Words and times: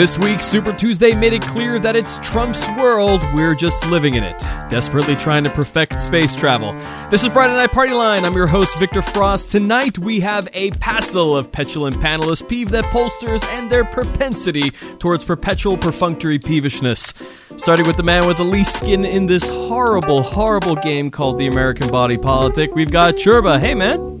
This 0.00 0.18
week, 0.18 0.40
Super 0.40 0.72
Tuesday 0.72 1.14
made 1.14 1.34
it 1.34 1.42
clear 1.42 1.78
that 1.78 1.94
it's 1.94 2.16
Trump's 2.20 2.66
world. 2.70 3.22
We're 3.34 3.54
just 3.54 3.86
living 3.86 4.14
in 4.14 4.24
it, 4.24 4.38
desperately 4.70 5.14
trying 5.14 5.44
to 5.44 5.50
perfect 5.50 6.00
space 6.00 6.34
travel. 6.34 6.72
This 7.10 7.22
is 7.22 7.30
Friday 7.30 7.52
Night 7.52 7.70
Party 7.70 7.92
Line. 7.92 8.24
I'm 8.24 8.32
your 8.32 8.46
host, 8.46 8.78
Victor 8.78 9.02
Frost. 9.02 9.50
Tonight, 9.50 9.98
we 9.98 10.20
have 10.20 10.48
a 10.54 10.70
passel 10.70 11.36
of 11.36 11.52
petulant 11.52 11.96
panelists 11.96 12.48
peeve 12.48 12.70
that 12.70 12.86
pollsters 12.86 13.44
and 13.58 13.70
their 13.70 13.84
propensity 13.84 14.70
towards 15.00 15.26
perpetual 15.26 15.76
perfunctory 15.76 16.38
peevishness. 16.38 17.12
Starting 17.60 17.86
with 17.86 17.98
the 17.98 18.02
man 18.02 18.26
with 18.26 18.38
the 18.38 18.42
least 18.42 18.78
skin 18.78 19.04
in 19.04 19.26
this 19.26 19.46
horrible, 19.46 20.22
horrible 20.22 20.76
game 20.76 21.10
called 21.10 21.36
the 21.36 21.46
American 21.46 21.90
Body 21.90 22.16
Politic, 22.16 22.74
we've 22.74 22.90
got 22.90 23.18
Churba. 23.18 23.60
Hey, 23.60 23.74
man. 23.74 24.18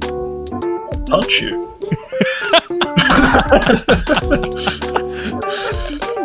Punch 1.06 1.40
you. 1.40 1.74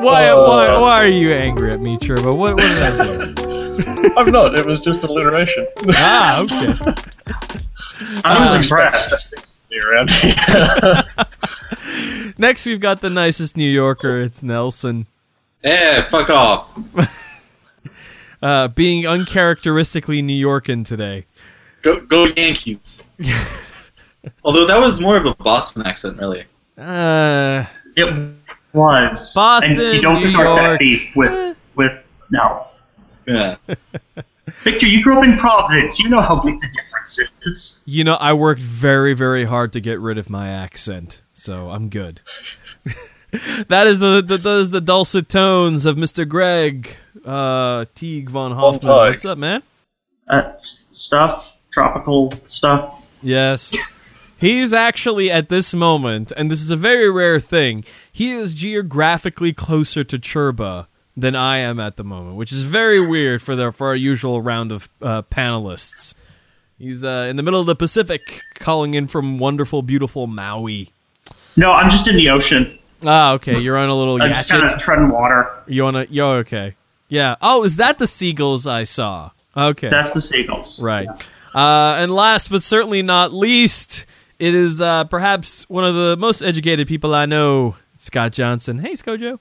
Why, 0.06 0.30
Uh, 0.30 0.36
why, 0.48 0.80
why 0.80 1.04
are 1.04 1.08
you 1.08 1.34
angry 1.34 1.72
at 1.72 1.80
me, 1.82 1.98
Churba? 1.98 2.30
What, 2.30 2.56
what 2.56 2.62
did 2.62 2.78
I 2.84 3.06
do? 3.34 4.14
I'm 4.18 4.32
not. 4.32 4.58
It 4.58 4.66
was 4.66 4.80
just 4.80 5.02
alliteration. 5.04 5.66
ah, 5.90 6.42
okay. 6.44 6.68
I 8.24 8.40
was 8.40 8.54
Uh, 8.54 8.58
impressed. 8.58 9.34
Be 9.70 9.80
around. 9.86 10.10
Next, 12.38 12.66
we've 12.66 12.80
got 12.80 13.02
the 13.02 13.10
nicest 13.10 13.58
New 13.58 13.70
Yorker. 13.70 14.20
It's 14.22 14.44
Nelson. 14.44 15.08
Eh, 15.64 16.02
fuck 16.04 16.30
off. 16.30 16.78
Uh, 18.42 18.68
being 18.70 19.08
uncharacteristically 19.08 20.22
New 20.22 20.46
Yorkan 20.46 20.86
today. 20.86 21.26
Go, 21.82 22.00
go 22.02 22.26
Yankees. 22.26 23.02
Although 24.44 24.68
that 24.68 24.80
was 24.80 25.00
more 25.02 25.16
of 25.18 25.26
a 25.26 25.34
Boston 25.36 25.84
accent, 25.86 26.20
really. 26.20 26.44
Uh, 26.78 27.66
It 27.96 28.14
was. 28.76 29.34
Boston, 29.34 29.80
and 29.80 29.94
you 29.94 30.02
don't 30.02 30.20
New 30.20 30.28
start 30.28 30.46
York. 30.46 30.60
that 30.60 30.80
beef 30.80 31.16
with 31.16 31.58
with 31.76 32.08
no. 32.30 32.68
Yeah. 33.28 33.56
Victor, 34.64 34.88
you 34.88 35.04
grew 35.04 35.18
up 35.18 35.24
in 35.24 35.38
Providence. 35.38 36.00
You 36.00 36.10
know 36.10 36.22
how 36.22 36.42
big 36.42 36.60
the 36.62 36.68
difference 36.68 37.20
is. 37.42 37.84
you 37.86 38.04
know, 38.04 38.16
I 38.16 38.34
worked 38.34 38.62
very, 38.62 39.14
very 39.14 39.46
hard 39.46 39.74
to 39.74 39.80
get 39.80 40.00
rid 40.00 40.18
of 40.18 40.30
my 40.30 40.50
accent, 40.50 41.24
so 41.34 41.70
I'm 41.72 41.90
good. 41.90 42.22
that 43.68 43.88
is 43.88 44.00
the, 44.00 44.22
the 44.22 44.38
that 44.38 44.58
is 44.60 44.72
the 44.72 44.82
dulcet 44.82 45.30
tones 45.30 45.86
of 45.86 45.96
Mr. 45.96 46.28
Greg 46.28 46.96
uh, 47.26 47.86
Teague 47.96 48.30
von 48.30 48.52
Hoffman. 48.52 48.92
Teig. 48.92 49.10
What's 49.12 49.26
up, 49.26 49.38
man? 49.38 49.64
Uh, 50.28 50.54
stuff, 50.60 51.58
tropical 51.72 52.34
stuff. 52.48 53.04
Yes. 53.22 53.76
He's 54.38 54.74
actually 54.74 55.32
at 55.32 55.50
this 55.50 55.74
moment, 55.74 56.32
and 56.36 56.52
this 56.52 56.62
is 56.62 56.70
a 56.70 56.76
very 56.76 57.10
rare 57.10 57.40
thing, 57.40 57.86
he 58.16 58.32
is 58.32 58.54
geographically 58.54 59.52
closer 59.52 60.02
to 60.06 60.18
Churba 60.18 60.88
than 61.18 61.36
I 61.36 61.58
am 61.58 61.82
at 61.82 61.98
the 61.98 62.04
moment, 62.06 62.38
which 62.38 62.54
is 62.54 62.64
very 62.64 63.06
weird 63.06 63.42
for 63.42 63.58
the 63.58 63.74
for 63.74 63.88
our 63.88 63.96
usual 63.96 64.42
round 64.42 64.72
of 64.72 64.88
uh, 65.02 65.24
panelists. 65.24 66.14
He's 66.80 67.04
uh, 67.04 67.28
in 67.30 67.36
the 67.36 67.44
middle 67.44 67.60
of 67.60 67.66
the 67.66 67.76
Pacific, 67.76 68.40
calling 68.54 68.94
in 68.94 69.08
from 69.08 69.38
wonderful, 69.38 69.82
beautiful 69.82 70.28
Maui. 70.28 70.94
No, 71.58 71.74
I'm 71.74 71.90
just 71.90 72.08
in 72.08 72.16
the 72.16 72.30
ocean. 72.30 72.80
Ah, 73.06 73.34
okay. 73.34 73.60
You're 73.60 73.76
on 73.76 73.90
a 73.90 73.96
little 73.96 74.22
I'm 74.22 74.32
just 74.32 74.48
kind 74.48 74.64
of 74.64 74.80
treading 74.80 75.10
water. 75.10 75.52
You 75.68 75.84
wanna? 75.84 76.08
Yo, 76.10 76.36
okay. 76.36 76.76
Yeah. 77.10 77.36
Oh, 77.42 77.66
is 77.66 77.76
that 77.76 77.98
the 77.98 78.08
seagulls 78.08 78.66
I 78.66 78.86
saw? 78.86 79.32
Okay. 79.58 79.90
That's 79.90 80.14
the 80.14 80.22
seagulls. 80.22 80.82
Right. 80.82 81.10
Uh, 81.54 81.96
and 81.98 82.16
last 82.16 82.50
but 82.50 82.64
certainly 82.64 83.02
not 83.02 83.34
least, 83.34 84.06
it 84.40 84.56
is 84.56 84.82
uh, 84.82 85.04
perhaps 85.04 85.70
one 85.70 85.84
of 85.84 85.96
the 85.96 86.16
most 86.16 86.42
educated 86.42 86.88
people 86.88 87.14
I 87.14 87.26
know, 87.26 87.76
Scott 87.98 88.32
Johnson. 88.32 88.80
Hey, 88.80 88.92
Skojo. 88.94 89.40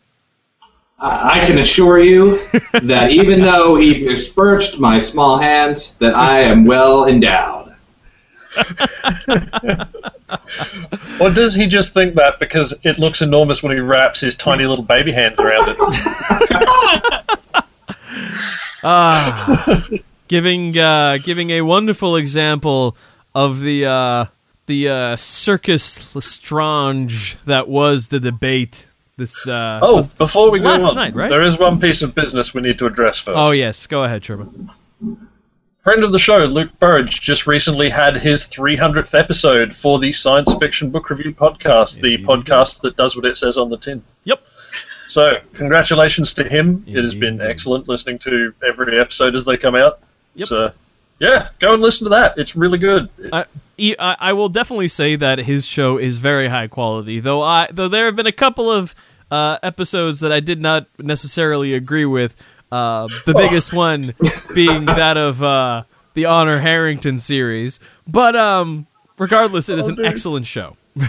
I, 0.98 1.40
I 1.40 1.44
can 1.46 1.58
assure 1.58 1.98
you 1.98 2.40
that 2.82 3.10
even 3.10 3.40
though 3.40 3.76
he 3.76 4.04
besmirched 4.04 4.78
my 4.78 5.00
small 5.00 5.38
hands, 5.38 5.94
that 5.98 6.14
I 6.14 6.40
am 6.40 6.64
well 6.64 7.06
endowed. 7.06 7.74
Or 11.20 11.30
does 11.30 11.54
he 11.54 11.66
just 11.66 11.92
think 11.94 12.14
that 12.16 12.38
because 12.40 12.74
it 12.82 12.98
looks 12.98 13.22
enormous 13.22 13.62
when 13.62 13.72
he 13.72 13.78
wraps 13.78 14.20
his 14.20 14.34
tiny 14.34 14.64
little 14.66 14.84
baby 14.84 15.12
hands 15.12 15.38
around 15.38 15.70
it? 15.70 15.78
Ah, 18.86 19.88
giving 20.28 20.76
uh, 20.76 21.16
giving 21.16 21.48
a 21.52 21.62
wonderful 21.62 22.16
example 22.16 22.94
of 23.34 23.60
the 23.60 23.86
uh, 23.86 24.26
the 24.66 24.88
uh, 24.88 25.16
circus 25.16 26.14
Lestrange 26.14 27.36
that 27.46 27.68
was 27.68 28.08
the 28.08 28.20
debate. 28.20 28.86
This 29.16 29.46
uh, 29.46 29.78
Oh, 29.82 29.96
was- 29.96 30.08
before 30.14 30.50
we 30.50 30.58
go 30.58 30.64
last 30.66 30.84
on, 30.84 30.94
night, 30.96 31.14
right? 31.14 31.28
there 31.30 31.42
is 31.42 31.58
one 31.58 31.78
piece 31.80 32.02
of 32.02 32.14
business 32.14 32.52
we 32.54 32.62
need 32.62 32.78
to 32.78 32.86
address 32.86 33.18
first. 33.18 33.36
oh 33.38 33.52
yes, 33.52 33.86
go 33.86 34.04
ahead, 34.04 34.24
Sherman. 34.24 34.70
Friend 35.84 36.02
of 36.02 36.12
the 36.12 36.18
show, 36.18 36.38
Luke 36.38 36.70
Burrage, 36.78 37.20
just 37.20 37.46
recently 37.46 37.90
had 37.90 38.16
his 38.16 38.42
300th 38.44 39.12
episode 39.18 39.76
for 39.76 39.98
the 39.98 40.12
Science 40.12 40.52
Fiction 40.58 40.88
Book 40.90 41.10
Review 41.10 41.34
podcast, 41.34 42.00
the 42.00 42.14
Indeed. 42.14 42.26
podcast 42.26 42.80
that 42.80 42.96
does 42.96 43.14
what 43.14 43.26
it 43.26 43.36
says 43.36 43.58
on 43.58 43.68
the 43.68 43.76
tin. 43.76 44.02
Yep. 44.24 44.42
So, 45.08 45.36
congratulations 45.52 46.32
to 46.34 46.48
him. 46.48 46.82
It 46.88 47.04
has 47.04 47.14
been 47.14 47.38
excellent 47.42 47.86
listening 47.86 48.18
to 48.20 48.54
every 48.66 48.98
episode 48.98 49.34
as 49.34 49.44
they 49.44 49.58
come 49.58 49.74
out. 49.74 50.00
Yep. 50.36 50.48
So, 50.48 50.72
yeah, 51.18 51.48
go 51.60 51.74
and 51.74 51.82
listen 51.82 52.04
to 52.04 52.10
that. 52.10 52.34
It's 52.38 52.54
really 52.56 52.78
good. 52.78 53.08
I 53.32 54.32
will 54.32 54.48
definitely 54.48 54.88
say 54.88 55.16
that 55.16 55.38
his 55.38 55.66
show 55.66 55.96
is 55.98 56.16
very 56.18 56.48
high 56.48 56.68
quality. 56.68 57.20
Though 57.20 57.42
I 57.42 57.68
though 57.72 57.88
there 57.88 58.06
have 58.06 58.16
been 58.16 58.26
a 58.26 58.32
couple 58.32 58.70
of 58.70 58.94
uh, 59.30 59.58
episodes 59.62 60.20
that 60.20 60.32
I 60.32 60.40
did 60.40 60.60
not 60.60 60.86
necessarily 60.98 61.74
agree 61.74 62.04
with. 62.04 62.34
Uh, 62.72 63.06
the 63.24 63.34
biggest 63.34 63.72
one 63.72 64.14
being 64.52 64.84
that 64.86 65.16
of 65.16 65.40
uh, 65.42 65.84
the 66.14 66.24
Honor 66.24 66.58
Harrington 66.58 67.18
series. 67.20 67.78
But 68.08 68.34
um, 68.34 68.86
regardless, 69.18 69.68
it 69.68 69.78
is 69.78 69.86
Oh, 69.88 69.90
an 69.90 70.04
excellent 70.04 70.46
show. 70.46 70.76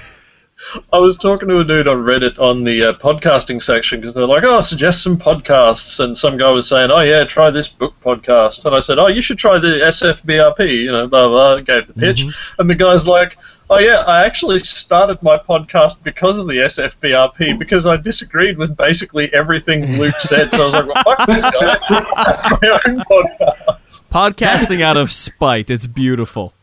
I 0.91 0.97
was 0.97 1.17
talking 1.17 1.47
to 1.49 1.59
a 1.59 1.63
dude 1.63 1.87
on 1.87 1.97
Reddit 1.97 2.39
on 2.39 2.63
the 2.63 2.89
uh, 2.89 2.93
podcasting 2.93 3.61
section 3.61 4.01
because 4.01 4.13
they're 4.13 4.25
like, 4.25 4.43
"Oh, 4.43 4.61
suggest 4.61 5.03
some 5.03 5.17
podcasts," 5.17 5.99
and 5.99 6.17
some 6.17 6.37
guy 6.37 6.51
was 6.51 6.67
saying, 6.67 6.91
"Oh 6.91 7.01
yeah, 7.01 7.23
try 7.23 7.49
this 7.49 7.67
book 7.67 7.93
podcast," 8.03 8.65
and 8.65 8.75
I 8.75 8.79
said, 8.79 8.99
"Oh, 8.99 9.07
you 9.07 9.21
should 9.21 9.37
try 9.37 9.57
the 9.57 9.79
SFBRP," 9.85 10.83
you 10.83 10.91
know, 10.91 11.07
blah 11.07 11.27
blah. 11.27 11.59
Gave 11.61 11.87
the 11.87 11.93
pitch, 11.93 12.25
and 12.59 12.69
the 12.69 12.75
guy's 12.75 13.07
like, 13.07 13.37
"Oh 13.69 13.79
yeah, 13.79 13.99
I 14.01 14.25
actually 14.25 14.59
started 14.59 15.21
my 15.21 15.37
podcast 15.37 16.03
because 16.03 16.37
of 16.37 16.47
the 16.47 16.55
SFBRP 16.55 17.57
because 17.57 17.85
I 17.85 17.97
disagreed 17.97 18.57
with 18.57 18.75
basically 18.75 19.33
everything 19.33 19.97
Luke 19.97 20.19
said." 20.19 20.51
So 20.51 20.63
I 20.63 20.65
was 20.65 20.73
like, 20.75 20.87
well, 20.87 21.03
"Fuck 21.03 21.27
this 21.27 21.43
guy, 21.43 21.77
my 22.61 22.79
own 22.85 23.03
podcast." 23.09 24.09
Podcasting 24.09 24.81
out 24.81 24.97
of 24.97 25.11
spite. 25.11 25.69
It's 25.69 25.87
beautiful. 25.87 26.53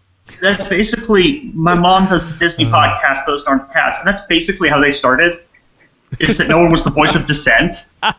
That's 0.41 0.67
basically 0.67 1.51
my 1.55 1.75
mom 1.75 2.09
does 2.09 2.31
the 2.31 2.37
Disney 2.39 2.67
Uh. 2.67 2.71
podcast, 2.71 3.27
Those 3.27 3.43
Darn 3.45 3.61
Cats, 3.73 3.99
and 3.99 4.07
that's 4.09 4.23
basically 4.27 4.69
how 4.69 4.81
they 4.81 4.93
started. 4.93 5.41
Is 6.19 6.39
that 6.39 6.49
no 6.49 6.59
one 6.59 6.71
was 6.71 6.85
the 6.85 6.91
voice 6.91 7.15
of 7.15 7.27
dissent? 7.27 7.77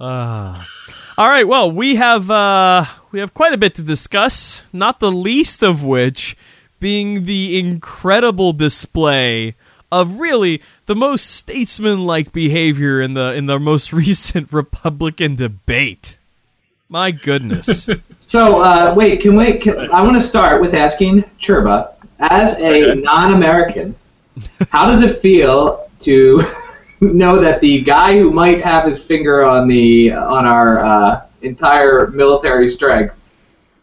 Ah. 0.00 0.66
All 1.18 1.28
right. 1.28 1.46
Well, 1.46 1.70
we 1.70 1.96
have 1.96 2.30
uh, 2.30 2.84
we 3.12 3.20
have 3.20 3.34
quite 3.34 3.52
a 3.52 3.58
bit 3.58 3.74
to 3.74 3.82
discuss. 3.82 4.64
Not 4.72 5.00
the 5.00 5.10
least 5.10 5.62
of 5.62 5.84
which 5.84 6.36
being 6.78 7.26
the 7.26 7.58
incredible 7.58 8.52
display 8.54 9.54
of 9.92 10.18
really 10.18 10.62
the 10.86 10.94
most 10.94 11.26
statesman-like 11.30 12.32
behavior 12.32 13.02
in 13.02 13.12
the 13.14 13.34
in 13.34 13.46
the 13.46 13.58
most 13.58 13.92
recent 14.06 14.50
Republican 14.52 15.34
debate. 15.36 16.18
My 16.88 17.10
goodness. 17.10 17.88
So, 18.30 18.62
uh, 18.62 18.94
wait, 18.96 19.20
can 19.20 19.34
we? 19.34 19.54
Can, 19.58 19.90
I 19.90 20.02
want 20.02 20.14
to 20.14 20.22
start 20.22 20.60
with 20.60 20.72
asking 20.72 21.24
Churba, 21.40 21.94
as 22.20 22.56
a 22.60 22.92
Okay. 22.92 23.00
non-American, 23.00 23.92
how 24.70 24.86
does 24.86 25.02
it 25.02 25.18
feel 25.18 25.90
to 25.98 26.40
know 27.00 27.40
that 27.40 27.60
the 27.60 27.80
guy 27.80 28.16
who 28.20 28.30
might 28.30 28.62
have 28.62 28.84
his 28.84 29.02
finger 29.02 29.44
on 29.44 29.66
the 29.66 30.12
on 30.12 30.46
our 30.46 30.78
uh, 30.78 31.22
entire 31.42 32.06
military 32.12 32.68
strength, 32.68 33.16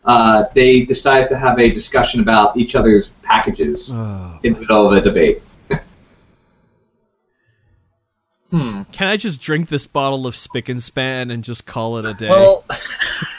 uh, 0.06 0.46
they 0.56 0.86
decide 0.86 1.28
to 1.28 1.38
have 1.38 1.60
a 1.60 1.70
discussion 1.70 2.22
about 2.22 2.56
each 2.56 2.74
other's 2.74 3.10
packages 3.24 3.92
Oh. 3.92 4.40
in 4.44 4.54
the 4.54 4.60
middle 4.62 4.88
of 4.88 4.94
a 4.94 5.02
debate? 5.02 5.42
Hmm. 8.50 8.84
Can 8.94 9.10
I 9.10 9.18
just 9.18 9.42
drink 9.42 9.68
this 9.68 9.86
bottle 9.86 10.26
of 10.26 10.34
Spick 10.34 10.70
and 10.70 10.82
Span 10.82 11.32
and 11.32 11.44
just 11.44 11.66
call 11.66 11.98
it 11.98 12.06
a 12.06 12.14
day? 12.14 12.30
Well, 12.30 12.64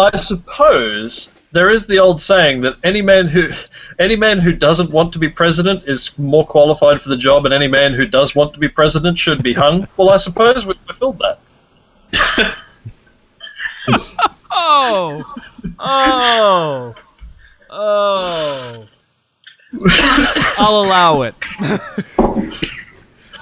I 0.00 0.16
suppose 0.16 1.28
there 1.52 1.70
is 1.70 1.86
the 1.86 1.98
old 1.98 2.22
saying 2.22 2.60
that 2.62 2.76
any 2.84 3.02
man 3.02 3.26
who 3.26 3.50
any 3.98 4.16
man 4.16 4.38
who 4.38 4.52
doesn't 4.52 4.90
want 4.90 5.12
to 5.12 5.18
be 5.18 5.28
president 5.28 5.84
is 5.86 6.16
more 6.18 6.46
qualified 6.46 7.02
for 7.02 7.08
the 7.08 7.16
job, 7.16 7.44
and 7.44 7.52
any 7.52 7.66
man 7.68 7.92
who 7.92 8.06
does 8.06 8.34
want 8.34 8.52
to 8.54 8.60
be 8.60 8.68
president 8.68 9.18
should 9.18 9.42
be 9.42 9.52
hung. 9.52 9.88
well, 9.96 10.10
I 10.10 10.16
suppose 10.16 10.64
we 10.64 10.74
fulfilled 10.86 11.18
that. 11.18 11.40
oh, 14.50 15.34
oh, 15.78 16.94
oh. 17.70 18.86
I'll 20.58 20.84
allow 20.84 21.22
it. 21.22 21.34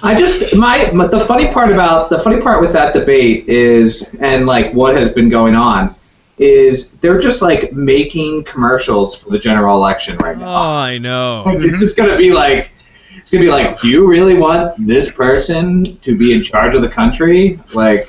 I 0.00 0.14
just 0.14 0.56
my, 0.56 0.90
my 0.93 1.06
the 1.06 1.20
funny 1.20 1.49
part 1.49 1.72
about 1.72 2.08
the 2.11 2.19
funny 2.20 2.40
part 2.40 2.61
with 2.61 2.72
that 2.72 2.94
debate 2.94 3.49
is 3.49 4.08
and 4.20 4.46
like 4.46 4.72
what 4.72 4.94
has 4.94 5.11
been 5.11 5.28
going 5.28 5.54
on 5.54 5.94
is 6.38 6.90
they're 7.00 7.19
just 7.19 7.43
like 7.43 7.73
making 7.73 8.44
commercials 8.44 9.17
for 9.17 9.31
the 9.31 9.38
general 9.38 9.76
election 9.76 10.17
right 10.19 10.38
now. 10.38 10.46
Oh. 10.46 10.76
I 10.76 10.99
know. 10.99 11.43
Like, 11.46 11.56
It's 11.56 11.64
mm-hmm. 11.64 11.76
just 11.79 11.96
gonna 11.96 12.17
be 12.17 12.32
like 12.32 12.70
it's 13.17 13.31
gonna 13.31 13.44
be 13.44 13.50
like, 13.50 13.81
do 13.81 13.88
you 13.88 14.06
really 14.06 14.35
want 14.35 14.75
this 14.87 15.11
person 15.11 15.99
to 15.99 16.17
be 16.17 16.32
in 16.32 16.43
charge 16.43 16.75
of 16.75 16.82
the 16.82 16.88
country? 16.88 17.61
Like, 17.75 18.08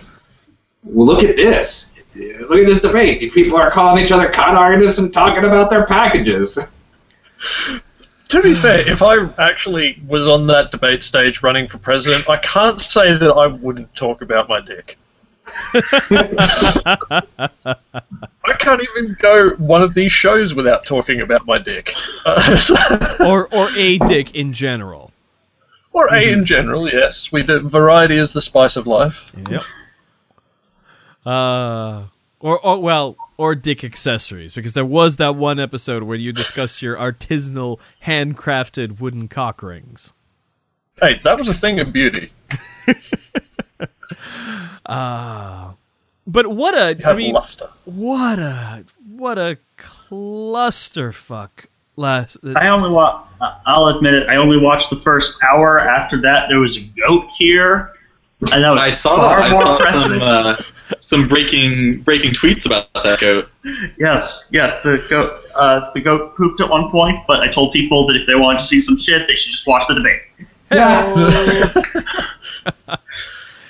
well, 0.84 1.06
look 1.06 1.24
at 1.24 1.36
this. 1.36 1.92
Look 2.16 2.60
at 2.60 2.68
this 2.68 2.82
debate. 2.82 3.20
These 3.20 3.34
people 3.34 3.58
are 3.58 3.72
calling 3.72 4.04
each 4.04 4.12
other 4.12 4.30
con 4.30 4.56
artists 4.56 5.00
and 5.00 5.14
talking 5.14 5.44
about 5.44 5.70
their 5.70 5.86
packages. 5.86 6.58
To 8.30 8.44
be 8.44 8.54
fair, 8.54 8.88
if 8.88 9.02
I 9.02 9.28
actually 9.40 10.00
was 10.08 10.28
on 10.28 10.46
that 10.48 10.70
debate 10.70 11.02
stage 11.02 11.42
running 11.42 11.68
for 11.68 11.80
president, 11.80 12.30
I 12.30 12.38
can't 12.38 12.80
say 12.80 13.18
that 13.18 13.32
I 13.32 13.48
wouldn't 13.48 13.96
talk 13.96 14.22
about 14.22 14.48
my 14.48 14.62
dick. 14.62 15.00
I 15.74 17.18
can't 18.60 18.82
even 18.82 19.18
go 19.20 19.52
one 19.58 19.82
of 19.82 19.94
these 19.94 20.12
shows 20.12 20.54
without 20.54 20.86
talking 20.86 21.22
about 21.22 21.46
my 21.46 21.58
dick. 21.58 21.94
Uh, 22.26 22.58
so- 22.58 22.76
or 23.20 23.54
or 23.54 23.70
a 23.76 23.98
dick 24.00 24.36
in 24.36 24.54
general. 24.54 25.12
or 25.94 26.14
A 26.14 26.32
in 26.32 26.46
general, 26.46 26.90
yes. 26.90 27.32
We 27.32 27.44
do, 27.44 27.68
variety 27.68 28.18
is 28.18 28.32
the 28.34 28.42
spice 28.42 28.76
of 28.76 28.88
life. 28.88 29.18
Yep. 29.50 29.64
Uh, 31.26 32.06
or, 32.40 32.60
or 32.60 32.82
well, 32.82 33.18
or 33.38 33.56
dick 33.56 33.84
accessories, 33.84 34.54
because 34.54 34.74
there 34.74 34.86
was 34.86 35.18
that 35.18 35.36
one 35.36 35.60
episode 35.60 36.04
where 36.04 36.18
you 36.18 36.32
discussed 36.32 36.82
your 36.82 36.96
artisanal, 36.98 37.80
handcrafted 38.06 39.00
wooden 39.00 39.28
cock 39.28 39.62
rings. 39.62 40.14
Hey, 41.02 41.20
that 41.24 41.38
was 41.38 41.48
a 41.48 41.54
thing 41.54 41.80
of 41.80 41.94
beauty. 41.94 42.32
But 46.28 46.46
what 46.48 46.76
a, 46.76 46.96
Have 47.04 47.06
I 47.06 47.14
mean, 47.16 47.34
luster. 47.34 47.70
what 47.86 48.38
a, 48.38 48.86
what 49.08 49.40
a 49.40 49.58
clusterfuck 49.80 51.50
last. 51.96 52.38
I 52.56 52.68
only 52.68 52.92
wa- 52.92 53.24
I'll 53.66 53.88
admit 53.88 54.14
it. 54.14 54.30
I 54.30 54.36
only 54.36 54.60
watched 54.60 54.92
the 54.92 54.96
first 54.98 55.42
hour. 55.44 55.80
After 55.80 56.22
that, 56.22 56.48
there 56.50 56.60
was 56.60 56.78
a 56.78 56.82
goat 57.02 57.28
here, 57.36 57.94
and 58.52 58.64
that 58.64 58.70
was 58.70 58.80
I 58.82 58.92
saw 58.92 59.16
far 59.16 59.40
I 59.40 59.50
more 59.50 59.64
saw 59.64 59.76
impressive. 59.78 60.12
some 60.12 60.22
uh, 60.22 60.62
some 61.00 61.28
breaking 61.28 62.02
breaking 62.02 62.34
tweets 62.34 62.68
about 62.68 62.94
that 63.04 63.20
goat. 63.20 63.50
Yes, 63.98 64.50
yes, 64.52 64.84
the 64.84 65.04
goat. 65.10 65.46
Uh, 65.56 65.90
the 65.94 66.02
goat 66.02 66.36
pooped 66.36 66.62
at 66.62 66.70
one 66.70 66.92
point, 66.92 67.18
but 67.28 67.40
I 67.40 67.48
told 67.48 67.74
people 67.74 68.06
that 68.06 68.16
if 68.16 68.28
they 68.28 68.36
wanted 68.36 68.60
to 68.60 68.66
see 68.66 68.80
some 68.80 68.98
shit, 68.98 69.26
they 69.28 69.34
should 69.34 69.50
just 69.52 69.66
watch 69.66 69.84
the 69.88 69.96
debate. 69.96 70.22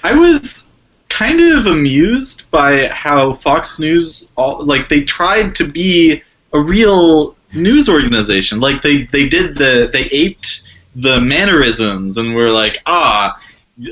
I 0.04 0.14
was 0.14 0.70
kind 1.10 1.42
of 1.42 1.66
amused 1.66 2.50
by 2.52 2.88
how 2.88 3.34
Fox 3.34 3.80
News 3.80 4.30
all 4.38 4.64
like 4.66 4.90
they 4.90 5.04
tried 5.04 5.56
to 5.56 5.68
be 5.68 6.22
a 6.54 6.60
real 6.60 7.36
news 7.54 7.90
organization. 7.90 8.60
Like 8.60 8.82
they 8.82 9.04
they 9.04 9.28
did 9.28 9.56
the 9.58 9.90
they 9.92 10.04
aped 10.06 10.64
the 10.96 11.20
mannerisms 11.22 12.18
and 12.18 12.36
were 12.36 12.50
like, 12.50 12.82
ah, 12.86 13.40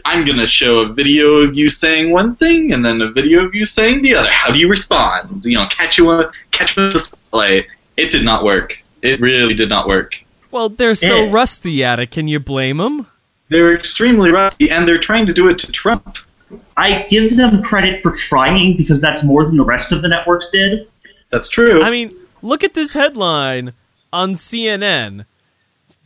I'm 0.06 0.26
gonna 0.26 0.48
show 0.48 0.80
a 0.80 0.88
video 0.94 1.38
of 1.38 1.56
you 1.58 1.70
saying 1.70 2.12
one 2.12 2.36
thing 2.36 2.74
and 2.74 2.84
then 2.84 3.02
a 3.02 3.12
video 3.12 3.46
of 3.46 3.56
you 3.56 3.66
saying 3.66 4.02
the 4.02 4.16
other. 4.16 4.30
How 4.32 4.52
do 4.52 4.60
you 4.60 4.70
respond? 4.70 5.46
You 5.46 5.56
know, 5.58 5.68
catch 5.68 5.98
you 5.98 6.10
on 6.10 6.32
catch 6.52 6.78
you 6.78 6.84
on 6.84 6.92
the 6.92 7.00
spotlight. 7.00 7.68
It 7.98 8.12
did 8.12 8.24
not 8.24 8.44
work. 8.44 8.82
It 9.02 9.20
really 9.20 9.54
did 9.54 9.70
not 9.70 9.88
work. 9.88 10.24
Well, 10.52 10.70
they're 10.70 10.96
so 10.96 11.26
Yeah. 11.26 11.30
rusty 11.32 11.84
at 11.84 12.00
it. 12.00 12.12
Can 12.12 12.28
you 12.28 12.40
blame 12.40 12.78
them? 12.78 13.08
They're 13.50 13.74
extremely 13.74 14.32
rusty, 14.32 14.70
and 14.70 14.88
they're 14.88 15.00
trying 15.00 15.26
to 15.28 15.34
do 15.34 15.48
it 15.48 15.58
to 15.60 15.72
Trump. 15.72 16.18
I 16.76 17.06
give 17.10 17.36
them 17.36 17.62
credit 17.64 18.02
for 18.02 18.12
trying 18.12 18.78
because 18.78 19.02
that's 19.02 19.24
more 19.24 19.46
than 19.46 19.58
the 19.58 19.66
rest 19.66 19.92
of 19.92 20.02
the 20.02 20.08
networks 20.08 20.50
did. 20.50 20.88
That's 21.30 21.50
true. 21.50 21.82
I 21.82 21.90
mean, 21.92 22.16
look 22.42 22.64
at 22.64 22.74
this 22.74 22.94
headline 22.94 23.74
on 24.14 24.34
CNN. 24.34 25.26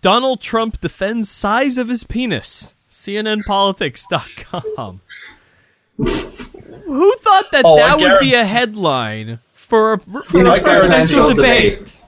Donald 0.02 0.42
Trump 0.42 0.82
defends 0.82 1.30
size 1.30 1.78
of 1.78 1.90
his 1.90 2.04
penis. 2.04 2.74
CNNPolitics.com. 2.90 5.02
Who 5.98 7.14
thought 7.18 7.52
that 7.52 7.62
Oh, 7.64 7.76
that 7.76 8.00
would 8.00 8.20
be 8.20 8.34
a 8.34 8.46
headline 8.46 9.40
for 9.54 9.94
a, 9.94 10.00
for 10.00 10.40
In 10.40 10.48
a 10.48 10.54
a 10.56 10.62
presidential 10.62 11.26
presidential 11.26 11.34
debate? 11.36 12.02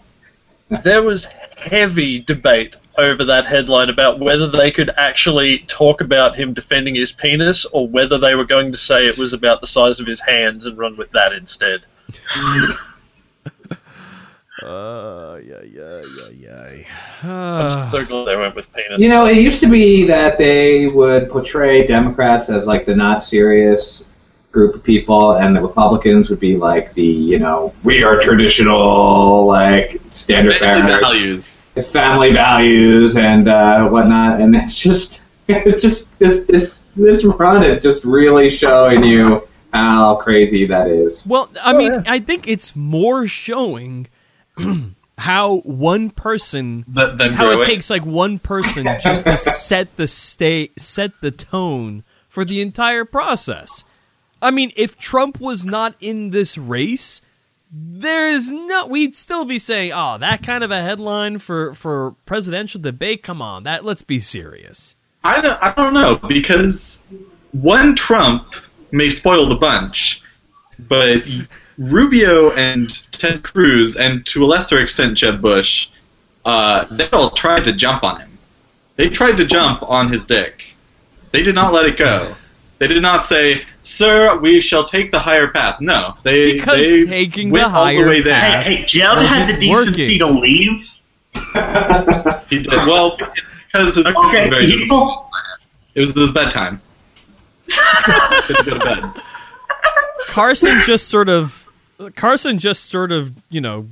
There 0.83 1.03
was 1.03 1.25
heavy 1.57 2.19
debate 2.19 2.75
over 2.97 3.25
that 3.25 3.45
headline 3.45 3.89
about 3.89 4.19
whether 4.19 4.49
they 4.49 4.71
could 4.71 4.89
actually 4.97 5.59
talk 5.67 6.01
about 6.01 6.35
him 6.37 6.53
defending 6.53 6.95
his 6.95 7.11
penis 7.11 7.65
or 7.65 7.87
whether 7.87 8.17
they 8.17 8.35
were 8.35 8.45
going 8.45 8.71
to 8.71 8.77
say 8.77 9.07
it 9.07 9.17
was 9.17 9.33
about 9.33 9.61
the 9.61 9.67
size 9.67 9.99
of 9.99 10.07
his 10.07 10.19
hands 10.19 10.65
and 10.65 10.77
run 10.77 10.95
with 10.97 11.11
that 11.11 11.33
instead. 11.33 11.85
Uh, 14.61 15.39
yeah, 15.43 15.61
yeah, 15.63 16.01
yeah, 16.05 16.29
yeah. 16.29 16.83
I'm 17.57 17.65
Uh, 17.67 17.89
so 17.89 18.05
glad 18.05 18.25
they 18.25 18.35
went 18.35 18.55
with 18.55 18.71
penis. 18.73 19.01
You 19.01 19.09
know, 19.09 19.25
it 19.25 19.37
used 19.37 19.59
to 19.61 19.67
be 19.67 20.05
that 20.05 20.37
they 20.37 20.87
would 20.87 21.29
portray 21.29 21.85
Democrats 21.85 22.49
as 22.49 22.67
like 22.67 22.85
the 22.85 22.95
not 22.95 23.23
serious 23.23 24.05
group 24.53 24.75
of 24.75 24.83
people, 24.83 25.33
and 25.33 25.53
the 25.55 25.61
Republicans 25.61 26.29
would 26.29 26.39
be 26.39 26.55
like 26.55 26.93
the, 26.93 27.03
you 27.03 27.39
know, 27.39 27.73
we 27.83 28.03
are 28.03 28.19
traditional, 28.19 29.45
like 29.45 29.99
standard 30.11 30.53
Family 30.55 30.93
values. 30.99 31.63
family 31.91 32.31
values, 32.31 33.17
and 33.17 33.49
uh, 33.49 33.89
whatnot. 33.89 34.39
And 34.39 34.55
it's 34.55 34.75
just, 34.75 35.25
it's 35.49 35.81
just 35.81 36.17
this 36.19 36.45
this 36.45 36.71
this 36.95 37.25
run 37.25 37.63
is 37.63 37.79
just 37.79 38.05
really 38.05 38.49
showing 38.49 39.03
you 39.03 39.47
how 39.73 40.15
crazy 40.17 40.65
that 40.67 40.87
is. 40.87 41.25
well, 41.25 41.49
I 41.61 41.73
mean, 41.73 41.91
yeah. 41.91 42.03
I 42.05 42.19
think 42.19 42.47
it's 42.47 42.75
more 42.75 43.27
showing 43.27 44.07
how 45.17 45.57
one 45.61 46.11
person 46.11 46.85
Th- 46.95 47.31
how 47.33 47.53
grow 47.53 47.61
it 47.61 47.65
takes 47.65 47.89
like 47.89 48.05
one 48.05 48.37
person 48.37 48.85
just 49.01 49.25
to 49.25 49.35
set 49.37 49.97
the 49.97 50.07
state 50.07 50.79
set 50.79 51.21
the 51.21 51.31
tone 51.31 52.03
for 52.29 52.45
the 52.45 52.61
entire 52.61 53.05
process 53.05 53.83
i 54.43 54.51
mean 54.51 54.71
if 54.75 54.97
trump 54.97 55.39
was 55.39 55.65
not 55.65 55.95
in 55.99 56.29
this 56.29 56.57
race 56.57 57.21
there's 57.71 58.51
no 58.51 58.85
we'd 58.85 59.15
still 59.15 59.45
be 59.45 59.57
saying 59.57 59.91
oh 59.93 60.17
that 60.19 60.43
kind 60.43 60.63
of 60.63 60.69
a 60.69 60.81
headline 60.81 61.39
for 61.39 61.73
for 61.73 62.11
presidential 62.25 62.79
debate 62.79 63.23
come 63.23 63.41
on 63.41 63.63
that 63.63 63.83
let's 63.83 64.03
be 64.03 64.19
serious 64.19 64.95
I 65.23 65.39
don't, 65.39 65.57
I 65.61 65.73
don't 65.73 65.93
know 65.93 66.15
because 66.15 67.05
one 67.51 67.95
Trump 67.95 68.55
may 68.91 69.09
spoil 69.09 69.47
the 69.47 69.55
bunch, 69.55 70.21
but 70.79 71.23
Rubio 71.77 72.51
and 72.51 72.89
Ted 73.11 73.43
Cruz, 73.43 73.95
and 73.95 74.25
to 74.27 74.43
a 74.43 74.45
lesser 74.45 74.81
extent 74.81 75.17
Jeb 75.17 75.41
Bush, 75.41 75.89
uh, 76.45 76.85
they 76.91 77.09
all 77.11 77.29
tried 77.29 77.63
to 77.65 77.73
jump 77.73 78.03
on 78.03 78.19
him. 78.19 78.37
They 78.97 79.09
tried 79.09 79.37
to 79.37 79.45
jump 79.45 79.81
on 79.83 80.11
his 80.11 80.25
dick. 80.25 80.63
They 81.31 81.41
did 81.41 81.55
not 81.55 81.73
let 81.73 81.85
it 81.85 81.97
go. 81.97 82.35
They 82.87 82.93
did 82.93 83.01
not 83.01 83.23
say, 83.25 83.63
"Sir, 83.81 84.37
we 84.39 84.59
shall 84.59 84.83
take 84.83 85.11
the 85.11 85.19
higher 85.19 85.47
path." 85.47 85.79
No, 85.79 86.15
they 86.23 86.53
Because 86.53 86.79
they 86.79 87.05
taking 87.05 87.49
went 87.49 87.71
the 87.71 87.77
all 87.77 87.85
the 87.87 87.97
way 88.07 88.21
there. 88.21 88.39
path- 88.39 88.65
Hey, 88.65 88.75
hey, 88.77 88.85
Jeb 88.85 89.17
had 89.19 89.47
the 89.49 89.57
decency 89.59 90.19
working? 90.19 90.19
to 90.19 90.39
leave. 90.39 90.89
He 92.49 92.59
did 92.59 92.67
well 92.67 93.17
because 93.17 93.95
his 93.95 94.05
mom 94.05 94.31
was 94.31 94.47
very 94.49 94.65
he 94.65 94.71
disappointed. 94.73 94.85
still. 94.85 95.29
It 95.95 95.99
was 96.01 96.13
his 96.13 96.31
bedtime. 96.31 96.81
Couldn't 98.43 98.65
go 98.65 98.73
to 98.77 98.79
bed. 98.79 99.21
carson 100.27 100.81
just 100.85 101.07
sort 101.07 101.29
of 101.29 101.67
carson 102.15 102.59
just 102.59 102.85
sort 102.85 103.11
of 103.11 103.31
you 103.49 103.61
know 103.61 103.87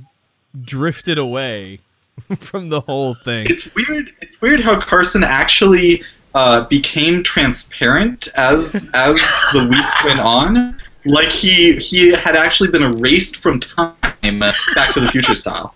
drifted 0.64 1.16
away 1.18 1.78
from 2.38 2.68
the 2.68 2.80
whole 2.82 3.14
thing 3.14 3.46
It's 3.48 3.72
weird. 3.74 4.12
It's 4.20 4.40
weird 4.40 4.60
how 4.60 4.78
Carson 4.80 5.24
actually 5.24 6.04
uh, 6.34 6.64
became 6.64 7.22
transparent 7.22 8.28
as 8.36 8.90
as 8.94 9.16
the 9.52 9.68
weeks 9.70 10.04
went 10.04 10.20
on. 10.20 10.80
Like 11.04 11.28
he 11.28 11.76
he 11.76 12.12
had 12.12 12.36
actually 12.36 12.70
been 12.70 12.82
erased 12.82 13.38
from 13.38 13.60
time, 13.60 13.94
Back 14.38 14.92
to 14.94 15.00
the 15.00 15.08
Future 15.10 15.34
style. 15.34 15.74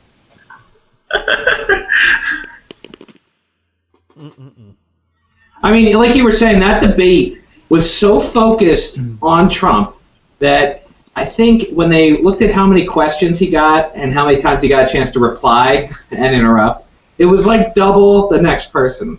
I 5.63 5.73
mean, 5.73 5.97
like 5.97 6.15
you 6.15 6.25
were 6.25 6.33
saying, 6.33 6.61
that 6.61 6.81
debate 6.81 7.43
was 7.69 7.93
so 7.93 8.21
focused 8.21 9.01
on 9.21 9.51
Trump 9.51 9.97
that 10.39 10.87
I 11.17 11.25
think 11.25 11.71
when 11.71 11.89
they 11.89 12.23
looked 12.23 12.43
at 12.43 12.53
how 12.53 12.67
many 12.67 12.85
questions 12.85 13.39
he 13.39 13.51
got 13.51 13.95
and 13.97 14.13
how 14.13 14.27
many 14.27 14.41
times 14.41 14.63
he 14.63 14.69
got 14.69 14.89
a 14.89 14.93
chance 14.93 15.11
to 15.13 15.19
reply 15.19 15.91
and 16.11 16.35
interrupt, 16.35 16.87
it 17.19 17.25
was 17.25 17.47
like 17.47 17.75
double 17.75 18.29
the 18.29 18.41
next 18.41 18.71
person. 18.71 19.19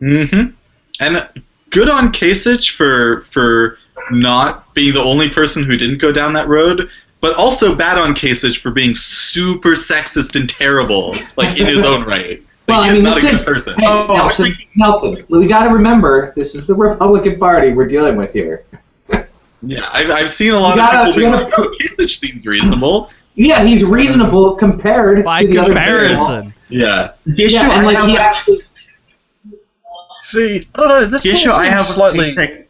Mm-hmm. 0.00 0.54
And 1.00 1.28
good 1.70 1.88
on 1.88 2.12
Kasich 2.12 2.70
for 2.76 3.22
for 3.22 3.78
not 4.10 4.72
being 4.74 4.94
the 4.94 5.02
only 5.02 5.28
person 5.28 5.64
who 5.64 5.76
didn't 5.76 5.98
go 5.98 6.12
down 6.12 6.32
that 6.34 6.48
road, 6.48 6.88
but 7.20 7.36
also 7.36 7.74
bad 7.74 7.98
on 7.98 8.14
Kasich 8.14 8.58
for 8.58 8.70
being 8.70 8.94
super 8.94 9.70
sexist 9.70 10.34
and 10.38 10.48
terrible, 10.48 11.14
like 11.36 11.58
in 11.58 11.66
his 11.66 11.84
own 11.84 12.04
right. 12.04 12.42
Well, 12.68 12.80
I 12.82 12.88
he's 12.88 12.94
mean, 12.96 13.04
not 13.04 13.18
a 13.18 13.20
good 13.20 13.34
is- 13.34 13.42
person. 13.42 13.74
Hey, 13.78 13.86
Oh, 13.86 14.06
Nelson, 14.14 14.44
thinking- 14.46 14.68
Nelson, 14.76 15.24
we 15.28 15.46
got 15.46 15.64
to 15.64 15.70
remember 15.70 16.32
this 16.36 16.54
is 16.54 16.66
the 16.66 16.74
Republican 16.74 17.38
Party 17.38 17.72
we're 17.72 17.86
dealing 17.88 18.16
with 18.16 18.32
here. 18.32 18.64
Yeah, 19.62 19.88
I've, 19.92 20.10
I've 20.10 20.30
seen 20.30 20.52
a 20.54 20.60
lot 20.60 20.70
You 20.76 20.82
gotta- 20.82 20.98
of 21.10 21.14
people 21.14 21.18
being 21.18 21.30
gotta- 21.32 21.44
like, 21.46 21.58
"Oh, 21.58 21.74
Kasich 21.80 22.18
seems 22.18 22.46
reasonable." 22.46 23.10
Yeah, 23.34 23.62
he's 23.64 23.84
reasonable 23.84 24.54
compared 24.56 25.24
By 25.24 25.42
to 25.42 25.48
the 25.48 25.58
other 25.58 25.66
comparison. 25.68 26.52
Yeah, 26.68 27.12
The 27.24 27.44
issue 27.44 27.54
Yeah, 27.56 27.62
and 27.62 27.72
I 27.72 27.84
like 27.84 27.96
have 27.96 28.06
he 28.08 28.18
actually. 28.18 28.62
See, 30.30 30.68
I 30.74 30.78
don't 30.80 30.88
know. 30.88 31.06
This 31.06 31.22
the 31.22 31.30
all 31.30 31.36
issue 31.36 31.50
I 31.50 31.66
have 31.66 31.86
with 31.86 31.94
slightly. 31.94 32.24
Kasich, 32.24 32.66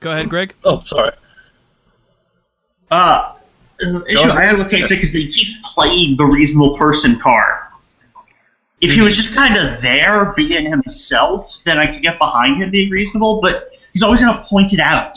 Go 0.00 0.10
ahead, 0.12 0.28
Greg. 0.28 0.54
Oh, 0.64 0.80
sorry. 0.82 1.12
uh, 2.90 3.34
the 3.78 4.04
issue 4.08 4.28
I 4.30 4.44
had 4.44 4.58
with 4.58 4.70
Kasich 4.70 5.00
is 5.02 5.12
that 5.12 5.18
he 5.18 5.28
keeps 5.28 5.54
playing 5.74 6.16
the 6.16 6.24
reasonable 6.24 6.76
person 6.76 7.18
card. 7.18 7.64
If 8.80 8.92
he 8.92 9.00
was 9.00 9.16
just 9.16 9.34
kind 9.34 9.56
of 9.56 9.80
there 9.80 10.32
being 10.36 10.66
himself, 10.70 11.58
then 11.64 11.78
I 11.78 11.86
could 11.86 12.02
get 12.02 12.18
behind 12.18 12.62
him 12.62 12.70
being 12.70 12.90
reasonable. 12.90 13.40
But 13.40 13.70
he's 13.92 14.02
always 14.02 14.20
going 14.24 14.36
to 14.36 14.42
point 14.44 14.72
it 14.72 14.78
out. 14.80 15.16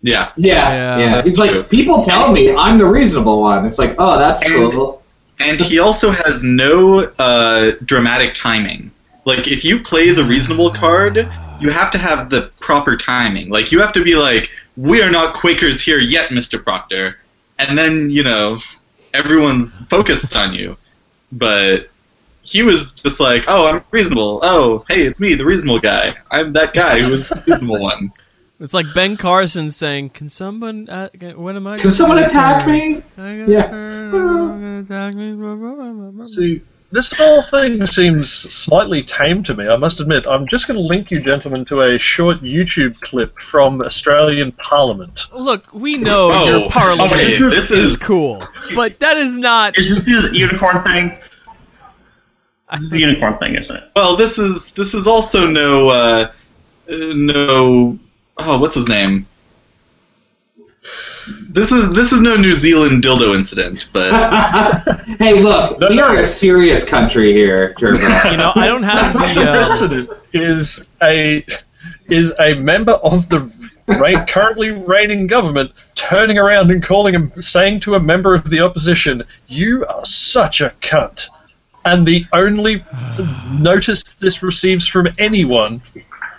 yeah. 0.00 0.30
Yeah, 0.36 0.72
Yeah, 0.72 0.98
yeah. 0.98 1.18
It's 1.18 1.32
true. 1.34 1.46
like 1.46 1.70
people 1.70 2.04
tell 2.04 2.32
me 2.32 2.54
I'm 2.54 2.78
the 2.78 2.86
reasonable 2.86 3.40
one. 3.40 3.66
It's 3.66 3.78
like, 3.78 3.94
oh, 3.98 4.18
that's 4.18 4.42
And- 4.42 4.72
cool. 4.72 5.02
And 5.40 5.58
he 5.60 5.78
also 5.78 6.10
has 6.10 6.44
no 6.44 7.00
uh, 7.18 7.72
dramatic 7.84 8.34
timing. 8.34 8.90
Like, 9.24 9.48
if 9.48 9.64
you 9.64 9.80
play 9.80 10.10
the 10.10 10.24
reasonable 10.24 10.70
card, 10.70 11.16
you 11.60 11.70
have 11.70 11.90
to 11.92 11.98
have 11.98 12.30
the 12.30 12.50
proper 12.60 12.96
timing. 12.96 13.50
Like, 13.50 13.70
you 13.72 13.80
have 13.80 13.92
to 13.92 14.02
be 14.02 14.16
like, 14.16 14.50
"We 14.76 15.02
are 15.02 15.10
not 15.10 15.34
Quakers 15.34 15.80
here 15.80 15.98
yet, 15.98 16.32
Mister 16.32 16.58
Proctor," 16.58 17.18
and 17.58 17.76
then 17.76 18.10
you 18.10 18.22
know 18.22 18.56
everyone's 19.12 19.84
focused 19.86 20.34
on 20.36 20.54
you. 20.54 20.76
But 21.32 21.90
he 22.42 22.62
was 22.62 22.92
just 22.92 23.20
like, 23.20 23.44
"Oh, 23.46 23.66
I'm 23.66 23.84
reasonable. 23.90 24.40
Oh, 24.42 24.84
hey, 24.88 25.02
it's 25.02 25.20
me, 25.20 25.34
the 25.34 25.44
reasonable 25.44 25.80
guy. 25.80 26.16
I'm 26.30 26.52
that 26.54 26.72
guy 26.72 27.00
who 27.00 27.10
was 27.10 27.28
the 27.28 27.42
reasonable 27.46 27.80
one." 27.80 28.10
It's 28.58 28.74
like 28.74 28.86
Ben 28.94 29.16
Carson 29.16 29.70
saying, 29.70 30.10
"Can 30.10 30.28
someone? 30.28 30.88
Uh, 30.88 31.08
what 31.36 31.56
am 31.56 31.66
I? 31.66 31.78
Can 31.78 31.90
someone 31.90 32.18
attack 32.18 32.66
me? 32.66 33.02
I 33.18 33.36
got 33.38 33.48
Yeah. 33.48 33.68
hurt, 33.68 34.10
someone 34.12 34.84
attack 34.84 35.14
me. 35.14 36.26
See, 36.26 36.62
this 36.92 37.12
whole 37.16 37.42
thing 37.42 37.86
seems 37.86 38.30
slightly 38.32 39.02
tame 39.02 39.42
to 39.44 39.54
me. 39.54 39.66
I 39.68 39.76
must 39.76 40.00
admit. 40.00 40.26
I'm 40.26 40.46
just 40.48 40.66
going 40.66 40.76
to 40.76 40.82
link 40.82 41.10
you, 41.10 41.20
gentlemen, 41.22 41.64
to 41.66 41.82
a 41.82 41.98
short 41.98 42.42
YouTube 42.42 43.00
clip 43.00 43.38
from 43.40 43.80
Australian 43.82 44.52
Parliament. 44.52 45.26
Look, 45.32 45.72
we 45.72 45.96
know 45.96 46.30
Oh, 46.32 46.44
your 46.60 46.70
parliament 46.70 47.12
okay, 47.12 47.32
is, 47.32 47.50
this 47.50 47.70
is 47.70 47.90
is- 47.92 48.04
cool, 48.04 48.44
but 48.74 48.98
that 49.00 49.16
is 49.16 49.36
not. 49.36 49.78
Is 49.78 49.88
this 50.04 50.04
the 50.04 50.36
unicorn 50.36 50.82
thing? 50.82 51.18
This 52.72 52.82
is 52.84 52.90
the 52.90 53.00
unicorn 53.00 53.36
thing, 53.38 53.54
isn't 53.56 53.76
it? 53.76 53.84
Well, 53.96 54.16
this 54.16 54.38
is 54.38 54.72
this 54.72 54.94
is 54.94 55.06
also 55.08 55.46
no 55.46 55.88
uh, 55.88 56.32
uh, 56.88 56.94
no 57.14 57.98
oh 58.38 58.58
what's 58.60 58.74
his 58.76 58.88
name? 58.88 59.26
This 61.48 61.72
is 61.72 61.90
this 61.92 62.12
is 62.12 62.20
no 62.20 62.36
New 62.36 62.54
Zealand 62.54 63.02
dildo 63.02 63.34
incident, 63.34 63.88
but 63.92 64.12
hey, 65.18 65.34
look, 65.40 65.78
No, 65.80 65.88
we 65.88 65.96
no. 65.96 66.04
are 66.04 66.16
a 66.16 66.26
serious 66.26 66.84
country 66.84 67.32
here, 67.32 67.74
Churba. 67.74 67.98
You 68.30 68.36
know, 68.36 68.52
I 68.54 68.66
don't 68.66 68.82
have 68.84 69.18
This 69.18 69.34
the. 69.34 69.40
Uh, 69.42 69.70
incident 69.70 70.10
is 70.32 70.80
a 71.02 71.44
is 72.08 72.32
a 72.38 72.54
member 72.54 72.92
of 72.92 73.28
the 73.28 73.50
reign, 73.88 74.24
currently 74.26 74.70
reigning 74.70 75.26
government 75.26 75.72
turning 75.96 76.38
around 76.38 76.70
and 76.70 76.82
calling 76.82 77.14
him, 77.14 77.32
saying 77.42 77.80
to 77.80 77.94
a 77.96 78.00
member 78.00 78.34
of 78.34 78.48
the 78.48 78.60
opposition, 78.60 79.22
"You 79.48 79.84
are 79.86 80.04
such 80.04 80.60
a 80.60 80.72
cunt." 80.80 81.26
And 81.84 82.06
the 82.06 82.26
only 82.32 82.84
notice 83.58 84.02
this 84.20 84.42
receives 84.42 84.86
from 84.86 85.08
anyone 85.18 85.82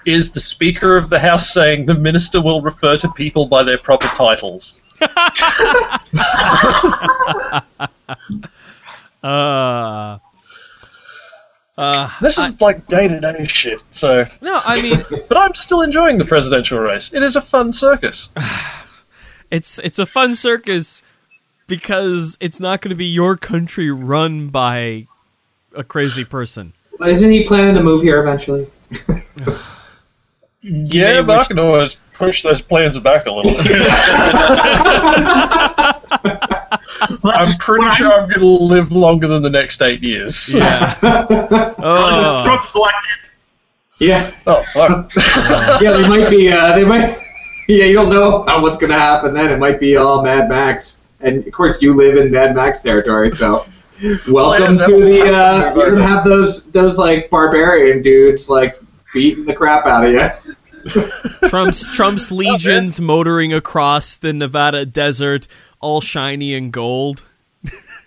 is 0.05 0.31
the 0.31 0.39
Speaker 0.39 0.97
of 0.97 1.09
the 1.09 1.19
House 1.19 1.53
saying 1.53 1.85
the 1.85 1.93
minister 1.93 2.41
will 2.41 2.61
refer 2.61 2.97
to 2.97 3.09
people 3.09 3.45
by 3.47 3.63
their 3.63 3.77
proper 3.77 4.07
titles. 4.07 4.81
uh, 9.23 10.17
uh, 11.77 12.09
This 12.21 12.37
is 12.37 12.59
like 12.61 12.87
day 12.87 13.07
to 13.07 13.19
day 13.19 13.47
shit. 13.47 13.81
So, 13.93 14.25
no, 14.41 14.61
I 14.63 14.81
mean, 14.81 15.03
but 15.27 15.37
I'm 15.37 15.53
still 15.53 15.81
enjoying 15.81 16.17
the 16.17 16.25
presidential 16.25 16.79
race. 16.79 17.11
It 17.13 17.23
is 17.23 17.35
a 17.35 17.41
fun 17.41 17.73
circus. 17.73 18.29
it's 19.51 19.79
it's 19.79 19.97
a 19.97 20.05
fun 20.05 20.35
circus 20.35 21.01
because 21.67 22.37
it's 22.39 22.59
not 22.59 22.81
going 22.81 22.89
to 22.89 22.95
be 22.95 23.05
your 23.05 23.35
country 23.37 23.89
run 23.89 24.49
by 24.49 25.07
a 25.75 25.83
crazy 25.83 26.25
person. 26.25 26.73
Isn't 27.03 27.31
he 27.31 27.45
planning 27.45 27.73
to 27.75 27.81
move 27.81 28.03
here 28.03 28.21
eventually? 28.21 28.67
Yeah, 30.63 31.21
may 31.21 31.27
but 31.27 31.39
I 31.39 31.45
can 31.45 31.59
always 31.59 31.95
push 32.13 32.43
those 32.43 32.61
plans 32.61 32.97
back 32.99 33.25
a 33.25 33.31
little. 33.31 33.51
I'm 37.23 37.57
pretty 37.57 37.85
When 37.85 37.95
sure 37.95 38.13
I'm 38.13 38.29
going 38.29 38.39
to 38.39 38.45
live 38.45 38.91
longer 38.91 39.27
than 39.27 39.41
the 39.41 39.49
next 39.49 39.81
eight 39.81 40.03
years. 40.03 40.53
Yeah. 40.53 40.93
oh, 41.79 42.43
Trump's 42.43 42.75
elected. 42.75 43.29
Yeah, 43.99 44.31
Oh, 44.47 44.63
fuck. 44.73 45.11
yeah. 45.81 45.93
They 45.93 46.07
might 46.07 46.29
be. 46.29 46.51
Uh, 46.51 46.75
they 46.75 46.85
might. 46.85 47.17
Yeah, 47.67 47.85
you 47.85 47.93
don't 47.93 48.09
know 48.09 48.43
how 48.43 48.61
what's 48.61 48.77
going 48.77 48.91
to 48.91 48.97
happen 48.97 49.33
then. 49.33 49.51
It 49.51 49.57
might 49.57 49.79
be 49.79 49.95
all 49.95 50.23
Mad 50.23 50.49
Max, 50.49 50.97
and 51.21 51.45
of 51.45 51.53
course 51.53 51.81
you 51.81 51.93
live 51.93 52.17
in 52.17 52.31
Mad 52.31 52.55
Max 52.55 52.81
territory, 52.81 53.31
so. 53.31 53.65
Welcome 54.27 54.79
yeah, 54.79 54.87
to 54.87 54.99
the. 54.99 55.21
Uh, 55.31 55.75
you're 55.75 55.91
gonna 55.91 56.07
have 56.07 56.23
those 56.23 56.65
those 56.71 56.97
like 56.97 57.29
barbarian 57.29 58.01
dudes 58.01 58.49
like 58.49 58.80
beating 59.13 59.45
the 59.45 59.53
crap 59.53 59.85
out 59.85 60.05
of 60.05 60.11
you. 60.13 60.29
Trump's 61.47 61.85
Trump's 61.95 62.31
legions 62.31 62.99
motoring 62.99 63.53
across 63.53 64.17
the 64.17 64.33
Nevada 64.33 64.85
desert, 64.85 65.47
all 65.79 66.01
shiny 66.01 66.55
and 66.55 66.71
gold. 66.73 67.23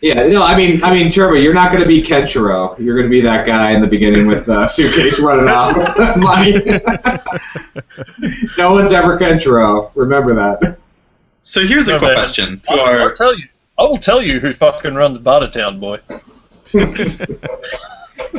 Yeah, 0.00 0.26
no, 0.26 0.42
I 0.42 0.56
mean, 0.56 0.82
I 0.84 0.92
mean, 0.92 1.10
Churba, 1.10 1.40
you're 1.40 1.54
not 1.54 1.70
going 1.70 1.82
to 1.82 1.88
be 1.88 2.02
Kenshiro. 2.02 2.78
You're 2.78 2.96
going 2.96 3.06
to 3.06 3.10
be 3.10 3.20
that 3.22 3.46
guy 3.46 3.70
in 3.70 3.80
the 3.80 3.86
beginning 3.86 4.26
with 4.26 4.44
the 4.44 4.66
suitcase 4.68 5.18
running 5.20 5.48
off 5.48 5.76
with 5.96 6.16
money. 6.16 6.60
no 8.58 8.72
one's 8.74 8.92
ever 8.92 9.18
Kenshiro. 9.18 9.90
Remember 9.94 10.34
that. 10.34 10.78
so 11.42 11.64
here's 11.64 11.88
a 11.88 11.92
No, 11.92 12.00
man. 12.00 12.14
question 12.14 12.60
to 12.60 12.72
I'll, 12.72 13.02
I'll 13.04 13.14
tell 13.14 13.34
you. 13.38 13.44
I 13.78 13.82
will 13.84 13.98
tell 13.98 14.20
you 14.20 14.40
who 14.40 14.52
fucking 14.52 14.94
runs 14.94 15.18
Bartertown, 15.18 15.80
boy. 15.80 16.00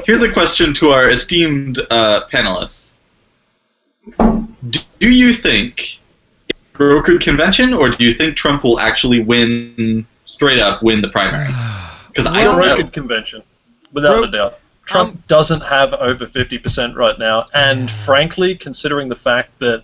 Here's 0.05 0.21
a 0.21 0.31
question 0.31 0.73
to 0.75 0.89
our 0.89 1.09
esteemed 1.09 1.79
uh, 1.89 2.21
panelists. 2.31 2.95
Do, 4.17 4.79
do 4.99 5.09
you 5.11 5.33
think 5.33 5.99
a 6.49 6.77
brokered 6.77 7.21
convention, 7.21 7.73
or 7.73 7.89
do 7.89 8.03
you 8.03 8.13
think 8.13 8.37
Trump 8.37 8.63
will 8.63 8.79
actually 8.79 9.19
win 9.21 10.05
straight 10.25 10.59
up 10.59 10.83
win 10.83 11.01
the 11.01 11.09
primary? 11.09 11.47
Because 12.07 12.31
I 12.31 12.45
don't 12.45 12.57
know. 12.61 12.77
Brokered 12.77 12.93
convention, 12.93 13.43
without 13.91 14.19
Bro- 14.19 14.23
a 14.23 14.31
doubt. 14.31 14.59
Trump 14.85 15.15
Um, 15.15 15.23
doesn't 15.27 15.65
have 15.65 15.93
over 15.93 16.27
50% 16.27 16.95
right 16.95 17.19
now, 17.19 17.47
and 17.53 17.91
frankly, 17.91 18.55
considering 18.55 19.09
the 19.09 19.15
fact 19.17 19.59
that 19.59 19.83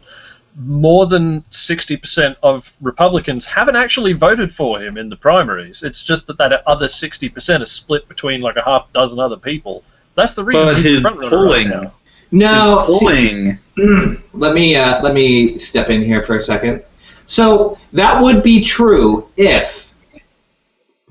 more 0.56 1.06
than 1.06 1.42
60% 1.52 2.36
of 2.44 2.72
Republicans 2.82 3.46
haven't 3.46 3.76
actually 3.76 4.14
voted 4.14 4.54
for 4.54 4.82
him 4.82 4.98
in 4.98 5.10
the 5.10 5.16
primaries, 5.16 5.84
it's 5.84 6.04
just 6.04 6.28
that 6.28 6.38
that 6.38 6.64
other 6.68 6.88
60% 6.88 7.62
is 7.62 7.72
split 7.72 8.08
between 8.08 8.42
like 8.42 8.58
a 8.58 8.64
half 8.64 8.92
dozen 8.94 9.20
other 9.20 9.38
people. 9.38 9.84
That's 10.16 10.34
the 10.34 10.44
reason 10.44 10.66
But 10.66 10.76
he's 10.78 10.86
his 10.86 11.02
front 11.02 11.22
polling, 11.22 11.70
right 11.70 11.84
now. 11.84 11.94
No, 12.32 12.86
his 12.86 13.00
see- 13.00 13.54
let 14.34 14.54
me 14.54 14.76
uh, 14.76 15.02
let 15.02 15.14
me 15.14 15.58
step 15.58 15.90
in 15.90 16.02
here 16.02 16.24
for 16.24 16.38
a 16.38 16.42
second. 16.42 16.84
So 17.26 17.78
that 17.94 18.22
would 18.22 18.44
be 18.44 18.62
true 18.62 19.30
if 19.38 19.94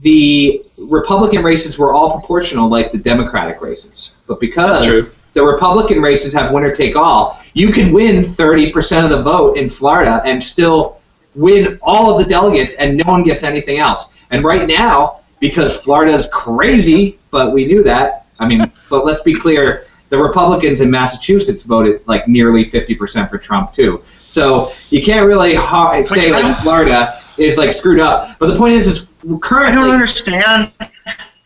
the 0.00 0.64
Republican 0.78 1.42
races 1.42 1.78
were 1.78 1.92
all 1.92 2.18
proportional 2.18 2.68
like 2.68 2.92
the 2.92 2.98
Democratic 2.98 3.60
races. 3.60 4.14
But 4.26 4.40
because 4.40 4.80
That's 4.80 5.08
true. 5.08 5.14
The 5.32 5.44
Republican 5.44 6.00
races 6.00 6.32
have 6.32 6.52
winner 6.52 6.74
take 6.74 6.96
all, 6.96 7.40
you 7.54 7.70
can 7.70 7.92
win 7.92 8.22
30% 8.22 9.04
of 9.04 9.10
the 9.10 9.22
vote 9.22 9.56
in 9.56 9.70
Florida 9.70 10.20
and 10.24 10.42
still 10.42 11.00
win 11.34 11.78
all 11.82 12.10
of 12.10 12.22
the 12.22 12.28
delegates 12.28 12.74
and 12.74 12.96
no 12.96 13.04
one 13.04 13.22
gets 13.22 13.42
anything 13.42 13.78
else. 13.78 14.08
And 14.30 14.44
right 14.44 14.66
now, 14.66 15.20
because 15.38 15.80
Florida's 15.80 16.28
crazy, 16.32 17.18
but 17.30 17.52
we 17.52 17.66
knew 17.66 17.82
that. 17.84 18.26
I 18.38 18.46
mean, 18.46 18.70
but 18.90 19.04
let's 19.04 19.22
be 19.22 19.34
clear, 19.34 19.86
the 20.08 20.18
Republicans 20.18 20.80
in 20.80 20.90
Massachusetts 20.90 21.62
voted 21.62 22.06
like 22.06 22.26
nearly 22.26 22.64
50% 22.64 23.30
for 23.30 23.38
Trump 23.38 23.72
too. 23.72 24.02
So 24.28 24.72
you 24.90 25.02
can't 25.02 25.26
really 25.26 25.54
ha- 25.54 26.02
say 26.04 26.32
like 26.32 26.58
Florida 26.58 27.22
is 27.38 27.58
like 27.58 27.72
screwed 27.72 28.00
up. 28.00 28.38
But 28.38 28.48
the 28.48 28.56
point 28.56 28.74
is, 28.74 28.86
is 28.86 29.12
currently. 29.40 29.72
I 29.72 29.84
don't 29.84 29.90
understand. 29.90 30.72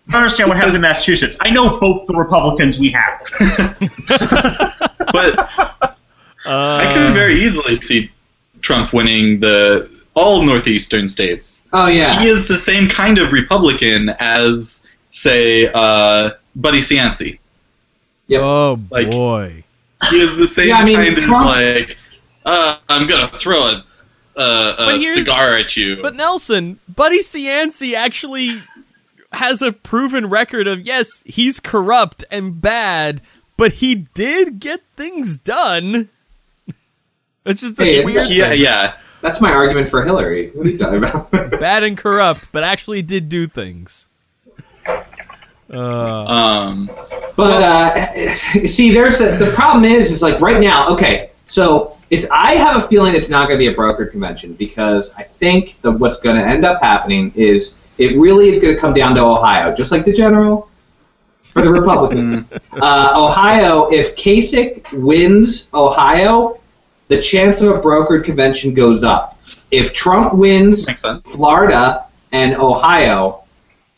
I 0.08 0.12
don't 0.12 0.22
understand 0.22 0.48
what 0.50 0.58
happened 0.58 0.76
in 0.76 0.82
Massachusetts. 0.82 1.36
I 1.40 1.50
know 1.50 1.78
both 1.80 2.06
the 2.06 2.14
Republicans 2.14 2.78
we 2.78 2.90
have. 2.90 3.20
But 5.12 5.38
Uh, 6.46 6.76
I 6.82 6.92
could 6.92 7.14
very 7.14 7.36
easily 7.36 7.74
see 7.76 8.10
Trump 8.60 8.92
winning 8.92 9.40
the 9.40 9.90
all 10.14 10.42
northeastern 10.42 11.08
states. 11.08 11.64
oh 11.72 11.86
yeah, 11.86 12.20
He 12.20 12.28
is 12.28 12.46
the 12.48 12.58
same 12.58 12.88
kind 12.88 13.18
of 13.18 13.32
Republican 13.32 14.10
as, 14.20 14.84
say, 15.08 15.70
uh, 15.72 16.30
Buddy 16.54 16.78
Cianci. 16.80 17.38
Yep. 18.28 18.40
Oh 18.42 18.78
Like- 18.90 19.10
boy. 19.10 19.64
He 20.10 20.20
is 20.20 20.36
the 20.36 20.46
same 20.46 20.68
Yeah, 20.68 20.76
I 20.78 20.84
mean, 20.84 20.96
kind 20.96 21.16
of 21.16 21.24
Trump- 21.24 21.46
like, 21.46 21.96
uh, 22.44 22.76
I'm 22.90 23.06
gonna 23.06 23.28
throw 23.38 23.56
a, 23.68 23.84
uh, 24.36 24.76
a 24.96 25.00
cigar 25.00 25.56
at 25.56 25.76
you. 25.78 26.02
But 26.02 26.14
Nelson, 26.14 26.78
Buddy 26.94 27.20
Cianci 27.20 27.94
actually 27.94 28.62
has 29.36 29.62
a 29.62 29.72
proven 29.72 30.26
record 30.28 30.66
of 30.66 30.80
yes, 30.86 31.06
he's 31.26 31.60
corrupt 31.60 32.24
and 32.30 32.60
bad, 32.60 33.20
but 33.56 33.72
he 33.72 33.94
did 33.94 34.60
get 34.60 34.80
things 34.96 35.36
done. 35.36 36.08
It's 37.46 37.60
just 37.60 37.78
a 37.78 37.84
Hey, 37.84 38.02
weird 38.04 38.30
yeah, 38.30 38.48
thing. 38.48 38.60
yeah. 38.62 38.94
That's 39.20 39.38
my 39.38 39.52
argument 39.52 39.90
for 39.90 40.02
Hillary. 40.02 40.48
What 40.54 40.66
are 40.66 40.70
you 40.70 40.78
talking 40.78 40.96
about? 40.96 41.30
bad 41.60 41.82
and 41.82 41.94
corrupt, 41.96 42.48
but 42.52 42.64
actually 42.64 43.02
did 43.02 43.28
do 43.28 43.46
things. 43.46 44.06
Uh, 44.86 45.78
Um, 45.78 46.90
But 47.36 47.62
uh, 47.62 48.34
see, 48.66 48.92
there's 48.92 49.18
the, 49.18 49.32
the 49.44 49.50
problem 49.52 49.84
is, 49.84 50.10
is 50.12 50.22
like 50.22 50.40
right 50.40 50.60
now. 50.60 50.88
Okay, 50.94 51.30
so 51.46 51.96
it's 52.10 52.26
I 52.30 52.52
have 52.54 52.76
a 52.82 52.86
feeling 52.86 53.14
it's 53.14 53.28
not 53.28 53.48
going 53.48 53.58
to 53.60 53.66
be 53.68 53.72
a 53.72 53.74
brokered 53.76 54.10
convention 54.10 54.54
because 54.54 55.12
I 55.16 55.24
think 55.24 55.80
that 55.82 55.92
what's 55.92 56.18
going 56.18 56.36
to 56.36 56.42
end 56.46 56.64
up 56.64 56.80
happening 56.80 57.32
is 57.34 57.74
it 57.98 58.16
really 58.18 58.48
is 58.48 58.58
going 58.58 58.74
to 58.74 58.80
come 58.80 58.94
down 58.94 59.14
to 59.16 59.22
Ohio, 59.22 59.74
just 59.74 59.92
like 59.92 60.04
the 60.04 60.12
general 60.12 60.68
for 61.42 61.62
the 61.62 61.70
Republicans. 61.70 62.42
uh, 62.72 63.14
Ohio, 63.16 63.88
if 63.90 64.16
Kasich 64.16 64.90
wins 64.92 65.68
Ohio, 65.72 66.58
the 67.08 67.20
chance 67.20 67.60
of 67.60 67.70
a 67.70 67.80
brokered 67.80 68.24
convention 68.24 68.74
goes 68.74 69.04
up. 69.04 69.38
If 69.70 69.92
Trump 69.92 70.34
wins. 70.34 70.88
Florida 71.24 72.06
and 72.32 72.54
Ohio, 72.56 73.42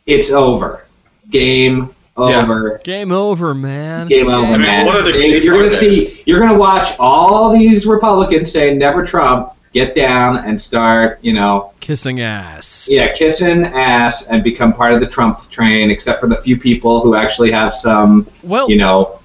it's 0.07 0.31
over. 0.31 0.87
Game 1.31 1.95
Yeah. 2.19 2.43
over. 2.43 2.81
game 2.85 3.13
over, 3.13 3.55
man. 3.55 4.07
Game 4.09 4.29
over, 4.29 4.53
mean, 4.53 4.63
man. 4.63 4.87
what 4.87 4.97
other 4.97 5.13
They- 5.13 5.19
states 5.19 5.47
you're 5.47 5.57
gonna 5.57 5.71
see. 5.71 6.23
You're 6.27 6.41
gonna 6.41 6.59
watch 6.59 6.95
all 6.99 7.51
these 7.51 7.87
Republicans 7.87 8.51
say 8.53 8.75
"Never 8.75 9.05
Trump." 9.05 9.51
Get 9.73 9.95
down 9.95 10.39
and 10.39 10.61
start, 10.61 11.19
you 11.23 11.33
know, 11.35 11.73
Kissing 11.81 12.21
ass. 12.23 12.89
yeah, 12.91 13.13
kissing 13.13 13.67
ass 13.67 14.25
and 14.27 14.43
become 14.43 14.73
part 14.73 14.93
of 14.95 15.01
the 15.01 15.07
Trump 15.07 15.43
train. 15.51 15.91
Except 15.91 16.19
for 16.21 16.29
the 16.29 16.37
few 16.37 16.57
people 16.59 17.01
who 17.01 17.15
actually 17.15 17.51
have 17.51 17.75
some, 17.75 18.27
Well, 18.43 18.71
you 18.71 18.77
know, 18.79 19.19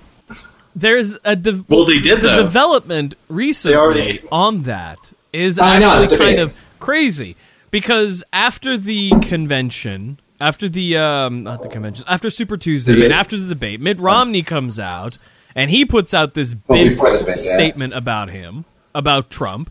there's 0.75 1.17
a 1.23 1.35
de- 1.35 1.63
Well, 1.69 1.85
they 1.85 1.99
did 1.99 2.19
the 2.19 2.27
though. 2.29 2.43
development 2.43 3.15
recently 3.29 3.77
already- 3.77 4.21
on 4.31 4.63
that 4.63 4.99
is 5.33 5.57
I 5.59 5.79
know, 5.79 5.89
actually 5.91 6.07
the 6.17 6.23
kind 6.23 6.39
of 6.39 6.53
crazy 6.79 7.35
because 7.69 8.23
after 8.33 8.77
the 8.77 9.11
convention, 9.21 10.19
after 10.41 10.67
the 10.67 10.97
um, 10.97 11.43
not 11.43 11.61
the 11.61 11.69
convention, 11.69 12.03
after 12.09 12.29
Super 12.29 12.57
Tuesday, 12.57 12.93
Debate. 12.93 13.05
and 13.05 13.13
after 13.13 13.37
the 13.37 13.47
debate, 13.47 13.79
Mitt 13.79 13.99
Romney 13.99 14.41
comes 14.43 14.79
out 14.79 15.17
and 15.55 15.71
he 15.71 15.85
puts 15.85 16.13
out 16.13 16.33
this 16.33 16.53
big 16.53 16.89
before 16.91 17.11
the 17.13 17.19
debate, 17.19 17.39
yeah. 17.43 17.53
statement 17.53 17.93
about 17.93 18.29
him, 18.29 18.65
about 18.95 19.29
Trump, 19.29 19.69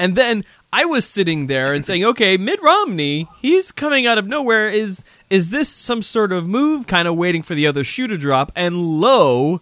and 0.00 0.16
then 0.16 0.46
I 0.72 0.86
was 0.86 1.06
sitting 1.06 1.46
there 1.46 1.74
and 1.74 1.84
saying, 1.84 2.04
okay, 2.06 2.38
Mitt 2.38 2.62
Romney, 2.62 3.28
he's 3.42 3.70
coming 3.70 4.06
out 4.06 4.16
of 4.16 4.26
nowhere. 4.26 4.70
Is 4.70 5.04
is 5.28 5.50
this 5.50 5.68
some 5.68 6.00
sort 6.00 6.32
of 6.32 6.48
move? 6.48 6.86
Kind 6.86 7.06
of 7.06 7.16
waiting 7.16 7.42
for 7.42 7.54
the 7.54 7.66
other 7.66 7.84
shoe 7.84 8.06
to 8.06 8.16
drop, 8.16 8.50
and 8.56 8.78
lo, 8.78 9.60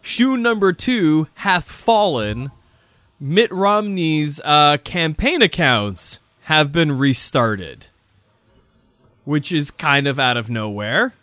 shoe 0.00 0.36
number 0.36 0.72
two 0.72 1.26
hath 1.34 1.70
fallen. 1.70 2.52
Mitt 3.18 3.50
Romney's 3.50 4.40
uh, 4.44 4.76
campaign 4.84 5.42
accounts 5.42 6.20
have 6.42 6.70
been 6.70 6.96
restarted, 6.96 7.88
which 9.24 9.50
is 9.50 9.72
kind 9.72 10.06
of 10.06 10.20
out 10.20 10.36
of 10.36 10.48
nowhere. 10.48 11.14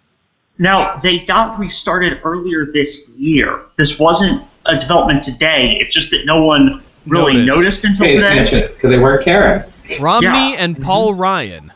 Now, 0.58 0.98
they 0.98 1.20
got 1.20 1.58
restarted 1.58 2.20
earlier 2.26 2.66
this 2.66 3.10
year. 3.18 3.62
This 3.78 3.98
wasn't 3.98 4.44
a 4.66 4.78
development 4.78 5.24
today. 5.24 5.78
It's 5.80 5.94
just 5.94 6.12
that 6.12 6.26
no 6.26 6.44
one 6.44 6.84
really 7.08 7.34
Noticed. 7.34 7.58
noticed 7.58 7.86
until 7.86 8.06
pay 8.06 8.16
today. 8.16 8.32
attention 8.32 8.62
because 8.74 8.92
they 8.92 9.00
weren't 9.00 9.24
caring. 9.24 9.64
Romney 10.00 10.28
Yeah. 10.28 10.56
and 10.60 10.82
Paul 10.82 11.14
Ryan. 11.14 11.72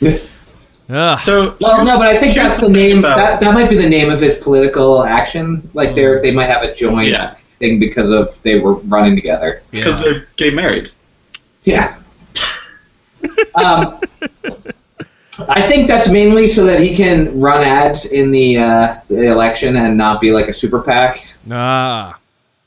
Ugh. 0.02 1.18
So 1.18 1.54
Well, 1.60 1.84
no, 1.84 1.96
but 1.98 2.06
I 2.06 2.18
think 2.18 2.34
that's 2.34 2.60
the 2.60 2.68
name. 2.68 2.98
about- 2.98 3.16
That 3.16 3.40
that 3.40 3.54
might 3.54 3.70
be 3.70 3.76
the 3.76 3.88
name 3.88 4.10
of 4.10 4.20
his 4.20 4.36
political 4.38 5.04
action. 5.04 5.68
Like 5.74 5.94
they 5.94 6.04
are 6.04 6.20
they 6.20 6.32
might 6.32 6.46
have 6.46 6.62
a 6.62 6.74
joint 6.74 7.08
Yeah. 7.08 7.34
thing 7.60 7.78
because 7.78 8.10
of 8.10 8.40
they 8.42 8.58
were 8.58 8.74
running 8.74 9.14
together. 9.14 9.62
because 9.70 9.94
Yeah. 9.96 10.02
they're 10.02 10.26
gay 10.36 10.50
married. 10.50 10.90
Yeah. 11.62 11.94
um, 13.54 14.00
I 15.48 15.62
think 15.62 15.86
that's 15.88 16.08
mainly 16.10 16.46
so 16.46 16.64
that 16.66 16.80
he 16.80 16.94
can 16.94 17.40
run 17.40 17.62
ads 17.62 18.04
in 18.06 18.30
the, 18.32 18.58
uh, 18.58 18.94
the 19.08 19.30
election 19.30 19.76
and 19.76 19.96
not 19.96 20.20
be 20.20 20.30
like 20.32 20.48
a 20.48 20.52
super 20.52 20.80
PAC. 20.80 21.24
Ah. 21.50 22.16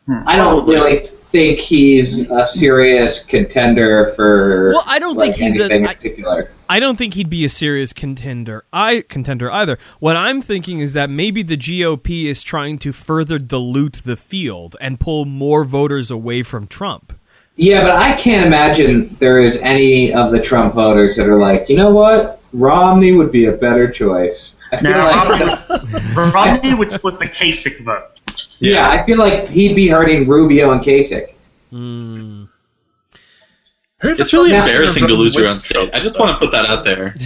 I 0.07 0.35
don't 0.35 0.67
really 0.67 1.07
think 1.07 1.59
he's 1.59 2.29
a 2.29 2.45
serious 2.47 3.23
contender 3.23 4.13
for. 4.15 4.71
Well, 4.73 4.83
I 4.85 4.99
don't 4.99 5.15
like, 5.17 5.31
think 5.35 5.43
he's 5.51 5.59
a- 5.59 5.63
anything 5.65 5.83
in 5.83 5.87
I- 5.89 5.93
particular. 5.95 6.51
I 6.67 6.79
don't 6.79 6.97
think 6.97 7.13
he'd 7.13 7.29
be 7.29 7.45
a 7.45 7.49
serious 7.49 7.93
contender. 7.93 8.63
I 8.73 9.03
contender 9.07 9.51
either. 9.51 9.77
What 9.99 10.15
I'm 10.17 10.41
thinking 10.41 10.79
is 10.79 10.93
that 10.93 11.09
maybe 11.11 11.43
the 11.43 11.57
GOP 11.57 12.25
is 12.25 12.41
trying 12.41 12.79
to 12.79 12.91
further 12.91 13.37
dilute 13.37 14.01
the 14.03 14.15
field 14.15 14.75
and 14.81 14.99
pull 14.99 15.25
more 15.25 15.63
voters 15.63 16.09
away 16.09 16.41
from 16.41 16.65
Trump. 16.65 17.13
Yeah, 17.57 17.81
but 17.83 17.91
I 17.95 18.13
can't 18.13 18.45
imagine 18.47 19.15
there 19.19 19.39
is 19.39 19.57
any 19.57 20.11
of 20.13 20.31
the 20.31 20.41
Trump 20.41 20.73
voters 20.73 21.15
that 21.17 21.27
are 21.29 21.37
like, 21.37 21.69
you 21.69 21.77
know 21.77 21.91
what, 21.91 22.41
Romney 22.51 23.11
would 23.11 23.31
be 23.31 23.45
a 23.45 23.51
better 23.51 23.87
choice. 23.89 24.55
I 24.71 24.77
feel 24.77 24.89
Now, 24.91 25.05
like, 25.69 25.69
Romney, 26.15 26.31
Romney 26.33 26.73
would 26.73 26.91
split 26.91 27.19
the 27.19 27.27
Kasich 27.27 27.79
vote. 27.85 28.19
Yeah, 28.59 28.89
I 28.89 29.01
feel 29.03 29.17
like 29.17 29.49
he'd 29.49 29.75
be 29.75 29.87
hurting 29.87 30.27
Rubio 30.27 30.71
and 30.71 30.81
Kasich. 30.81 31.31
Hmm. 31.71 32.43
It's 34.03 34.33
really 34.33 34.53
embarrassing 34.55 35.07
to 35.07 35.13
lose 35.13 35.35
your 35.35 35.47
own 35.47 35.57
state. 35.57 35.89
I 35.93 35.99
just 35.99 36.19
want 36.19 36.31
to 36.31 36.37
put 36.37 36.51
that 36.51 36.65
out 36.65 36.83
there. 36.83 37.15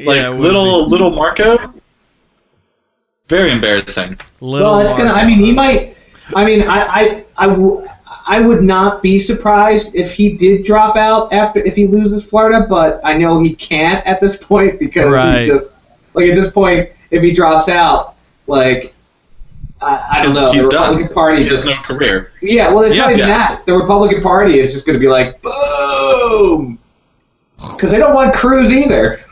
Like 0.00 0.16
Yeah, 0.16 0.28
little 0.30 0.84
be. 0.84 0.90
little 0.90 1.10
Marco, 1.10 1.72
very 3.28 3.50
embarrassing. 3.52 4.18
Little 4.40 4.72
well, 4.72 4.80
it's 4.80 4.92
gonna. 4.94 5.12
I 5.12 5.24
mean, 5.24 5.38
he 5.38 5.52
might. 5.52 5.96
I 6.34 6.44
mean, 6.44 6.62
I, 6.62 6.80
I, 6.86 7.24
I, 7.36 7.46
w- 7.46 7.86
I 8.26 8.40
would 8.40 8.62
not 8.62 9.02
be 9.02 9.18
surprised 9.18 9.94
if 9.94 10.12
he 10.12 10.32
did 10.36 10.64
drop 10.64 10.96
out 10.96 11.32
after 11.32 11.60
if 11.60 11.76
he 11.76 11.86
loses 11.86 12.24
Florida, 12.24 12.66
but 12.68 13.00
I 13.04 13.16
know 13.16 13.40
he 13.40 13.54
can't 13.54 14.04
at 14.06 14.20
this 14.20 14.36
point 14.36 14.78
because 14.78 15.06
Right. 15.10 15.42
he 15.42 15.46
just 15.46 15.70
like 16.14 16.28
at 16.28 16.34
this 16.34 16.50
point, 16.50 16.90
if 17.10 17.22
he 17.22 17.32
drops 17.32 17.68
out, 17.68 18.16
like 18.46 18.93
I, 19.80 20.18
I 20.18 20.22
don't 20.22 20.34
know, 20.34 20.52
he's 20.52 20.64
the 20.64 20.70
done. 20.70 20.82
Republican 20.92 21.14
Party 21.14 21.42
He 21.42 21.48
has 21.48 21.64
just 21.64 21.66
no 21.66 21.96
career. 21.96 22.32
yeah. 22.40 22.70
Well, 22.72 22.84
it's 22.84 22.96
Yeah. 22.96 23.02
not 23.02 23.10
even 23.12 23.18
Yeah. 23.20 23.26
that. 23.38 23.66
The 23.66 23.76
Republican 23.76 24.22
Party 24.22 24.58
is 24.58 24.72
just 24.72 24.86
going 24.86 24.94
to 24.94 25.00
be 25.00 25.08
like 25.08 25.42
boom 25.42 26.78
because 27.58 27.90
they 27.90 27.98
don't 27.98 28.14
want 28.14 28.34
Cruz 28.34 28.72
either. 28.72 29.20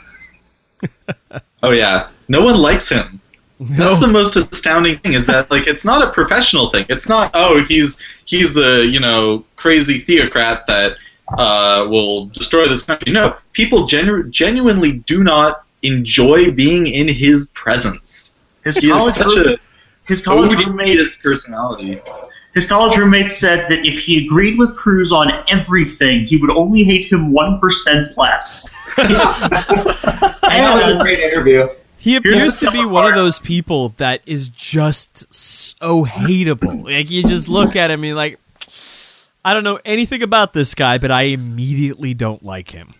Oh 1.64 1.70
yeah, 1.70 2.08
no 2.26 2.42
one 2.42 2.58
likes 2.58 2.88
him. 2.88 3.20
That's 3.60 4.00
the 4.00 4.08
most 4.08 4.34
astounding 4.34 4.98
thing 4.98 5.12
is 5.12 5.26
that 5.26 5.48
like 5.48 5.68
it's 5.68 5.84
not 5.84 6.04
a 6.04 6.10
professional 6.10 6.70
thing. 6.70 6.86
It's 6.88 7.08
not 7.08 7.30
oh 7.34 7.62
he's 7.62 8.00
he's 8.24 8.56
a 8.56 8.84
you 8.84 8.98
know 8.98 9.44
crazy 9.54 10.00
theocrat 10.00 10.66
that 10.66 10.96
uh, 11.38 11.86
will 11.88 12.26
destroy 12.26 12.66
this 12.66 12.82
country. 12.82 13.12
No, 13.12 13.36
people 13.52 13.86
genu- 13.86 14.28
genuinely 14.28 14.90
do 15.06 15.22
not 15.22 15.62
enjoy 15.82 16.50
being 16.50 16.88
in 16.88 17.06
his 17.06 17.52
presence. 17.54 18.36
His 18.64 18.76
He 18.78 18.90
is 18.90 19.14
such 19.14 19.36
a 19.36 19.56
his 20.04 20.20
college 20.20 20.52
roommate 20.66 20.88
odious 20.90 21.16
personality. 21.16 22.00
His 22.54 22.66
college 22.66 22.98
roommate 22.98 23.30
said 23.30 23.68
that 23.70 23.86
if 23.86 23.98
he 23.98 24.26
agreed 24.26 24.58
with 24.58 24.76
Cruz 24.76 25.10
on 25.10 25.32
everything, 25.48 26.26
he 26.26 26.36
would 26.36 26.50
only 26.50 26.84
hate 26.84 27.10
him 27.10 27.32
one 27.32 27.60
percent 27.60 28.08
less. 28.16 28.74
That 30.52 30.74
was 30.74 30.96
a 30.96 31.00
great 31.00 31.18
interview. 31.18 31.68
He 31.96 32.16
appears 32.16 32.58
to 32.58 32.70
be 32.72 32.78
tough 32.78 32.90
one 32.90 33.06
of 33.06 33.14
those 33.14 33.38
people 33.38 33.90
that 33.90 34.22
is 34.26 34.48
just 34.48 35.32
so 35.32 36.04
hateable. 36.04 36.84
Like 36.84 37.10
you 37.10 37.22
just 37.22 37.48
look 37.48 37.76
at 37.76 37.90
him 37.90 38.00
and 38.00 38.08
you're 38.08 38.16
like, 38.16 38.38
I 39.44 39.54
don't 39.54 39.64
know 39.64 39.78
anything 39.84 40.22
about 40.22 40.52
this 40.52 40.74
guy, 40.74 40.98
but 40.98 41.10
I 41.10 41.22
immediately 41.22 42.12
don't 42.12 42.44
like 42.44 42.70
him. 42.70 42.94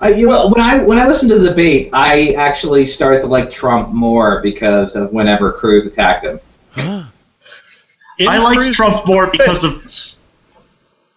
I, 0.00 0.10
you 0.10 0.28
know, 0.28 0.48
when 0.48 0.60
I 0.60 0.82
when 0.82 0.98
I 0.98 1.06
listen 1.08 1.28
to 1.30 1.38
the 1.38 1.48
debate, 1.48 1.90
I 1.92 2.32
actually 2.34 2.86
started 2.86 3.20
to 3.22 3.26
like 3.26 3.50
Trump 3.50 3.92
more 3.92 4.40
because 4.42 4.94
of 4.94 5.12
whenever 5.12 5.52
Cruz 5.52 5.86
attacked 5.86 6.24
him. 6.24 6.40
I 6.76 8.38
liked 8.38 8.72
Trump 8.72 9.06
more 9.06 9.28
because 9.28 9.64
of 9.64 9.84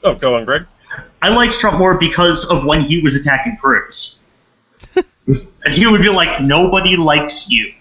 Oh, 0.03 0.15
go 0.15 0.35
on, 0.35 0.45
Greg. 0.45 0.65
I 1.21 1.29
liked 1.29 1.59
Trump 1.59 1.77
more 1.77 1.97
because 1.97 2.45
of 2.45 2.65
when 2.65 2.81
he 2.81 3.01
was 3.01 3.15
attacking 3.15 3.57
Cruz. 3.57 4.19
and 4.95 5.73
he 5.73 5.85
would 5.85 6.01
be 6.01 6.09
like, 6.09 6.41
"Nobody 6.41 6.97
likes 6.97 7.49
you. 7.49 7.73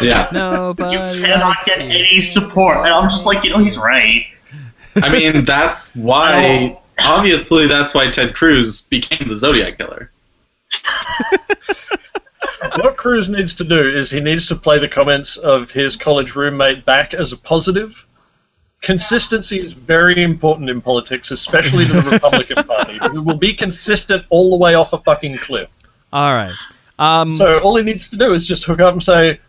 Yeah, 0.00 0.28
Nobody 0.32 0.92
You 0.92 1.24
cannot 1.24 1.64
get 1.64 1.80
any 1.80 2.20
support." 2.20 2.78
And 2.78 2.88
I'm 2.88 3.08
just 3.08 3.24
like, 3.24 3.44
you 3.44 3.50
know, 3.50 3.64
he's 3.64 3.78
right. 3.78 4.26
I 4.96 5.10
mean 5.10 5.44
that's 5.44 5.94
why. 5.96 6.78
Obviously, 7.06 7.68
that's 7.68 7.94
why 7.94 8.10
Ted 8.10 8.34
Cruz 8.34 8.82
became 8.82 9.28
the 9.28 9.36
Zodiac 9.36 9.78
killer. 9.78 10.10
What, 12.76 12.96
Cruz 12.96 13.28
needs 13.28 13.54
to 13.54 13.64
do 13.64 13.88
is 13.88 14.10
he 14.10 14.20
needs 14.20 14.46
to 14.48 14.56
play 14.56 14.78
the 14.78 14.88
comments 14.88 15.36
of 15.36 15.70
his 15.70 15.96
college 15.96 16.34
roommate 16.34 16.84
back 16.84 17.14
as 17.14 17.32
a 17.32 17.36
positive. 17.36 18.04
Consistency 18.82 19.60
is 19.60 19.72
very 19.72 20.22
important 20.22 20.70
in 20.70 20.80
politics, 20.80 21.30
especially 21.30 21.84
to 21.86 21.92
the 21.92 22.02
Republican 22.10 22.64
Party, 22.64 22.98
who 23.10 23.22
will 23.22 23.36
be 23.36 23.54
consistent 23.54 24.24
all 24.30 24.50
the 24.50 24.56
way 24.56 24.74
off 24.74 24.92
a 24.92 24.98
fucking 24.98 25.38
cliff. 25.38 25.68
All 26.12 26.32
right. 26.32 26.54
Um, 26.98 27.34
So 27.34 27.58
all 27.60 27.76
he 27.76 27.82
needs 27.82 28.08
to 28.08 28.16
do 28.16 28.32
is 28.32 28.44
just 28.44 28.64
hook 28.64 28.80
up 28.80 28.92
and 28.92 29.02
say, 29.02 29.40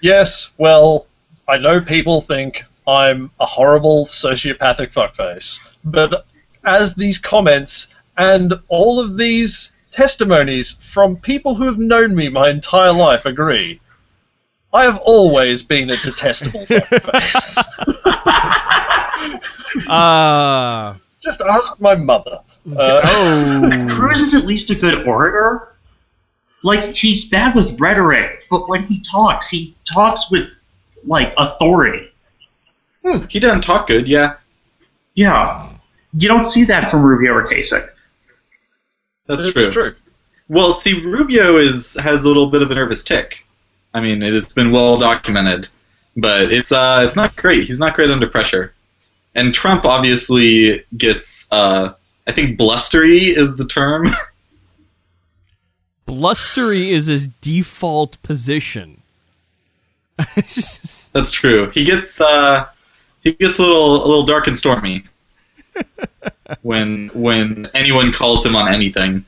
"Yes, 0.00 0.50
well, 0.58 1.06
I 1.48 1.58
know 1.58 1.80
people 1.80 2.20
think 2.20 2.64
I'm 2.86 3.30
a 3.40 3.46
horrible 3.46 4.06
sociopathic 4.06 4.92
fuckface, 4.92 5.58
but 5.84 6.26
as 6.64 6.94
these 6.94 7.18
comments 7.18 7.88
and 8.16 8.54
all 8.68 9.00
of 9.00 9.16
these 9.16 9.72
testimonies 9.96 10.72
from 10.92 11.16
people 11.16 11.54
who 11.54 11.64
have 11.64 11.78
known 11.78 12.14
me 12.14 12.28
my 12.28 12.50
entire 12.50 12.92
life 12.92 13.24
agree, 13.24 13.80
I 14.72 14.84
have 14.84 14.98
always 14.98 15.62
been 15.62 15.88
a 15.88 15.96
detestable 15.96 16.60
fuckface. 16.66 17.56
uh, 19.88 20.94
Just 21.22 21.40
ask 21.40 21.80
my 21.80 21.94
mother." 21.94 22.40
Uh, 22.70 23.00
oh. 23.04 23.86
Cruz 23.90 24.20
is 24.20 24.34
at 24.34 24.44
least 24.44 24.70
a 24.70 24.74
good 24.74 25.06
orator. 25.06 25.74
Like 26.62 26.94
he's 26.94 27.30
bad 27.30 27.54
with 27.54 27.80
rhetoric, 27.80 28.44
but 28.50 28.68
when 28.68 28.84
he 28.84 29.00
talks, 29.00 29.48
he 29.48 29.74
talks 29.84 30.30
with 30.30 30.50
like 31.04 31.32
authority. 31.38 32.12
Hmm, 33.02 33.24
he 33.28 33.38
doesn't 33.40 33.62
talk 33.62 33.86
good, 33.86 34.08
yeah. 34.08 34.34
Yeah, 35.14 35.70
you 36.12 36.28
don't 36.28 36.44
see 36.44 36.64
that 36.64 36.90
from 36.90 37.02
Rubio 37.02 37.32
or 37.32 37.48
Kasich. 37.48 37.88
That's 39.26 39.50
true. 39.52 39.70
true. 39.72 39.94
Well, 40.48 40.70
see, 40.70 41.00
Rubio 41.00 41.56
is 41.56 41.94
has 41.94 42.24
a 42.24 42.28
little 42.28 42.46
bit 42.48 42.62
of 42.62 42.70
a 42.70 42.74
nervous 42.74 43.02
tick. 43.02 43.46
I 43.94 44.00
mean, 44.00 44.22
it's 44.22 44.54
been 44.54 44.70
well 44.70 44.96
documented, 44.96 45.68
but 46.16 46.52
it's 46.52 46.70
uh, 46.72 47.02
it's 47.06 47.16
not 47.16 47.34
great. 47.36 47.64
He's 47.64 47.80
not 47.80 47.94
great 47.94 48.10
under 48.10 48.28
pressure. 48.28 48.72
And 49.34 49.52
Trump 49.52 49.84
obviously 49.84 50.84
gets, 50.96 51.50
uh, 51.52 51.92
I 52.26 52.32
think, 52.32 52.56
blustery 52.56 53.18
is 53.24 53.56
the 53.56 53.66
term. 53.66 54.08
Blustery 56.06 56.90
is 56.92 57.08
his 57.08 57.26
default 57.26 58.22
position. 58.22 59.02
Just- 60.36 61.12
That's 61.12 61.32
true. 61.32 61.68
He 61.70 61.84
gets, 61.84 62.20
uh, 62.20 62.66
he 63.22 63.32
gets 63.32 63.58
a 63.58 63.62
little, 63.62 63.96
a 63.96 64.06
little 64.06 64.24
dark 64.24 64.46
and 64.46 64.56
stormy 64.56 65.04
when 66.62 67.10
when 67.14 67.68
anyone 67.74 68.12
calls 68.12 68.44
him 68.44 68.56
on 68.56 68.72
anything. 68.72 69.24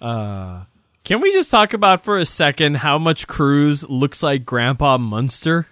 uh, 0.00 0.64
can 1.04 1.20
we 1.20 1.32
just 1.32 1.50
talk 1.50 1.72
about 1.72 2.04
for 2.04 2.16
a 2.16 2.24
second 2.24 2.76
how 2.76 2.96
much 2.96 3.26
Cruz 3.26 3.88
looks 3.88 4.22
like 4.22 4.44
Grandpa 4.44 4.98
Munster? 4.98 5.66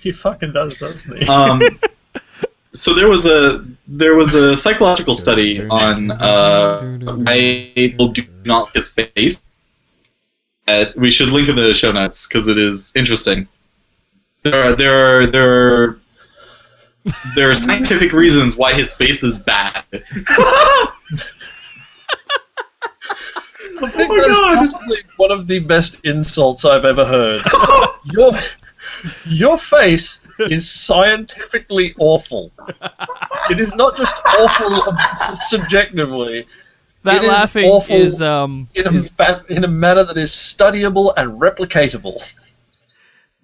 He 0.00 0.12
fucking 0.12 0.52
does, 0.52 0.74
doesn't 0.74 1.18
he? 1.18 1.26
Um, 1.26 1.62
so 2.72 2.94
there 2.94 3.08
was 3.08 3.26
a 3.26 3.64
there 3.86 4.14
was 4.14 4.34
a 4.34 4.56
psychological 4.56 5.14
study 5.14 5.66
on 5.68 6.10
uh, 6.10 6.98
why 6.98 7.72
people 7.74 8.08
do 8.08 8.22
not 8.44 8.66
like 8.66 8.74
his 8.74 8.90
face. 8.90 9.44
Uh, 10.66 10.86
we 10.96 11.10
should 11.10 11.28
link 11.28 11.48
in 11.48 11.56
the 11.56 11.74
show 11.74 11.90
notes 11.92 12.26
because 12.26 12.46
it 12.46 12.58
is 12.58 12.92
interesting. 12.94 13.48
There 14.42 14.68
are 14.68 14.76
there 14.76 15.20
are 15.20 15.26
there 15.26 15.82
are 15.82 16.00
there 17.34 17.50
are 17.50 17.54
scientific 17.54 18.12
reasons 18.12 18.56
why 18.56 18.72
his 18.72 18.94
face 18.94 19.22
is 19.22 19.38
bad. 19.38 19.84
I 23.80 23.90
think 23.90 24.12
that's 24.16 24.38
possibly 24.38 24.98
one 25.16 25.30
of 25.30 25.46
the 25.46 25.60
best 25.60 25.96
insults 26.04 26.64
I've 26.64 26.84
ever 26.84 27.04
heard. 27.04 27.40
your, 28.04 28.32
your 29.26 29.58
face 29.58 30.20
is 30.38 30.68
scientifically 30.70 31.94
awful. 31.98 32.50
It 33.50 33.60
is 33.60 33.72
not 33.74 33.96
just 33.96 34.14
awful 34.24 34.96
subjectively. 35.36 36.46
That 37.04 37.16
It 37.16 37.22
is 37.22 37.28
laughing 37.28 37.70
awful 37.70 37.94
is 37.94 38.20
um 38.20 38.68
In 38.74 38.86
a, 38.86 38.92
is, 38.92 39.10
ma- 39.16 39.40
in 39.48 39.62
a 39.64 39.68
manner 39.68 40.04
that 40.04 40.18
is 40.18 40.32
studyable 40.32 41.14
and 41.16 41.40
replicatable. 41.40 42.20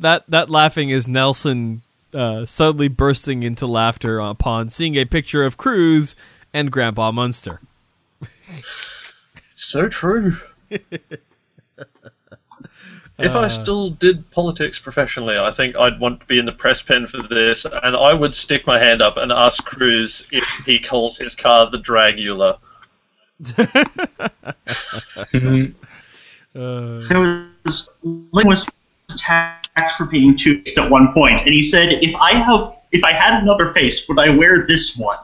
that 0.00 0.24
that 0.28 0.50
laughing 0.50 0.90
is 0.90 1.06
Nelson 1.06 1.82
uh, 2.14 2.46
suddenly 2.46 2.88
bursting 2.88 3.42
into 3.42 3.66
laughter 3.66 4.20
upon 4.20 4.70
seeing 4.70 4.96
a 4.96 5.04
picture 5.04 5.44
of 5.44 5.56
Cruz 5.56 6.14
and 6.52 6.70
Grandpa 6.70 7.12
Munster. 7.12 7.60
So 9.54 9.88
true. 9.88 10.36
if 10.70 10.82
Uh. 13.18 13.38
I 13.38 13.48
still 13.48 13.90
did 13.90 14.30
politics 14.30 14.78
professionally, 14.78 15.38
I 15.38 15.52
think 15.52 15.76
I'd 15.76 16.00
want 16.00 16.20
to 16.20 16.26
be 16.26 16.38
in 16.38 16.46
the 16.46 16.52
press 16.52 16.82
pen 16.82 17.06
for 17.06 17.18
this, 17.28 17.64
and 17.64 17.96
I 17.96 18.12
would 18.12 18.34
stick 18.34 18.66
my 18.66 18.78
hand 18.78 19.02
up 19.02 19.16
and 19.16 19.32
ask 19.32 19.64
Cruz 19.64 20.26
if 20.32 20.44
he 20.66 20.78
calls 20.78 21.16
his 21.16 21.34
car 21.34 21.70
the 21.70 21.78
Dragula. 21.78 22.58
Uh, 26.56 27.08
There 27.08 27.48
was 27.64 27.90
Link 28.04 28.48
was 28.48 28.70
attacked 29.76 29.94
for 29.96 30.04
being 30.06 30.36
two 30.36 30.58
faced 30.62 30.78
at 30.78 30.90
one 30.90 31.12
point, 31.12 31.40
and 31.40 31.50
he 31.52 31.62
said, 31.62 31.92
"If 32.02 32.14
I 32.16 32.32
have, 32.34 32.76
if 32.92 33.04
I 33.04 33.12
had 33.12 33.42
another 33.42 33.72
face, 33.72 34.08
would 34.08 34.18
I 34.18 34.30
wear 34.30 34.66
this 34.66 34.96
one?" 34.96 35.18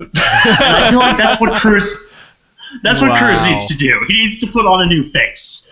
and 0.00 0.10
I 0.14 0.90
feel 0.90 0.98
like 0.98 1.16
that's 1.16 1.40
what 1.40 1.60
Cruz. 1.60 1.94
That's 2.82 3.00
what 3.00 3.16
Cruz 3.16 3.44
needs 3.44 3.66
to 3.66 3.76
do. 3.76 4.00
He 4.08 4.14
needs 4.14 4.40
to 4.40 4.48
put 4.48 4.66
on 4.66 4.82
a 4.82 4.86
new 4.86 5.08
face. 5.10 5.70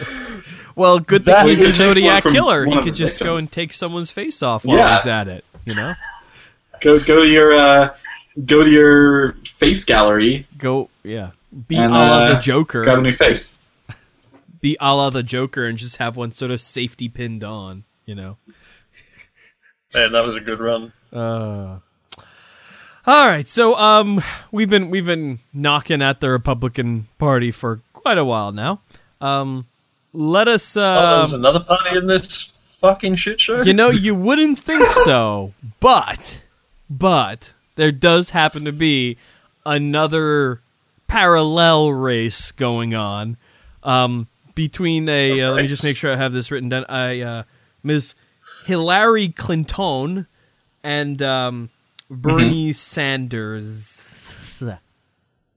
well, 0.74 0.98
good 0.98 1.24
That 1.26 1.42
thing 1.46 1.50
he's 1.50 1.62
a 1.62 1.70
Zodiac 1.70 2.24
killer. 2.24 2.64
He 2.64 2.74
could 2.78 2.86
his 2.86 2.98
just 2.98 3.20
go 3.20 3.36
and 3.36 3.50
take 3.50 3.72
someone's 3.72 4.10
face 4.10 4.42
off 4.42 4.64
while 4.64 4.76
Yeah. 4.76 4.96
he's 4.96 5.06
at 5.06 5.28
it. 5.28 5.44
You 5.64 5.74
know, 5.76 5.92
go 6.82 6.98
go 6.98 7.22
to 7.22 7.28
your 7.28 7.52
uh, 7.54 7.94
go 8.44 8.64
to 8.64 8.70
your 8.70 9.32
face 9.58 9.84
gallery, 9.84 10.46
go 10.58 10.90
yeah, 11.04 11.30
be 11.68 11.76
And, 11.76 11.92
a 11.94 11.96
uh, 11.96 12.34
the 12.34 12.40
Joker. 12.40 12.82
grab 12.84 12.98
a 12.98 13.02
new 13.02 13.12
face. 13.12 13.54
Be 14.64 14.78
a 14.80 14.94
la 14.96 15.10
the 15.10 15.22
Joker 15.22 15.64
and 15.66 15.76
just 15.76 15.96
have 15.98 16.16
one 16.16 16.32
sort 16.32 16.50
of 16.50 16.58
safety 16.58 17.06
pinned 17.10 17.44
on, 17.44 17.84
you 18.06 18.14
know. 18.14 18.38
Man, 19.92 20.10
that 20.12 20.24
was 20.24 20.34
a 20.36 20.40
good 20.40 20.58
run. 20.58 20.90
Uh, 21.12 21.80
all 23.06 23.26
right, 23.28 23.46
so 23.46 23.74
um, 23.74 24.22
we've 24.50 24.70
been 24.70 24.88
we've 24.88 25.04
been 25.04 25.38
knocking 25.52 26.00
at 26.00 26.20
the 26.20 26.30
Republican 26.30 27.06
Party 27.18 27.50
for 27.50 27.82
quite 27.92 28.16
a 28.16 28.24
while 28.24 28.52
now. 28.52 28.80
Um, 29.20 29.66
let 30.14 30.48
us. 30.48 30.76
Oh, 30.78 30.80
there's 31.20 31.34
Uh, 31.34 31.36
another 31.36 31.60
party 31.60 31.98
in 31.98 32.06
this 32.06 32.48
fucking 32.80 33.16
shit 33.16 33.42
show. 33.42 33.62
you 33.62 33.74
know, 33.74 33.90
you 33.90 34.14
wouldn't 34.14 34.58
think 34.58 34.88
so, 35.04 35.52
but 35.78 36.42
but 36.88 37.52
there 37.76 37.92
does 37.92 38.30
happen 38.30 38.64
to 38.64 38.72
be 38.72 39.18
another 39.66 40.60
parallel 41.06 41.92
race 41.92 42.50
going 42.50 42.94
on 42.94 43.36
um, 43.82 44.26
between 44.54 45.08
a. 45.08 45.40
Uh, 45.40 45.52
let 45.52 45.62
me 45.62 45.68
just 45.68 45.84
make 45.84 45.96
sure 45.96 46.12
I 46.12 46.16
have 46.16 46.32
this 46.32 46.50
written 46.50 46.68
down. 46.68 46.84
I 46.88 47.20
uh, 47.20 47.42
Ms. 47.82 48.14
Hillary 48.66 49.28
Clinton 49.28 50.26
and 50.82 51.20
um, 51.22 51.70
Bernie 52.10 52.72
Sanders. 52.72 54.00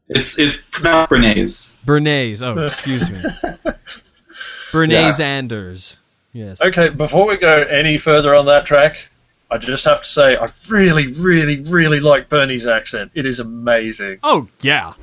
It's 0.10 0.40
it's 0.40 0.58
pronounced 0.72 1.12
Bernays. 1.12 1.76
Bernays. 1.86 2.42
Oh, 2.42 2.64
excuse 2.64 3.10
me. 3.10 3.22
Bernays 4.72 5.16
Sanders. 5.16 5.98
Yes. 6.34 6.62
Okay, 6.62 6.90
before 6.90 7.28
we 7.28 7.38
go 7.38 7.64
any 7.64 7.98
further 7.98 8.34
on 8.36 8.46
that 8.46 8.66
track, 8.66 8.98
I 9.50 9.58
just 9.58 9.86
have 9.86 10.04
to 10.04 10.08
say 10.08 10.36
I 10.36 10.48
really, 10.70 11.08
really, 11.14 11.62
really 11.62 12.00
like 12.00 12.30
Bernie's 12.30 12.66
accent. 12.66 13.12
It 13.16 13.26
is 13.26 13.40
amazing. 13.40 14.20
Oh 14.24 14.48
yeah. 14.62 14.94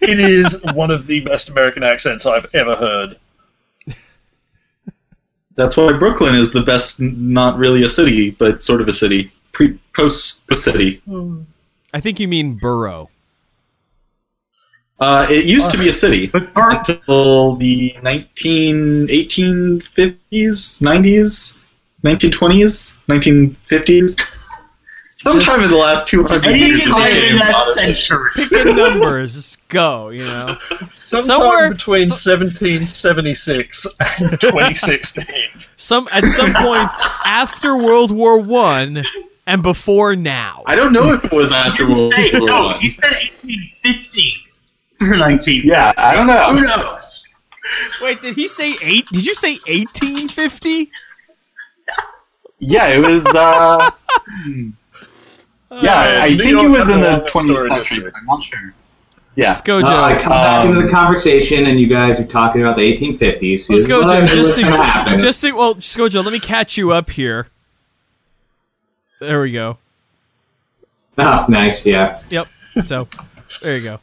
It 0.00 0.20
is 0.20 0.62
one 0.74 0.90
of 0.90 1.06
the 1.06 1.20
best 1.20 1.48
American 1.48 1.82
accents 1.82 2.26
I've 2.26 2.46
ever 2.54 2.76
heard. 2.76 3.16
That's 5.54 5.76
why 5.76 5.92
Brooklyn 5.94 6.34
is 6.34 6.52
the 6.52 6.62
best, 6.62 7.00
not 7.00 7.56
really 7.56 7.82
a 7.82 7.88
city, 7.88 8.30
but 8.30 8.62
sort 8.62 8.82
of 8.82 8.88
a 8.88 8.92
city. 8.92 9.32
Pre 9.52 9.78
post 9.94 10.44
a 10.50 10.56
city. 10.56 11.02
I 11.94 12.00
think 12.00 12.20
you 12.20 12.28
mean 12.28 12.56
Borough. 12.56 13.08
Uh, 14.98 15.26
it 15.28 15.44
used 15.44 15.70
to 15.70 15.76
be 15.76 15.90
a 15.90 15.92
city 15.92 16.26
But 16.26 16.50
until 16.56 17.56
the 17.56 17.96
19, 18.02 19.08
1850s, 19.08 20.80
90s, 20.80 21.58
1920s, 22.02 22.96
1950s. 23.06 24.35
Sometime 25.32 25.62
in 25.64 25.70
the 25.70 25.76
last 25.76 26.06
200 26.08 26.56
years. 26.56 26.84
it 26.86 26.88
time 26.88 27.10
in 27.12 27.36
that 27.36 27.52
modern. 27.52 27.74
century. 27.94 28.30
Picking 28.34 28.76
numbers, 28.76 29.34
just 29.34 29.68
go. 29.68 30.08
You 30.10 30.24
know. 30.24 30.56
Sometime 30.92 31.26
Somewhere- 31.26 31.70
between 31.72 32.06
so- 32.06 32.30
1776 32.30 33.86
and 34.20 34.30
2016. 34.40 35.24
Some 35.76 36.08
at 36.12 36.24
some 36.24 36.52
point 36.54 36.88
after 37.24 37.76
World 37.76 38.10
War 38.12 38.38
One 38.38 39.02
and 39.46 39.62
before 39.62 40.16
now. 40.16 40.62
I 40.66 40.74
don't 40.76 40.92
know 40.92 41.12
if 41.12 41.24
it 41.24 41.32
was 41.32 41.52
after 41.52 41.88
World 41.88 42.14
Hey, 42.14 42.38
War 42.38 42.48
no, 42.48 42.64
One. 42.66 42.78
he 42.80 42.88
said 42.90 43.02
1850 43.42 44.32
or 45.02 45.16
19. 45.16 45.62
Yeah, 45.64 45.92
I 45.96 46.14
don't 46.14 46.26
know. 46.26 46.48
Who 46.52 46.60
knows? 46.62 47.28
Wait, 48.00 48.20
did 48.20 48.34
he 48.36 48.46
say 48.48 48.76
eight? 48.82 49.06
Did 49.12 49.26
you 49.26 49.34
say 49.34 49.54
1850? 49.66 50.90
Yeah, 52.58 52.86
it 52.88 52.98
was. 53.00 53.26
Uh, 53.26 53.90
yeah, 55.70 56.20
I 56.22 56.28
New 56.30 56.42
think 56.42 56.62
it 56.62 56.68
was 56.68 56.88
in 56.88 57.00
the 57.00 57.10
has 57.10 57.34
a 57.34 57.36
long 57.38 57.46
20th 57.46 57.68
century, 57.68 57.78
history. 57.78 58.00
but 58.00 58.12
I'm 58.18 58.26
not 58.26 58.42
sure. 58.42 58.74
Yeah. 59.34 59.54
Skojo. 59.54 59.84
Uh, 59.84 60.02
I 60.02 60.18
come 60.18 60.30
back 60.30 60.64
Um, 60.64 60.70
into 60.70 60.82
the 60.82 60.88
conversation, 60.88 61.66
and 61.66 61.78
you 61.78 61.86
guys 61.88 62.18
are 62.18 62.24
talking 62.26 62.62
about 62.62 62.76
the 62.76 62.82
1850s. 62.82 63.68
Well, 63.68 63.76
Here's 63.78 63.88
what 63.88 64.08
I 64.08 64.20
Skojo, 64.20 64.26
knew 64.26 64.34
just 64.34 64.60
gonna 64.60 64.76
to, 64.76 64.82
happen. 64.82 65.18
just 65.20 65.40
to, 65.42 65.52
well, 65.52 65.74
Skojo, 65.76 66.24
let 66.24 66.32
me 66.32 66.40
catch 66.40 66.76
you 66.78 66.92
up 66.92 67.10
here. 67.10 67.48
There 69.20 69.40
we 69.40 69.52
go. 69.52 69.78
Oh, 71.18 71.46
nice, 71.48 71.84
yeah. 71.86 72.20
Yep. 72.30 72.48
So, 72.84 73.08
there 73.62 73.76
you 73.76 73.98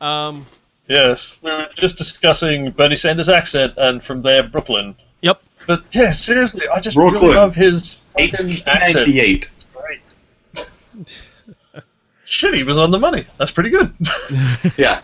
go. 0.00 0.06
Um, 0.06 0.46
Yes, 0.86 1.32
we 1.40 1.50
were 1.50 1.66
just 1.76 1.96
discussing 1.96 2.70
Bernie 2.70 2.96
Sanders' 2.96 3.30
accent, 3.30 3.72
and 3.78 4.04
from 4.04 4.20
there 4.20 4.42
Brooklyn. 4.42 4.94
yep. 5.22 5.42
But 5.66 5.82
yeah, 5.92 6.12
seriously, 6.12 6.68
I 6.68 6.78
just 6.80 6.94
Brooklyn. 6.94 7.22
really 7.22 7.34
love 7.36 7.54
his 7.54 7.94
fucking 8.18 8.52
accent. 8.66 9.08
1898. 10.94 11.54
Great. 11.72 11.84
Shit, 12.26 12.54
he 12.54 12.62
was 12.62 12.78
on 12.78 12.90
the 12.90 12.98
money. 12.98 13.26
That's 13.38 13.50
pretty 13.50 13.70
good. 13.70 13.92
Yeah. 14.76 15.02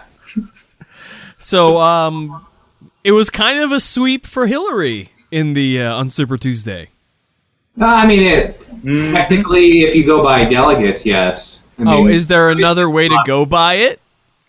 So, 1.39 1.81
um, 1.81 2.47
it 3.03 3.13
was 3.13 3.31
kind 3.31 3.61
of 3.61 3.73
a 3.73 3.81
sweep 3.81 4.27
for 4.27 4.47
Hillary 4.47 5.11
in 5.31 5.55
the 5.55 5.81
uh, 5.83 5.95
on 5.95 6.11
Super 6.11 6.37
Tuesday. 6.37 6.89
Uh, 7.81 7.87
I 7.87 8.07
mean, 8.07 8.23
it, 8.23 8.61
technically, 9.11 9.83
if 9.83 9.95
you 9.95 10.05
go 10.05 10.23
by 10.23 10.45
delegates, 10.45 11.07
yes. 11.07 11.61
I 11.79 11.95
Oh, 11.95 12.07
is 12.07 12.29
there 12.29 12.51
another 12.51 12.91
way 12.91 13.09
to 13.09 13.19
go 13.25 13.47
by 13.47 13.75
it? 13.75 14.01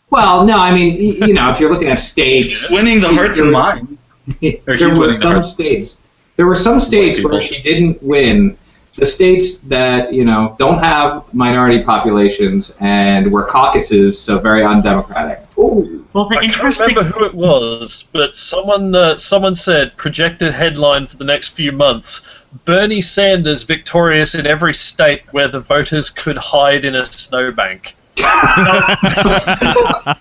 Well, 0.09 0.45
no, 0.45 0.57
I 0.57 0.73
mean, 0.73 0.95
you 0.95 1.33
know, 1.33 1.49
if 1.49 1.61
you're 1.61 1.71
looking 1.71 1.87
at 1.87 1.99
states, 1.99 2.69
Winning 2.69 2.99
the 2.99 3.07
hearts 3.07 3.39
and 3.39 3.51
minds. 3.51 3.89
there 4.41 4.59
were 4.67 4.75
winning 4.77 4.97
the 4.99 5.13
some 5.13 5.43
states. 5.43 5.97
There 6.35 6.45
were 6.45 6.55
some 6.55 6.81
states 6.81 7.23
where 7.23 7.39
she 7.39 7.61
didn't 7.61 8.03
win. 8.03 8.57
The 9.01 9.07
states 9.07 9.57
that 9.61 10.13
you 10.13 10.23
know 10.23 10.55
don't 10.59 10.77
have 10.77 11.23
minority 11.33 11.81
populations 11.83 12.75
and 12.79 13.31
were 13.31 13.45
caucuses, 13.47 14.21
so 14.21 14.37
very 14.37 14.63
undemocratic. 14.63 15.39
Ooh. 15.57 16.05
Well, 16.13 16.29
the 16.29 16.37
I 16.37 16.49
can't 16.49 16.77
remember 16.77 17.03
who 17.05 17.25
it 17.25 17.33
was, 17.33 18.05
but 18.13 18.37
someone 18.37 18.93
uh, 18.93 19.17
someone 19.17 19.55
said 19.55 19.97
projected 19.97 20.53
headline 20.53 21.07
for 21.07 21.17
the 21.17 21.23
next 21.23 21.49
few 21.49 21.71
months: 21.71 22.21
Bernie 22.63 23.01
Sanders 23.01 23.63
victorious 23.63 24.35
in 24.35 24.45
every 24.45 24.75
state 24.75 25.23
where 25.31 25.47
the 25.47 25.61
voters 25.61 26.11
could 26.11 26.37
hide 26.37 26.85
in 26.85 26.93
a 26.93 27.03
snowbank. 27.03 27.95
that 28.17 30.15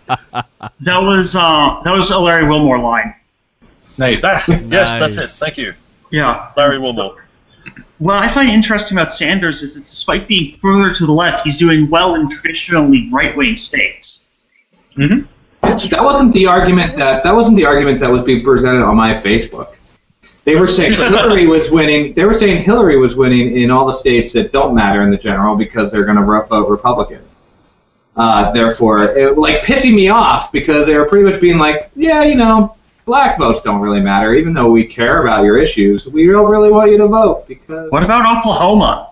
was 0.80 1.36
uh, 1.36 1.80
that 1.84 1.92
was 1.92 2.10
a 2.10 2.18
Larry 2.18 2.48
Wilmore 2.48 2.78
line. 2.78 3.14
Nice. 3.98 4.22
Ah, 4.24 4.42
yes, 4.48 4.98
that's 4.98 5.18
it. 5.18 5.28
Thank 5.28 5.58
you, 5.58 5.74
Yeah. 6.10 6.50
Larry 6.56 6.78
Wilmore. 6.78 7.26
What 8.00 8.16
I 8.16 8.28
find 8.28 8.48
interesting 8.48 8.96
about 8.96 9.12
Sanders 9.12 9.60
is 9.60 9.74
that 9.74 9.84
despite 9.84 10.26
being 10.26 10.56
further 10.56 10.92
to 10.94 11.04
the 11.04 11.12
left, 11.12 11.44
he's 11.44 11.58
doing 11.58 11.90
well 11.90 12.14
in 12.14 12.30
traditionally 12.30 13.10
right-wing 13.12 13.56
states. 13.56 14.26
That 15.60 16.02
wasn't 16.02 16.32
the 16.32 16.46
argument 16.46 16.96
that 16.96 17.22
that 17.22 17.34
wasn't 17.36 17.58
the 17.58 17.66
argument 17.66 18.00
that 18.00 18.10
was 18.10 18.22
being 18.22 18.42
presented 18.42 18.82
on 18.82 18.96
my 18.96 19.12
Facebook. 19.12 19.74
They 20.44 20.56
were 20.56 20.66
saying 20.66 20.92
Hillary 20.94 21.46
was 21.46 21.70
winning. 21.70 22.14
They 22.14 22.24
were 22.24 22.32
saying 22.32 22.62
Hillary 22.62 22.96
was 22.96 23.16
winning 23.16 23.58
in 23.58 23.70
all 23.70 23.86
the 23.86 23.92
states 23.92 24.32
that 24.32 24.50
don't 24.50 24.74
matter 24.74 25.02
in 25.02 25.10
the 25.10 25.18
general 25.18 25.54
because 25.54 25.92
they're 25.92 26.06
going 26.06 26.16
to 26.16 26.24
vote 26.24 26.70
Republican. 26.70 27.22
Uh, 28.16 28.50
therefore, 28.52 29.14
it, 29.14 29.36
like 29.36 29.62
pissing 29.62 29.94
me 29.94 30.08
off 30.08 30.50
because 30.52 30.86
they 30.86 30.96
were 30.96 31.04
pretty 31.04 31.30
much 31.30 31.38
being 31.38 31.58
like, 31.58 31.90
yeah, 31.94 32.22
you 32.22 32.34
know, 32.34 32.76
black 33.10 33.36
votes 33.40 33.60
don't 33.60 33.80
really 33.80 34.00
matter, 34.00 34.34
even 34.34 34.52
though 34.54 34.70
we 34.70 34.84
care 34.84 35.20
about 35.20 35.42
your 35.42 35.58
issues. 35.58 36.06
We 36.06 36.26
don't 36.28 36.48
really 36.48 36.70
want 36.70 36.92
you 36.92 36.98
to 36.98 37.08
vote 37.08 37.48
because 37.48 37.90
What 37.90 38.04
about 38.04 38.38
Oklahoma? 38.38 39.10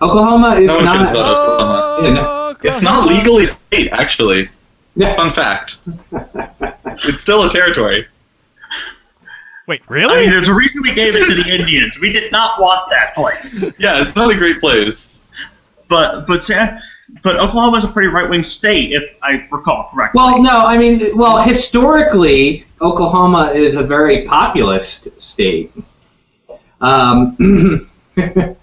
Oklahoma 0.00 0.54
is 0.54 0.68
No 0.68 0.76
one 0.78 0.86
cares 0.86 1.00
not. 1.04 1.10
about 1.10 1.26
Oklahoma. 1.36 2.08
Yeah, 2.08 2.14
no. 2.14 2.56
It's 2.62 2.80
not 2.80 3.06
legally 3.06 3.44
state, 3.44 3.92
actually. 3.92 4.48
Yeah. 4.96 5.14
Fun 5.14 5.30
fact. 5.30 5.80
It's 7.06 7.20
still 7.20 7.42
a 7.44 7.50
territory. 7.50 8.06
Wait, 9.66 9.82
really? 9.88 10.04
I 10.04 10.08
mean, 10.08 10.16
really? 10.20 10.30
there's 10.30 10.48
a 10.48 10.54
reason 10.54 10.80
we 10.82 10.94
gave 10.94 11.16
it 11.16 11.26
to 11.26 11.34
the 11.34 11.52
Indians. 11.52 11.98
We 11.98 12.12
did 12.12 12.30
not 12.30 12.60
want 12.60 12.88
that 12.90 13.14
place. 13.16 13.74
Yeah, 13.80 14.00
it's 14.00 14.14
not 14.14 14.30
a 14.30 14.36
great 14.36 14.60
place. 14.60 15.20
But 15.88 16.26
but 16.28 16.42
Sa- 16.44 16.78
but 17.22 17.36
Oklahoma 17.36 17.76
is 17.76 17.84
a 17.84 17.88
pretty 17.88 18.08
right-wing 18.08 18.42
state, 18.42 18.92
if 18.92 19.14
I 19.22 19.46
recall 19.50 19.90
correctly. 19.92 20.18
Well, 20.18 20.42
no, 20.42 20.66
I 20.66 20.76
mean, 20.76 21.16
well, 21.16 21.42
historically, 21.42 22.64
Oklahoma 22.80 23.52
is 23.54 23.76
a 23.76 23.82
very 23.82 24.22
populist 24.22 25.20
state. 25.20 25.72
Um, 26.80 27.36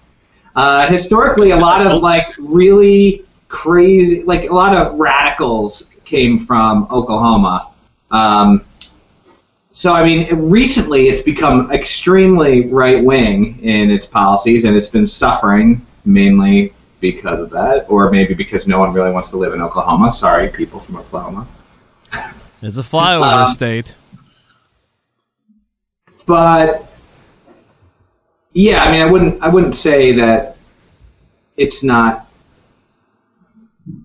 uh, 0.56 0.86
historically, 0.86 1.50
a 1.50 1.56
lot 1.56 1.84
of 1.84 2.02
like 2.02 2.28
really 2.38 3.24
crazy, 3.48 4.22
like 4.22 4.48
a 4.48 4.54
lot 4.54 4.74
of 4.74 4.98
radicals 4.98 5.88
came 6.04 6.38
from 6.38 6.86
Oklahoma. 6.90 7.72
Um, 8.10 8.64
so, 9.70 9.94
I 9.94 10.04
mean, 10.04 10.50
recently 10.50 11.08
it's 11.08 11.22
become 11.22 11.72
extremely 11.72 12.68
right 12.68 13.02
wing 13.02 13.58
in 13.60 13.90
its 13.90 14.06
policies, 14.06 14.64
and 14.64 14.76
it's 14.76 14.88
been 14.88 15.06
suffering 15.06 15.84
mainly 16.04 16.74
because 17.02 17.40
of 17.40 17.50
that, 17.50 17.84
or 17.90 18.10
maybe 18.10 18.32
because 18.32 18.66
no 18.66 18.78
one 18.78 18.94
really 18.94 19.10
wants 19.10 19.28
to 19.30 19.36
live 19.36 19.52
in 19.52 19.60
Oklahoma. 19.60 20.10
Sorry, 20.10 20.48
people 20.48 20.80
from 20.80 20.96
Oklahoma. 20.96 21.46
It's 22.62 22.78
a 22.78 22.82
flyover 22.82 23.46
Um, 23.46 23.52
state. 23.52 23.96
But 26.24 26.86
yeah, 28.52 28.84
I 28.84 28.92
mean, 28.92 29.02
I 29.02 29.10
wouldn't, 29.10 29.42
I 29.42 29.48
wouldn't 29.48 29.74
say 29.74 30.12
that 30.12 30.56
it's 31.56 31.82
not 31.82 32.28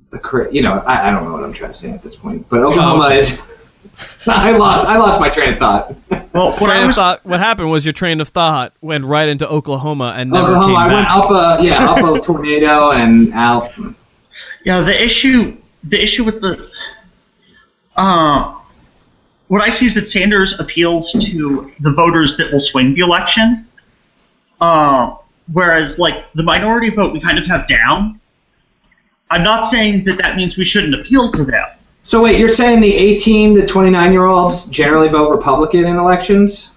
the 0.10 0.18
correct. 0.18 0.52
You 0.54 0.64
know, 0.64 0.80
I, 0.80 1.08
I 1.08 1.12
don't 1.12 1.24
know 1.24 1.34
what 1.34 1.44
I'm 1.44 1.54
trying 1.54 1.72
to 1.72 1.78
say 1.78 1.92
at 1.92 2.02
this 2.02 2.16
point. 2.16 2.50
But 2.50 2.62
Oklahoma 2.64 3.10
is. 3.10 3.57
I 4.28 4.56
lost, 4.58 4.86
I 4.86 4.98
lost 4.98 5.20
my 5.20 5.30
train 5.30 5.54
of 5.54 5.60
thought. 5.60 5.96
well, 6.34 6.52
what 6.52 6.64
I 6.64 6.66
Train 6.66 6.82
of 6.82 6.88
was 6.88 6.96
thought. 6.96 7.26
What 7.26 7.40
happened 7.40 7.70
was 7.70 7.86
your 7.86 7.94
train 7.94 8.22
of 8.22 8.30
thought 8.30 8.74
went 8.82 9.06
right 9.06 9.28
into 9.28 9.48
Oklahoma 9.48 10.14
and 10.16 10.32
never 10.32 10.48
Oklahoma, 10.48 10.68
came 10.68 10.76
I 10.76 10.94
went 10.94 11.08
up 11.08 11.32
a 11.32 11.64
yeah, 11.64 11.90
up 11.90 12.16
a 12.16 12.20
tornado 12.24 12.92
and 12.92 13.34
out. 13.34 13.72
Yeah, 14.64 14.82
the 14.82 15.02
issue 15.02 15.58
the 15.84 16.02
issue 16.02 16.24
with 16.24 16.42
the 16.42 16.70
uh, 17.96 18.56
what 19.48 19.64
I 19.64 19.70
see 19.70 19.86
is 19.86 19.96
that 19.96 20.06
Sanders 20.06 20.60
appeals 20.60 21.12
to 21.14 21.72
the 21.80 21.92
voters 21.92 22.38
that 22.38 22.52
will 22.52 22.60
swing 22.60 22.94
the 22.94 23.02
election, 23.02 23.66
uh, 24.62 25.16
whereas 25.52 25.98
like 25.98 26.32
the 26.34 26.44
minority 26.44 26.90
vote 26.90 27.14
we 27.14 27.20
kind 27.20 27.40
of 27.40 27.46
have 27.48 27.66
down. 27.68 28.20
I'm 29.30 29.44
not 29.44 29.66
saying 29.66 30.04
that 30.06 30.20
that 30.20 30.36
means 30.38 30.58
we 30.58 30.66
shouldn't 30.66 30.94
appeal 30.94 31.32
to 31.32 31.44
them. 31.44 31.68
So 32.08 32.24
wait, 32.24 32.40
you're 32.40 32.48
saying 32.48 32.80
the 32.80 32.94
18 32.96 33.54
to 33.56 33.68
29 33.68 34.14
year 34.14 34.24
olds 34.24 34.68
generally 34.68 35.10
vote 35.10 35.30
Republican 35.30 35.86
in 35.86 35.98
elections, 35.98 36.72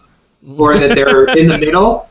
or 0.58 0.76
that 0.76 0.96
they're 0.96 1.26
in 1.38 1.46
the 1.46 1.56
middle? 1.56 2.08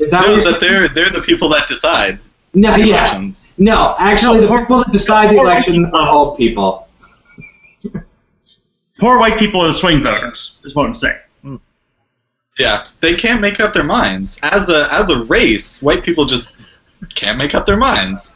Is 0.00 0.10
that 0.10 0.26
No, 0.26 0.32
you're 0.32 0.42
that 0.42 0.58
they're 0.58 0.88
they're 0.88 1.10
the 1.10 1.20
people 1.20 1.48
that 1.50 1.68
decide 1.68 2.18
No, 2.54 2.72
the 2.72 2.80
yeah. 2.88 2.96
elections. 3.04 3.54
No, 3.56 3.94
actually, 4.00 4.38
No, 4.38 4.40
the 4.42 4.48
poor- 4.48 4.60
people 4.62 4.78
that 4.78 4.90
decide 4.90 5.30
the 5.30 5.36
election 5.38 5.84
are 5.94 6.10
old 6.12 6.36
people. 6.36 6.88
Poor 8.98 9.18
white 9.20 9.38
people 9.38 9.60
are 9.60 9.68
the 9.68 9.72
swing 9.74 10.02
voters, 10.02 10.58
is 10.64 10.74
what 10.74 10.86
I'm 10.86 10.96
saying. 10.96 11.18
Hmm. 11.42 11.56
Yeah, 12.58 12.88
they 13.00 13.14
can't 13.14 13.40
make 13.40 13.60
up 13.60 13.74
their 13.74 13.84
minds. 13.84 14.40
As 14.42 14.68
a 14.68 14.88
as 14.92 15.10
a 15.10 15.22
race, 15.22 15.80
white 15.80 16.02
people 16.02 16.24
just 16.24 16.52
can't 17.14 17.38
make 17.38 17.54
up 17.54 17.64
their 17.64 17.76
minds. 17.76 18.34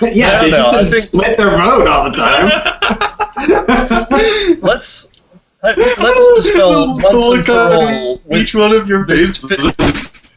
yeah, 0.12 0.38
No, 0.38 0.40
they 0.42 0.50
no, 0.50 0.56
just 0.56 0.72
didn't 0.76 0.90
think- 0.90 1.04
split 1.04 1.36
their 1.36 1.50
vote 1.50 1.86
all 1.86 2.10
the 2.10 2.16
time. 2.16 2.50
Let's 4.62 5.06
hey, 5.62 5.74
let's 5.76 6.34
dispel 6.42 6.98
once 6.98 7.36
and 7.38 7.46
for 7.46 7.52
all 7.52 8.20
each 8.32 8.54
one 8.54 8.72
of 8.72 8.88
your 8.88 9.06
this 9.06 9.36
faces. 9.38 10.32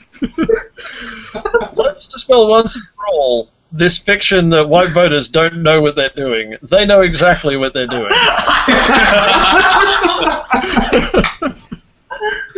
let's 1.75 2.05
dispel 2.07 2.47
once 2.47 2.75
and 2.75 2.83
for 2.95 3.07
all 3.13 3.49
this 3.71 3.97
fiction 3.97 4.49
that 4.51 4.67
white 4.69 4.89
voters 4.91 5.27
don't 5.27 5.63
know 5.63 5.81
what 5.81 5.95
they're 5.95 6.11
doing. 6.15 6.55
They 6.61 6.85
know 6.85 7.01
exactly 7.01 7.57
what 7.57 7.73
they're 7.73 7.87
doing. 7.87 8.09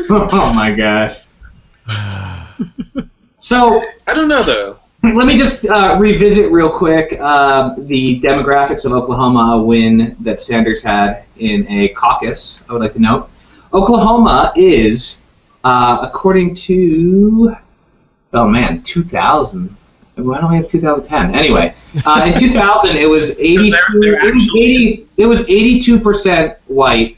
oh 0.10 0.52
my 0.54 0.72
gosh. 0.76 1.18
So 3.38 3.84
I 4.08 4.14
don't 4.16 4.28
know 4.28 4.42
though. 4.44 4.80
Let 5.14 5.28
me 5.28 5.38
just 5.38 5.66
uh, 5.66 5.98
revisit 6.00 6.52
real 6.52 6.70
quick 6.70 7.18
uh, 7.20 7.76
the 7.78 8.20
demographics 8.22 8.86
of 8.86 8.92
Oklahoma 8.92 9.62
win 9.62 10.16
that 10.22 10.42
Sanders 10.42 10.82
had 10.82 11.26
in 11.38 11.68
a 11.70 11.90
caucus. 11.90 12.64
I 12.70 12.74
would 12.74 12.82
like 12.82 12.94
to 12.94 13.00
note 13.02 13.30
Oklahoma 13.74 14.54
is, 14.56 15.22
uh, 15.64 16.00
according 16.02 16.56
to, 16.56 17.56
oh 18.34 18.48
man, 18.48 18.82
2000. 18.84 19.76
Why 20.16 20.40
don't 20.40 20.50
we 20.52 20.58
have 20.58 20.70
2010? 20.70 21.36
Anyway, 21.36 21.76
uh, 22.06 22.32
in 22.34 22.40
2000 22.40 22.96
it 22.96 23.08
was 23.10 23.32
82. 23.32 24.00
they're 24.00 24.14
it 24.14 24.34
was 24.34 24.44
actually- 24.44 24.64
80. 24.64 25.08
It 25.18 25.26
was 25.26 25.42
82 25.42 26.00
percent 26.00 26.58
white, 26.68 27.18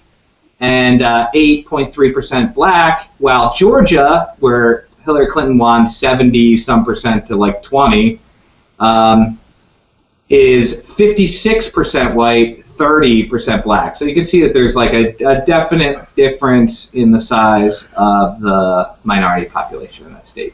and 0.59 1.03
uh, 1.03 1.29
8.3% 1.35 2.53
black, 2.53 3.11
while 3.19 3.53
Georgia, 3.53 4.33
where 4.39 4.86
Hillary 5.07 5.27
Clinton 5.27 5.57
won 5.57 5.87
70 5.87 6.57
some 6.57 6.83
percent 6.85 7.25
to 7.27 7.35
like 7.35 7.63
20, 7.63 8.19
um, 8.79 9.39
is 10.29 10.81
56% 10.81 12.13
white, 12.13 12.59
30% 12.59 13.63
black. 13.63 13.95
So 13.95 14.03
you 14.03 14.13
can 14.13 14.25
see 14.25 14.41
that 14.41 14.53
there's 14.53 14.75
like 14.75 14.91
a, 14.93 15.15
a 15.25 15.45
definite 15.45 16.13
difference 16.15 16.93
in 16.93 17.11
the 17.11 17.19
size 17.19 17.87
of 17.93 18.41
the 18.41 18.93
minority 19.05 19.45
population 19.47 20.05
in 20.05 20.13
that 20.13 20.27
state. 20.27 20.53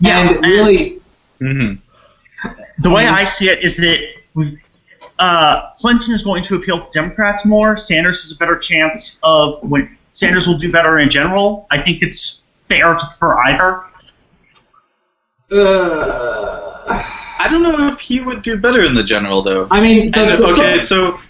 Yeah, 0.00 0.18
and 0.18 0.36
and- 0.36 0.44
really, 0.44 1.00
hmm 1.38 1.74
The 2.80 2.90
way 2.90 3.06
I 3.06 3.24
see 3.24 3.46
it 3.48 3.64
is 3.64 3.76
that 3.76 4.14
uh, 5.20 5.70
Clinton 5.76 6.12
is 6.12 6.24
going 6.24 6.42
to 6.42 6.56
appeal 6.56 6.84
to 6.84 6.90
Democrats 6.90 7.46
more. 7.46 7.76
Sanders 7.76 8.22
has 8.22 8.32
a 8.32 8.36
better 8.36 8.56
chance 8.58 9.20
of 9.22 9.62
when 9.62 9.96
Sanders 10.12 10.46
will 10.46 10.58
do 10.58 10.70
better 10.70 10.98
in 10.98 11.10
general. 11.10 11.66
I 11.70 11.80
think 11.80 12.02
it's 12.02 12.42
fair 12.68 12.94
to, 12.94 13.06
for 13.18 13.40
either. 13.40 13.84
uh, 15.52 17.02
I 17.38 17.48
don't 17.50 17.62
know 17.62 17.88
if 17.88 18.00
he 18.00 18.20
would 18.20 18.42
do 18.42 18.56
better 18.56 18.82
in 18.82 18.94
the 18.94 19.04
general 19.04 19.42
though. 19.42 19.68
I 19.70 19.80
mean, 19.80 20.10
the, 20.10 20.18
And, 20.18 20.38
the, 20.38 20.46
okay, 20.46 20.78
so 20.78 21.20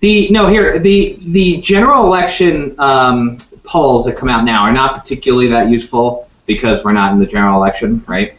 The 0.00 0.28
no 0.30 0.46
here 0.46 0.78
the 0.78 1.18
the 1.22 1.60
general 1.62 2.04
election 2.04 2.74
um, 2.78 3.38
polls 3.64 4.04
that 4.04 4.16
come 4.16 4.28
out 4.28 4.44
now 4.44 4.62
are 4.62 4.72
not 4.72 5.00
particularly 5.00 5.48
that 5.48 5.70
useful 5.70 6.28
because 6.44 6.84
we're 6.84 6.92
not 6.92 7.12
in 7.12 7.18
the 7.18 7.26
general 7.26 7.56
election, 7.56 8.04
right? 8.06 8.34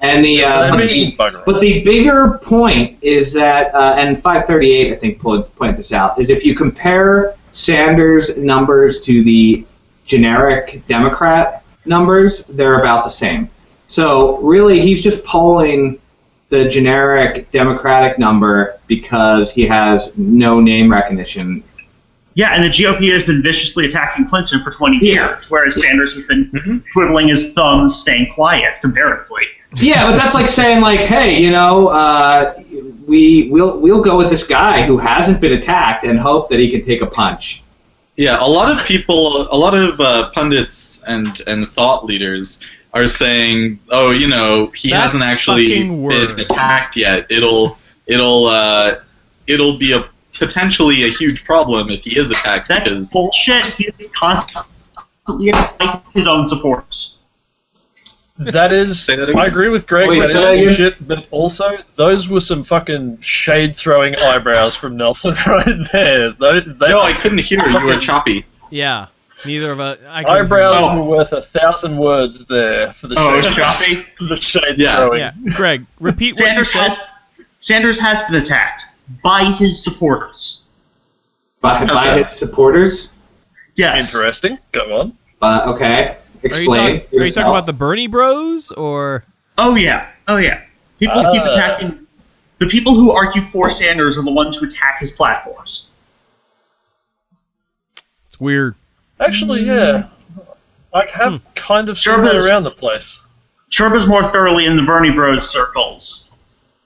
And 0.00 0.24
the 0.24 0.44
uh, 0.44 0.64
I 0.64 0.70
but, 0.70 0.88
the 0.88 1.16
but 1.44 1.60
the 1.60 1.84
bigger 1.84 2.38
point 2.42 2.98
is 3.02 3.32
that 3.34 3.74
uh, 3.74 3.94
and 3.98 4.20
538 4.20 4.92
I 4.92 4.96
think 4.96 5.20
point 5.20 5.54
point 5.56 5.76
this 5.76 5.92
out 5.92 6.18
is 6.18 6.30
if 6.30 6.44
you 6.44 6.54
compare 6.54 7.36
Sanders' 7.52 8.36
numbers 8.36 9.00
to 9.02 9.22
the 9.22 9.66
generic 10.16 10.82
Democrat 10.86 11.64
numbers, 11.86 12.44
they're 12.46 12.78
about 12.78 13.02
the 13.04 13.10
same. 13.10 13.48
So 13.86 14.36
really, 14.38 14.80
he's 14.80 15.00
just 15.00 15.24
polling 15.24 15.98
the 16.50 16.68
generic 16.68 17.50
Democratic 17.50 18.18
number 18.18 18.78
because 18.86 19.50
he 19.50 19.66
has 19.66 20.12
no 20.16 20.60
name 20.60 20.92
recognition. 20.92 21.64
Yeah, 22.34 22.54
and 22.54 22.62
the 22.62 22.68
GOP 22.68 23.10
has 23.12 23.22
been 23.24 23.42
viciously 23.42 23.86
attacking 23.86 24.26
Clinton 24.26 24.62
for 24.62 24.70
20 24.70 24.98
Yeah. 25.00 25.12
years, 25.30 25.50
whereas 25.50 25.80
Sanders 25.80 26.14
has 26.14 26.24
been 26.26 26.50
Mhm. 26.52 26.82
twiddling 26.92 27.28
his 27.28 27.52
thumbs, 27.54 27.96
staying 27.98 28.26
quiet 28.34 28.74
comparatively. 28.82 29.44
Yeah, 29.74 30.10
but 30.10 30.16
that's 30.16 30.34
like 30.34 30.48
saying 30.48 30.82
like, 30.82 31.00
hey, 31.00 31.42
you 31.42 31.50
know, 31.50 31.88
uh, 31.88 32.52
we 33.06 33.48
we'll 33.50 33.78
we'll 33.80 34.02
go 34.02 34.16
with 34.18 34.28
this 34.28 34.46
guy 34.46 34.82
who 34.82 34.98
hasn't 34.98 35.40
been 35.40 35.52
attacked 35.52 36.04
and 36.04 36.18
hope 36.20 36.50
that 36.50 36.58
he 36.58 36.68
can 36.70 36.82
take 36.82 37.00
a 37.00 37.06
punch. 37.06 37.62
Yeah, 38.22 38.38
a 38.40 38.46
lot 38.46 38.70
of 38.70 38.86
people, 38.86 39.48
a 39.52 39.58
lot 39.58 39.74
of 39.74 40.00
uh, 40.00 40.30
pundits 40.30 41.02
and 41.08 41.40
and 41.48 41.66
thought 41.66 42.04
leaders 42.04 42.60
are 42.94 43.08
saying, 43.08 43.80
"Oh, 43.90 44.12
you 44.12 44.28
know, 44.28 44.70
he 44.76 44.90
That 44.90 45.02
hasn't 45.02 45.24
actually 45.24 45.64
fucking 45.64 46.00
word. 46.00 46.36
been 46.36 46.46
attacked 46.46 46.94
yet. 46.94 47.26
It'll 47.30 47.76
it'll 48.06 48.46
uh, 48.46 49.00
it'll 49.48 49.76
be 49.76 49.92
a 49.92 50.08
potentially 50.38 51.02
a 51.02 51.08
huge 51.08 51.44
problem 51.44 51.90
if 51.90 52.04
he 52.04 52.16
is 52.16 52.30
attacked 52.30 52.68
That's 52.68 52.88
because 52.88 53.10
bullshit. 53.10 53.64
He 53.64 53.90
is 53.98 54.06
constantly 54.14 55.48
attacking 55.48 56.02
his 56.14 56.28
own 56.28 56.46
supporters. 56.46 57.18
That 58.38 58.72
is, 58.72 59.06
that? 59.06 59.34
I 59.36 59.46
agree 59.46 59.68
with 59.68 59.86
Greg. 59.86 60.08
Wait, 60.08 60.18
that 60.20 60.26
is 60.26 60.32
say 60.32 60.64
bullshit, 60.66 61.06
but 61.08 61.26
also 61.30 61.76
those 61.96 62.28
were 62.28 62.40
some 62.40 62.64
fucking 62.64 63.20
shade 63.20 63.76
throwing 63.76 64.14
eyebrows 64.20 64.74
from 64.74 64.96
Nelson 64.96 65.34
right 65.46 65.66
there. 65.92 66.32
Those, 66.32 66.64
they, 66.64 66.88
no, 66.88 66.98
I 67.00 67.12
couldn't 67.12 67.38
hear. 67.40 67.64
You 67.66 67.86
were 67.86 67.98
choppy. 67.98 68.44
Yeah. 68.70 69.08
Neither 69.44 69.72
of 69.72 69.80
us. 69.80 69.98
I 70.08 70.24
eyebrows 70.24 70.76
Oh. 70.78 70.96
were 70.96 71.02
worth 71.04 71.32
a 71.32 71.42
thousand 71.42 71.96
words 71.98 72.44
there 72.46 72.92
for 72.94 73.08
the 73.08 73.16
Oh, 73.18 73.40
shade. 73.42 73.52
choppy? 73.54 73.94
for 74.18 74.24
the 74.24 74.36
shade 74.36 74.78
Yeah. 74.78 74.96
throwing. 74.96 75.18
Yeah. 75.20 75.32
Greg, 75.50 75.84
repeat 76.00 76.34
what 76.34 76.40
you 76.40 76.46
Sanders 76.46 76.72
said. 76.72 76.88
has, 76.90 76.98
Sanders 77.58 78.00
has 78.00 78.22
been 78.22 78.36
attacked 78.36 78.84
by 79.22 79.44
his 79.44 79.82
supporters. 79.82 80.64
By, 81.60 81.84
by 81.86 82.22
his 82.22 82.36
supporters. 82.38 83.12
Yes. 83.74 84.14
Interesting. 84.14 84.58
Go 84.72 85.00
on. 85.00 85.18
Uh, 85.40 85.72
okay, 85.74 86.18
Are 86.44 86.60
you, 86.60 86.66
talk- 86.66 87.12
are 87.12 87.24
you 87.24 87.32
talking 87.32 87.50
about 87.50 87.66
the 87.66 87.72
Bernie 87.72 88.06
Bros 88.08 88.72
or? 88.72 89.24
Oh 89.58 89.74
yeah. 89.74 90.08
Oh 90.28 90.38
yeah. 90.38 90.62
People 90.98 91.22
keep 91.32 91.42
Uh. 91.42 91.50
attacking. 91.50 92.06
The 92.58 92.66
people 92.66 92.94
who 92.94 93.10
argue 93.10 93.42
for 93.50 93.68
Sanders 93.68 94.16
are 94.16 94.22
the 94.22 94.30
ones 94.30 94.56
who 94.56 94.66
attack 94.66 95.00
his 95.00 95.10
platforms. 95.10 95.90
It's 98.28 98.38
weird. 98.40 98.74
Actually, 99.20 99.64
yeah. 99.64 100.08
I 100.94 101.04
have 101.12 101.40
kind 101.54 101.88
of 101.88 101.98
seen 101.98 102.12
that 102.22 102.26
Churba's- 102.28 102.48
around 102.48 102.64
the 102.64 102.70
place. 102.70 103.18
Churba's 103.70 104.06
more 104.06 104.24
thoroughly 104.28 104.66
in 104.66 104.76
the 104.76 104.82
Bernie 104.82 105.10
Bros 105.10 105.48
circles. 105.50 106.30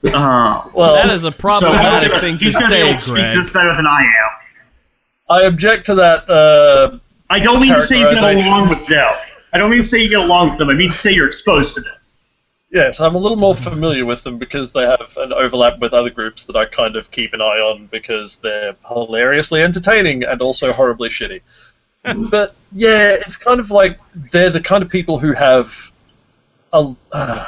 Uh, 0.05 0.63
Well, 0.73 0.95
that 0.95 1.11
is 1.11 1.25
a 1.25 1.33
problematic 1.33 2.03
he's 2.03 2.09
gonna, 2.11 2.21
thing 2.21 2.39
to 2.39 2.45
he's 2.45 2.55
gonna 2.57 2.69
be 2.69 2.75
able 2.77 2.93
to 2.93 2.99
speak 2.99 3.15
Greg. 3.17 3.33
to 3.33 3.39
this 3.39 3.51
better 3.51 3.75
than 3.75 3.87
I 3.87 4.03
am. 4.03 4.31
I 5.29 5.43
object 5.43 5.87
to 5.87 5.97
that. 5.97 6.31
Uh, 6.31 6.99
I 7.29 7.41
don't 7.41 7.61
mean 7.61 7.75
to 7.75 7.83
say 7.83 7.99
you 7.99 8.05
get 8.05 8.15
Characterization. 8.15 8.49
along 8.53 8.69
with 8.69 8.87
them. 8.87 9.13
I 9.57 9.59
don't 9.59 9.71
mean 9.71 9.83
to 9.83 9.89
say 9.89 10.03
you 10.03 10.11
get 10.11 10.21
along 10.21 10.51
with 10.51 10.59
them. 10.59 10.69
I 10.69 10.75
mean 10.75 10.91
to 10.91 10.95
say 10.95 11.13
you're 11.13 11.27
exposed 11.27 11.77
to 11.77 11.81
them. 11.81 11.95
yes, 12.71 13.01
I'm 13.01 13.15
a 13.15 13.19
little 13.19 13.39
more 13.39 13.57
familiar 13.57 14.05
with 14.05 14.23
them 14.23 14.37
because 14.37 14.71
they 14.71 14.83
have 14.83 15.17
an 15.17 15.33
overlap 15.33 15.79
with 15.79 15.95
other 15.95 16.11
groups 16.11 16.45
that 16.45 16.57
I 16.57 16.67
kind 16.67 16.95
of 16.95 17.11
keep 17.11 17.33
an 17.33 17.41
eye 17.41 17.59
on 17.59 17.87
because 17.87 18.37
they're 18.37 18.77
hilariously 18.87 19.63
entertaining 19.63 20.25
and 20.25 20.43
also 20.43 20.75
horribly 20.75 21.09
shitty. 21.09 21.41
but 22.31 22.55
yeah, 22.71 23.13
it's 23.13 23.39
kind 23.39 23.59
of 23.59 23.71
like 23.71 23.99
they're 24.31 24.51
the 24.51 24.61
kind 24.61 24.83
of 24.83 24.91
people 24.91 25.19
who 25.19 25.33
have 25.33 25.73
a. 26.75 26.95
Uh, 27.11 27.47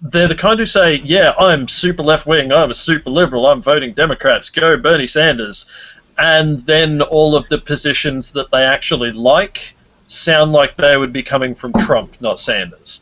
they're 0.00 0.26
the 0.26 0.34
kind 0.34 0.58
who 0.58 0.66
say, 0.66 0.96
"Yeah, 1.04 1.30
I'm 1.38 1.68
super 1.68 2.02
left 2.02 2.26
wing. 2.26 2.50
I'm 2.50 2.72
a 2.72 2.74
super 2.74 3.10
liberal. 3.10 3.46
I'm 3.46 3.62
voting 3.62 3.94
Democrats. 3.94 4.50
Go 4.50 4.76
Bernie 4.76 5.06
Sanders," 5.06 5.66
and 6.18 6.66
then 6.66 7.02
all 7.02 7.36
of 7.36 7.48
the 7.50 7.58
positions 7.58 8.32
that 8.32 8.50
they 8.50 8.64
actually 8.64 9.12
like 9.12 9.75
sound 10.08 10.52
like 10.52 10.76
they 10.76 10.96
would 10.96 11.12
be 11.12 11.22
coming 11.22 11.54
from 11.54 11.72
Trump, 11.72 12.14
not 12.20 12.38
Sanders. 12.40 13.00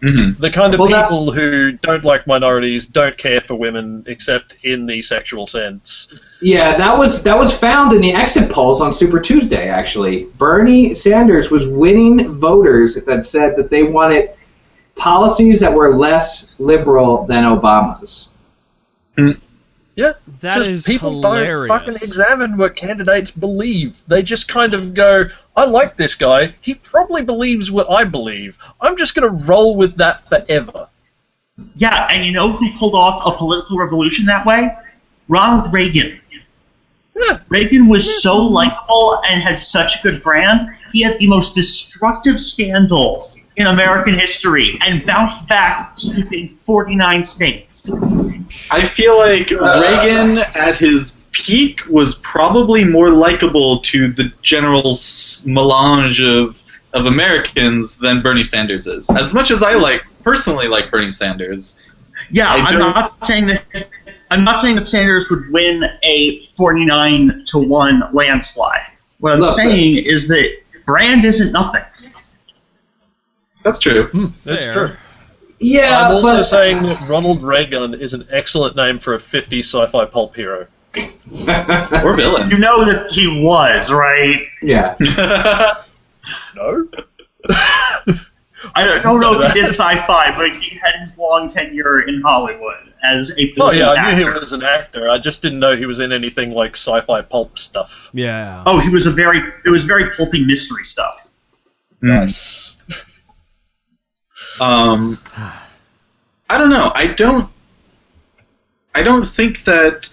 hmm 0.00 0.32
The 0.38 0.50
kind 0.50 0.74
of 0.74 0.80
Well, 0.80 0.90
that- 0.90 1.04
people 1.04 1.32
who 1.32 1.72
don't 1.72 2.04
like 2.04 2.26
minorities, 2.26 2.84
don't 2.86 3.16
care 3.16 3.40
for 3.40 3.54
women, 3.54 4.04
except 4.06 4.56
in 4.62 4.86
the 4.86 5.00
sexual 5.02 5.46
sense. 5.46 6.08
Yeah, 6.42 6.76
that 6.76 6.98
was 6.98 7.22
that 7.22 7.38
was 7.38 7.56
found 7.56 7.92
in 7.94 8.00
the 8.02 8.12
exit 8.12 8.50
polls 8.50 8.80
on 8.82 8.92
Super 8.92 9.18
Tuesday. 9.20 9.68
Actually, 9.68 10.24
Bernie 10.36 10.94
Sanders 10.94 11.50
was 11.50 11.66
winning 11.66 12.34
voters 12.34 12.94
that 13.06 13.26
said 13.26 13.56
that 13.56 13.70
they 13.70 13.82
wanted 13.84 14.30
policies 14.96 15.60
that 15.60 15.72
were 15.72 15.94
less 15.96 16.52
liberal 16.58 17.24
than 17.26 17.44
Obama's. 17.44 18.28
Yeah, 19.96 20.12
That 20.42 20.58
'cause 20.58 20.68
is 20.68 20.84
people 20.84 21.22
don't 21.22 21.68
fucking 21.68 21.88
examine 21.88 22.58
what 22.58 22.76
candidates 22.76 23.30
believe. 23.30 23.96
They 24.06 24.22
just 24.22 24.46
kind 24.46 24.74
of 24.74 24.92
go, 24.92 25.30
"I 25.56 25.64
like 25.64 25.96
this 25.96 26.14
guy. 26.14 26.54
He 26.60 26.74
probably 26.74 27.22
believes 27.22 27.70
what 27.70 27.90
I 27.90 28.04
believe. 28.04 28.56
I'm 28.82 28.98
just 28.98 29.14
going 29.14 29.26
to 29.26 29.44
roll 29.44 29.74
with 29.74 29.96
that 29.96 30.28
forever." 30.28 30.88
Yeah, 31.76 32.08
and 32.10 32.26
you 32.26 32.32
know 32.32 32.52
who 32.52 32.70
pulled 32.78 32.94
off 32.94 33.22
a 33.26 33.38
political 33.38 33.78
revolution 33.78 34.26
that 34.26 34.44
way? 34.44 34.70
Ronald 35.28 35.72
Reagan. 35.72 36.20
Yeah, 37.18 37.38
Reagan 37.48 37.88
was 37.88 38.22
so 38.22 38.36
likable 38.36 39.22
and 39.30 39.42
had 39.42 39.58
such 39.58 39.98
a 39.98 40.02
good 40.02 40.22
brand. 40.22 40.68
He 40.92 41.02
had 41.02 41.18
the 41.18 41.26
most 41.26 41.54
destructive 41.54 42.38
scandal 42.38 43.30
in 43.56 43.66
American 43.66 44.14
history 44.14 44.78
and 44.82 45.04
bounced 45.06 45.48
back, 45.48 45.92
sweeping 45.96 46.50
49 46.54 47.24
states. 47.24 47.90
I 48.70 48.82
feel 48.82 49.16
like 49.18 49.50
uh, 49.52 49.80
Reagan 49.82 50.38
at 50.54 50.76
his 50.76 51.20
peak 51.32 51.80
was 51.88 52.16
probably 52.18 52.84
more 52.84 53.10
likable 53.10 53.80
to 53.80 54.08
the 54.08 54.32
general 54.42 54.94
melange 55.44 56.22
of 56.22 56.62
of 56.92 57.04
Americans 57.06 57.96
than 57.96 58.22
Bernie 58.22 58.42
Sanders 58.42 58.86
is. 58.86 59.10
As 59.10 59.34
much 59.34 59.50
as 59.50 59.62
I 59.62 59.74
like 59.74 60.02
personally 60.22 60.66
like 60.66 60.90
Bernie 60.90 61.10
Sanders, 61.10 61.82
Yeah, 62.30 62.48
I 62.50 62.56
I'm 62.58 62.78
don't- 62.78 63.24
saying 63.24 63.46
that. 63.48 63.64
I'm 64.30 64.44
not 64.44 64.60
saying 64.60 64.76
that 64.76 64.84
Sanders 64.86 65.28
would 65.30 65.50
win 65.52 65.84
a 66.02 66.46
49 66.56 67.42
to 67.46 67.58
one 67.58 68.02
landslide. 68.12 68.80
What 69.20 69.34
I'm 69.34 69.40
Look, 69.40 69.54
saying 69.56 69.98
is 70.04 70.26
that 70.28 70.56
brand 70.86 71.24
isn't 71.24 71.52
nothing. 71.52 71.82
That's 73.66 73.78
true. 73.78 74.06
Hmm, 74.08 74.26
that's 74.44 74.64
Fair. 74.64 74.72
true. 74.72 74.96
Yeah, 75.58 76.06
I'm 76.08 76.12
also 76.16 76.22
but 76.38 76.42
saying 76.44 76.82
that 76.84 77.08
Ronald 77.08 77.42
Reagan 77.42 77.94
is 77.94 78.12
an 78.14 78.26
excellent 78.30 78.76
name 78.76 78.98
for 78.98 79.14
a 79.14 79.18
50s 79.18 79.60
sci-fi 79.64 80.04
pulp 80.06 80.34
hero. 80.36 80.66
Or 82.04 82.14
villain. 82.16 82.48
You 82.50 82.58
know 82.58 82.84
that 82.84 83.10
he 83.10 83.26
was 83.42 83.90
right. 83.92 84.40
yeah. 84.62 84.94
No. 86.54 86.88
I 88.74 88.84
don't- 88.84 89.02
don't 89.02 89.20
know 89.20 89.40
if 89.40 89.52
he 89.52 89.60
did 89.60 89.68
sci-fi, 89.70 90.34
but 90.36 90.52
he 90.56 90.76
had 90.76 90.96
his 91.00 91.16
long 91.18 91.48
tenure 91.48 92.00
in 92.02 92.20
Hollywood 92.22 92.92
as 93.04 93.32
a 93.38 93.52
Oh 93.60 93.70
yeah, 93.70 93.90
I 93.92 94.14
knew 94.14 94.24
he 94.24 94.38
was 94.38 94.52
an 94.52 94.62
actor. 94.64 95.08
I 95.08 95.18
just 95.18 95.42
didn't 95.42 95.58
know 95.60 95.76
he 95.76 95.86
was 95.86 96.00
in 96.00 96.12
anything 96.12 96.50
like 96.52 96.72
sci-fi 96.76 97.22
pulp 97.22 97.58
stuff. 97.58 98.08
Yeah. 98.12 98.62
Oh, 98.66 98.78
he 98.80 98.88
was 98.88 99.06
a 99.06 99.10
very 99.10 99.40
it 99.64 99.70
was 99.70 99.84
very 99.84 100.10
pulpy 100.10 100.44
mystery 100.44 100.84
stuff. 100.84 101.28
Hmm. 102.00 102.08
Nice. 102.08 102.75
Um, 104.60 105.18
I 106.48 106.58
don't 106.58 106.70
know. 106.70 106.92
I 106.94 107.08
don't. 107.08 107.50
I 108.94 109.02
don't 109.02 109.26
think 109.26 109.64
that, 109.64 110.08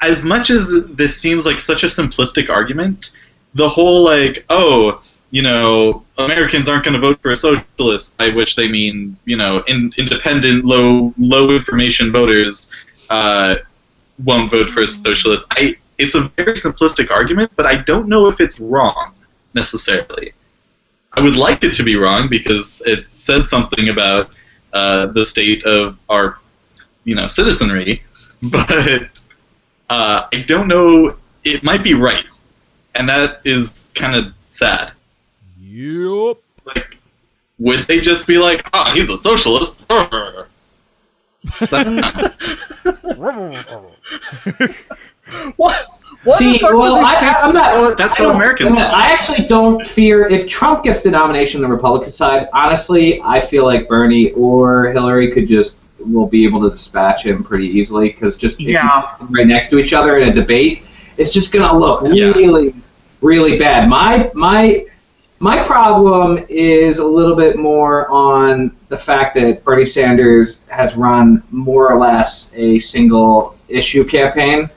as 0.00 0.24
much 0.24 0.50
as 0.50 0.86
this 0.86 1.16
seems 1.20 1.44
like 1.44 1.60
such 1.60 1.82
a 1.82 1.86
simplistic 1.86 2.48
argument, 2.50 3.10
the 3.54 3.68
whole 3.68 4.04
like, 4.04 4.44
oh, 4.48 5.02
you 5.30 5.42
know, 5.42 6.04
Americans 6.16 6.68
aren't 6.68 6.84
going 6.84 6.94
to 6.94 7.00
vote 7.00 7.20
for 7.20 7.32
a 7.32 7.36
socialist, 7.36 8.16
by 8.16 8.30
which 8.30 8.54
they 8.54 8.68
mean, 8.68 9.16
you 9.24 9.36
know, 9.36 9.64
in, 9.66 9.92
independent, 9.96 10.64
low, 10.64 11.12
low 11.18 11.50
information 11.50 12.12
voters 12.12 12.72
uh, 13.10 13.56
won't 14.24 14.50
vote 14.50 14.70
for 14.70 14.82
a 14.82 14.86
socialist. 14.86 15.46
I. 15.50 15.76
It's 15.96 16.16
a 16.16 16.22
very 16.36 16.54
simplistic 16.54 17.12
argument, 17.12 17.52
but 17.54 17.66
I 17.66 17.76
don't 17.76 18.08
know 18.08 18.26
if 18.26 18.40
it's 18.40 18.58
wrong 18.58 19.14
necessarily. 19.54 20.32
I 21.16 21.20
would 21.22 21.36
like 21.36 21.62
it 21.64 21.74
to 21.74 21.82
be 21.82 21.96
wrong 21.96 22.28
because 22.28 22.82
it 22.84 23.08
says 23.08 23.48
something 23.48 23.88
about 23.88 24.30
uh, 24.72 25.06
the 25.06 25.24
state 25.24 25.64
of 25.64 25.98
our, 26.08 26.38
you 27.04 27.14
know, 27.14 27.26
citizenry. 27.26 28.02
But 28.42 29.08
uh, 29.88 30.26
I 30.30 30.44
don't 30.46 30.68
know. 30.68 31.16
It 31.44 31.62
might 31.62 31.82
be 31.82 31.94
right, 31.94 32.26
and 32.94 33.08
that 33.08 33.40
is 33.44 33.90
kind 33.94 34.14
of 34.14 34.34
sad. 34.48 34.92
Yup. 35.58 36.42
Like, 36.66 36.98
would 37.58 37.86
they 37.86 38.00
just 38.00 38.26
be 38.26 38.36
like, 38.36 38.68
"Ah, 38.74 38.92
he's 38.94 39.08
a 39.08 39.16
socialist"? 39.16 39.80
So, 41.66 41.76
I 41.78 41.84
don't 41.84 41.96
know. 41.96 42.30
What? 45.56 45.86
What 46.24 46.38
See, 46.38 46.58
well, 46.62 46.96
I, 47.04 47.10
he 47.20 47.26
I, 47.26 47.40
I'm 47.42 47.52
not. 47.52 47.98
That's 47.98 48.18
I 48.18 48.24
what 48.24 48.34
Americans. 48.34 48.78
I 48.78 49.12
actually 49.12 49.46
don't 49.46 49.86
fear 49.86 50.26
if 50.26 50.48
Trump 50.48 50.84
gets 50.84 51.02
the 51.02 51.10
nomination 51.10 51.62
on 51.62 51.68
the 51.68 51.74
Republican 51.74 52.10
side. 52.10 52.48
Honestly, 52.54 53.20
I 53.22 53.40
feel 53.40 53.64
like 53.64 53.88
Bernie 53.88 54.32
or 54.32 54.90
Hillary 54.92 55.32
could 55.32 55.46
just 55.48 55.78
will 56.00 56.26
be 56.26 56.44
able 56.44 56.62
to 56.62 56.70
dispatch 56.70 57.24
him 57.24 57.44
pretty 57.44 57.66
easily 57.66 58.08
because 58.08 58.36
just 58.36 58.60
if 58.60 58.66
you 58.66 58.72
Yeah. 58.74 59.16
right 59.30 59.46
next 59.46 59.68
to 59.70 59.78
each 59.78 59.92
other 59.92 60.18
in 60.18 60.28
a 60.28 60.32
debate, 60.32 60.82
it's 61.16 61.30
just 61.32 61.52
gonna 61.52 61.78
look 61.78 62.02
Yeah. 62.12 62.32
really, 62.32 62.74
really 63.20 63.58
bad. 63.58 63.88
My 63.88 64.30
my 64.34 64.86
my 65.40 65.62
problem 65.62 66.44
is 66.48 66.98
a 66.98 67.06
little 67.06 67.36
bit 67.36 67.58
more 67.58 68.08
on 68.10 68.74
the 68.88 68.96
fact 68.96 69.34
that 69.34 69.62
Bernie 69.64 69.84
Sanders 69.84 70.60
has 70.68 70.96
run 70.96 71.42
more 71.50 71.92
or 71.92 71.98
less 71.98 72.50
a 72.54 72.78
single 72.78 73.56
issue 73.68 74.04
campaign. 74.04 74.70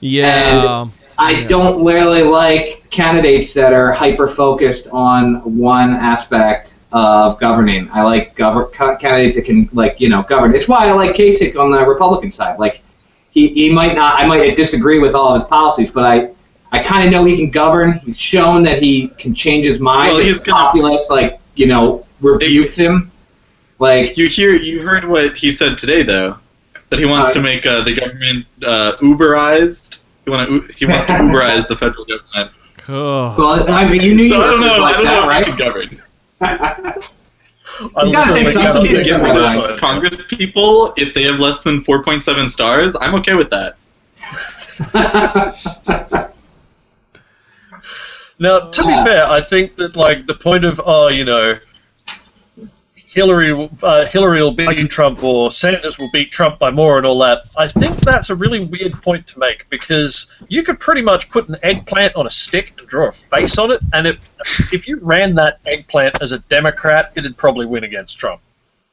Yeah. 0.00 0.86
I 1.18 1.30
Yeah. 1.32 1.46
don't 1.46 1.84
really 1.84 2.22
like 2.22 2.84
candidates 2.90 3.52
that 3.54 3.72
are 3.72 3.92
hyper 3.92 4.26
focused 4.26 4.88
on 4.90 5.36
one 5.58 5.90
aspect 5.94 6.74
of 6.92 7.38
governing. 7.38 7.88
I 7.92 8.02
like 8.02 8.34
gover- 8.36 8.72
candidates 8.98 9.36
that 9.36 9.44
can 9.44 9.68
like 9.72 10.00
you 10.00 10.08
know 10.08 10.22
govern. 10.22 10.54
It's 10.54 10.66
why 10.66 10.88
I 10.88 10.92
like 10.92 11.14
Kasich 11.14 11.56
on 11.58 11.70
the 11.70 11.84
Republican 11.86 12.32
side. 12.32 12.58
Like 12.58 12.82
he, 13.30 13.48
he 13.48 13.70
might 13.70 13.94
not 13.94 14.18
I 14.20 14.26
might 14.26 14.56
disagree 14.56 14.98
with 14.98 15.14
all 15.14 15.34
of 15.34 15.40
his 15.42 15.48
policies, 15.48 15.90
but 15.90 16.04
I 16.04 16.30
I 16.72 16.82
kind 16.82 17.04
of 17.04 17.10
know 17.12 17.24
he 17.24 17.36
can 17.36 17.50
govern. 17.50 17.92
He's 18.04 18.18
shown 18.18 18.62
that 18.64 18.80
he 18.82 19.08
can 19.18 19.34
change 19.34 19.66
his 19.66 19.78
mind. 19.80 20.12
Well, 20.12 20.20
if 20.20 20.26
he's 20.26 20.40
the 20.40 20.50
gonna- 20.50 20.64
populace 20.66 21.08
like 21.10 21.38
you 21.54 21.66
know 21.66 22.06
rebukes 22.20 22.76
him. 22.76 23.10
Like 23.78 24.16
You 24.18 24.28
hear, 24.28 24.54
you 24.54 24.82
heard 24.82 25.06
what 25.06 25.38
he 25.38 25.50
said 25.50 25.78
today, 25.78 26.02
though, 26.02 26.36
that 26.90 26.98
he 26.98 27.06
wants 27.06 27.30
Uh, 27.30 27.34
to 27.34 27.40
make 27.40 27.64
uh, 27.66 27.82
the 27.82 27.94
government 27.94 28.46
uh, 28.64 28.92
Uberized. 29.00 30.02
He, 30.24 30.30
wanna, 30.30 30.60
he 30.76 30.86
wants 30.86 31.06
to 31.06 31.12
Uberize 31.24 31.66
the 31.66 31.76
federal 31.76 32.04
government. 32.04 32.50
Ugh. 32.88 33.38
well, 33.38 33.70
I 33.70 33.88
mean 33.88 34.00
you 34.02 34.14
knew 34.14 34.28
So 34.28 34.36
you 34.36 34.42
I 34.42 34.46
don't 34.50 34.60
were 34.60 34.66
know. 34.66 34.78
like 34.78 34.96
I 34.96 35.02
don't 35.02 35.04
that, 35.04 35.14
know 35.14 35.22
if 35.22 35.28
right? 35.28 35.46
he 35.46 35.52
can 35.52 35.58
govern. 35.58 36.02
I 37.96 38.04
You 38.04 38.12
gotta 38.12 38.32
say 38.32 38.52
something 38.52 38.84
to 38.94 39.02
get 39.04 39.22
rid 39.22 39.36
of 39.36 39.78
Congress 39.78 40.26
people, 40.26 40.92
if 40.96 41.14
they 41.14 41.22
have 41.24 41.38
less 41.40 41.62
than 41.62 41.82
4.7 41.84 42.48
stars, 42.48 42.96
I'm 43.00 43.14
okay 43.16 43.34
with 43.34 43.50
that. 43.50 43.76
Now, 48.38 48.70
to 48.70 48.82
be 48.82 48.88
fair, 49.04 49.26
I 49.26 49.42
think 49.42 49.76
that 49.76 49.96
like 49.96 50.26
the 50.26 50.34
point 50.34 50.64
of 50.64 50.80
oh, 50.84 51.08
you 51.08 51.24
know, 51.24 51.58
Hillary, 53.12 53.52
will- 53.52 53.70
uh, 53.82 54.06
Hillary 54.06 54.40
will 54.40 54.52
beat 54.52 54.88
Trump 54.88 55.22
or 55.24 55.50
Sanders 55.50 55.98
will 55.98 56.10
beat 56.12 56.30
Trump 56.30 56.60
by 56.60 56.70
more 56.70 56.96
and 56.96 57.04
all 57.04 57.18
that. 57.18 57.42
I 57.56 57.66
think 57.66 58.00
that's 58.02 58.30
a 58.30 58.36
really 58.36 58.60
weird 58.60 59.02
point 59.02 59.26
to 59.28 59.38
make 59.38 59.68
because 59.68 60.26
you 60.48 60.62
could 60.62 60.78
pretty 60.78 61.02
much 61.02 61.28
put 61.28 61.48
an 61.48 61.56
eggplant 61.64 62.14
on 62.14 62.28
a 62.28 62.30
stick 62.30 62.72
and 62.78 62.86
draw 62.86 63.08
a 63.08 63.12
face 63.12 63.58
on 63.58 63.72
it, 63.72 63.80
and 63.92 64.06
if 64.06 64.16
if 64.72 64.86
you 64.86 65.00
ran 65.02 65.34
that 65.34 65.58
eggplant 65.66 66.22
as 66.22 66.30
a 66.30 66.38
Democrat, 66.38 67.12
it'd 67.16 67.36
probably 67.36 67.66
win 67.66 67.82
against 67.82 68.16
Trump. 68.16 68.40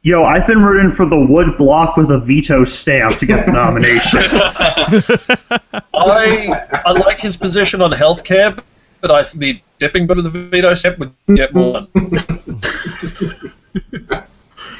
Yo, 0.01 0.23
I've 0.23 0.47
been 0.47 0.63
rooting 0.63 0.95
for 0.95 1.05
the 1.05 1.19
wood 1.19 1.55
block 1.57 1.95
with 1.95 2.09
a 2.09 2.17
veto 2.19 2.65
stamp 2.65 3.11
to 3.19 3.25
get 3.27 3.45
the 3.45 3.51
nomination. 3.51 4.19
I 5.93 6.81
I 6.85 6.91
like 6.91 7.19
his 7.19 7.37
position 7.37 7.83
on 7.83 7.91
healthcare, 7.91 8.59
but 9.01 9.11
I 9.11 9.25
think 9.25 9.39
the 9.39 9.61
dipping 9.79 10.07
with 10.07 10.23
the 10.23 10.29
veto 10.29 10.73
stamp 10.73 10.97
would 10.97 11.13
get 11.35 11.53
one. 11.53 11.87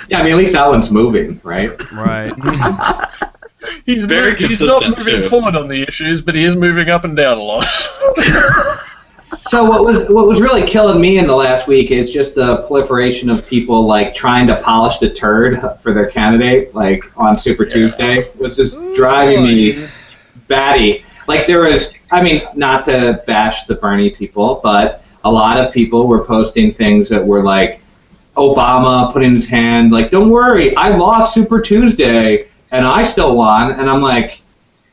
yeah, 0.09 0.19
I 0.19 0.23
mean 0.23 0.31
at 0.31 0.37
least 0.37 0.53
that 0.53 0.67
one's 0.67 0.91
moving, 0.91 1.39
right? 1.43 1.79
Right. 1.91 2.33
He's 3.85 4.05
Very 4.05 4.31
mo- 4.31 4.47
he's 4.47 4.61
not 4.61 4.81
moving 4.81 5.23
too. 5.23 5.29
forward 5.29 5.55
on 5.55 5.67
the 5.67 5.83
issues, 5.83 6.21
but 6.21 6.35
he 6.35 6.45
is 6.45 6.55
moving 6.55 6.89
up 6.89 7.03
and 7.03 7.17
down 7.17 7.37
a 7.37 7.41
lot. 7.43 7.67
So 9.41 9.63
what 9.65 9.83
was 9.83 10.07
what 10.09 10.25
was 10.25 10.41
really 10.41 10.65
killing 10.65 11.01
me 11.01 11.19
in 11.19 11.27
the 11.27 11.35
last 11.35 11.67
week 11.67 11.91
is 11.91 12.09
just 12.09 12.35
the 12.35 12.63
proliferation 12.63 13.29
of 13.29 13.45
people 13.45 13.85
like 13.85 14.13
trying 14.13 14.47
to 14.47 14.61
polish 14.61 14.97
the 14.97 15.09
turd 15.09 15.59
for 15.81 15.93
their 15.93 16.09
candidate, 16.09 16.73
like 16.73 17.03
on 17.17 17.37
Super 17.37 17.65
Tuesday, 17.65 18.31
was 18.35 18.55
just 18.55 18.77
driving 18.95 19.43
me 19.43 19.87
batty. 20.47 21.03
Like 21.27 21.45
there 21.45 21.59
was, 21.59 21.93
I 22.09 22.21
mean, 22.23 22.41
not 22.55 22.85
to 22.85 23.21
bash 23.27 23.65
the 23.65 23.75
Bernie 23.75 24.09
people, 24.11 24.61
but 24.63 25.03
a 25.25 25.31
lot 25.31 25.59
of 25.59 25.73
people 25.73 26.07
were 26.07 26.23
posting 26.23 26.71
things 26.71 27.09
that 27.09 27.23
were 27.25 27.43
like 27.43 27.81
Obama 28.38 29.11
putting 29.11 29.33
his 29.33 29.47
hand, 29.47 29.91
like, 29.91 30.09
"Don't 30.11 30.29
worry, 30.29 30.75
I 30.75 30.89
lost 30.89 31.33
Super 31.33 31.59
Tuesday 31.59 32.47
and 32.71 32.85
I 32.85 33.03
still 33.03 33.35
won," 33.35 33.71
and 33.71 33.89
I'm 33.89 34.01
like, 34.01 34.41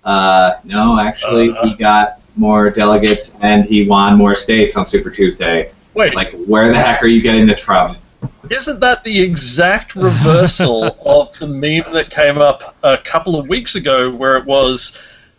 uh, 0.04 0.54
no, 0.64 0.98
actually, 0.98 1.50
Uh-huh. 1.50 1.68
he 1.68 1.74
got 1.74 2.20
more 2.36 2.70
delegates 2.70 3.32
and 3.40 3.64
he 3.64 3.86
won 3.88 4.16
more 4.16 4.34
states 4.34 4.76
on 4.76 4.86
Super 4.86 5.10
Tuesday. 5.10 5.70
Wait, 5.94 6.14
Like, 6.14 6.34
where 6.46 6.72
the 6.72 6.78
heck 6.78 7.02
are 7.02 7.06
you 7.06 7.22
getting 7.22 7.46
this 7.46 7.60
from? 7.60 7.96
isn't 8.50 8.80
that 8.80 9.02
the 9.04 9.20
exact 9.20 9.94
reversal 9.94 10.84
of 11.06 11.38
the 11.38 11.46
meme 11.46 11.92
that 11.94 12.10
came 12.10 12.38
up 12.38 12.74
a 12.82 12.98
couple 12.98 13.38
of 13.38 13.48
weeks 13.48 13.74
ago 13.76 14.10
where 14.10 14.36
it 14.36 14.44
was, 14.44 14.92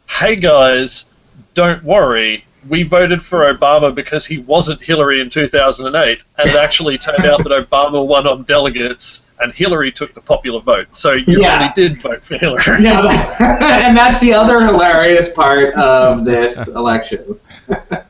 hey 0.08 0.36
guys, 0.36 1.06
don't 1.54 1.84
worry, 1.84 2.46
we 2.68 2.84
voted 2.84 3.24
for 3.24 3.52
Obama 3.54 3.94
because 3.94 4.26
he 4.26 4.40
wasn't 4.40 4.82
Hillary 4.82 5.22
in 5.22 5.30
2008, 5.30 6.24
and 6.38 6.50
it 6.50 6.56
actually 6.56 6.98
turned 6.98 7.26
out 7.26 7.44
that 7.44 7.70
Obama 7.70 8.06
won 8.06 8.26
on 8.28 8.44
delegates 8.44 9.26
and 9.40 9.54
Hillary 9.54 9.92
took 9.92 10.14
the 10.14 10.22
popular 10.22 10.62
vote. 10.62 10.88
So 10.94 11.12
you 11.12 11.40
Yeah. 11.42 11.60
really 11.60 11.72
did 11.76 12.02
vote 12.02 12.24
for 12.26 12.38
Hillary. 12.38 12.64
Yeah, 12.84 13.82
and 13.86 13.96
that's 13.98 14.20
the 14.22 14.34
other 14.34 14.62
hilarious 14.62 15.28
part 15.30 15.74
of 15.76 16.24
this 16.26 16.68
election. 16.70 17.40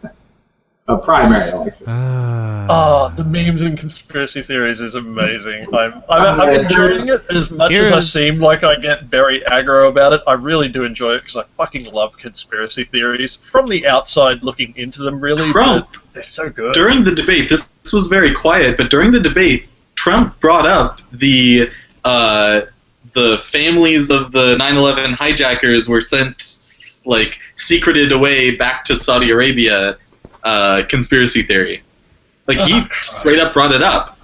A 0.88 0.98
primary 0.98 1.50
election. 1.50 1.84
Ah. 1.88 2.68
Oh, 2.70 3.16
the 3.16 3.24
memes 3.24 3.64
and 3.64 3.76
conspiracy 3.76 4.44
theories 4.44 4.82
is 4.82 4.94
amazing. 4.94 5.74
I'm, 5.74 6.04
I'm, 6.08 6.40
I'm 6.40 6.60
enjoying 6.60 7.08
it 7.08 7.24
as 7.32 7.50
much 7.50 7.72
as 7.72 7.92
I 7.92 8.00
seem 8.00 8.40
like 8.40 8.64
I 8.64 8.76
get 8.76 9.06
very 9.06 9.42
aggro 9.42 9.90
about 9.90 10.14
it. 10.14 10.22
I 10.28 10.34
really 10.34 10.68
do 10.68 10.84
enjoy 10.84 11.16
it 11.16 11.22
because 11.22 11.38
I 11.38 11.44
fucking 11.58 11.86
love 11.86 12.16
conspiracy 12.18 12.84
theories 12.84 13.36
from 13.36 13.66
the 13.66 13.88
outside 13.88 14.44
looking 14.44 14.76
into 14.78 15.02
them. 15.02 15.20
Really, 15.20 15.52
Trump. 15.52 15.88
they're 16.14 16.22
so 16.22 16.52
good. 16.52 16.76
during 16.76 17.04
the 17.04 17.16
debate, 17.16 17.50
this, 17.50 17.66
this 17.82 17.92
was 17.92 18.06
very 18.06 18.32
quiet, 18.32 18.78
but 18.78 18.92
during 18.92 19.12
the 19.12 19.20
debate, 19.20 19.68
Trump 19.96 20.40
brought 20.40 20.68
up 20.68 21.02
the 21.12 21.72
uh, 22.04 22.62
the 23.14 23.40
families 23.40 24.12
of 24.12 24.32
the 24.32 24.56
9/11 24.58 25.14
hijackers 25.14 25.90
were 25.90 26.02
sent 26.02 27.02
like 27.08 27.40
secreted 27.56 28.12
away 28.12 28.56
back 28.56 28.84
to 28.84 28.96
Saudi 28.96 29.32
Arabia 29.32 29.98
uh, 30.46 30.84
conspiracy 30.88 31.44
theory. 31.44 31.84
Like 32.48 32.60
he 32.60 32.84
straight 33.02 33.40
up 33.40 33.54
brought 33.54 33.72
it 33.74 33.84
up. 33.84 34.18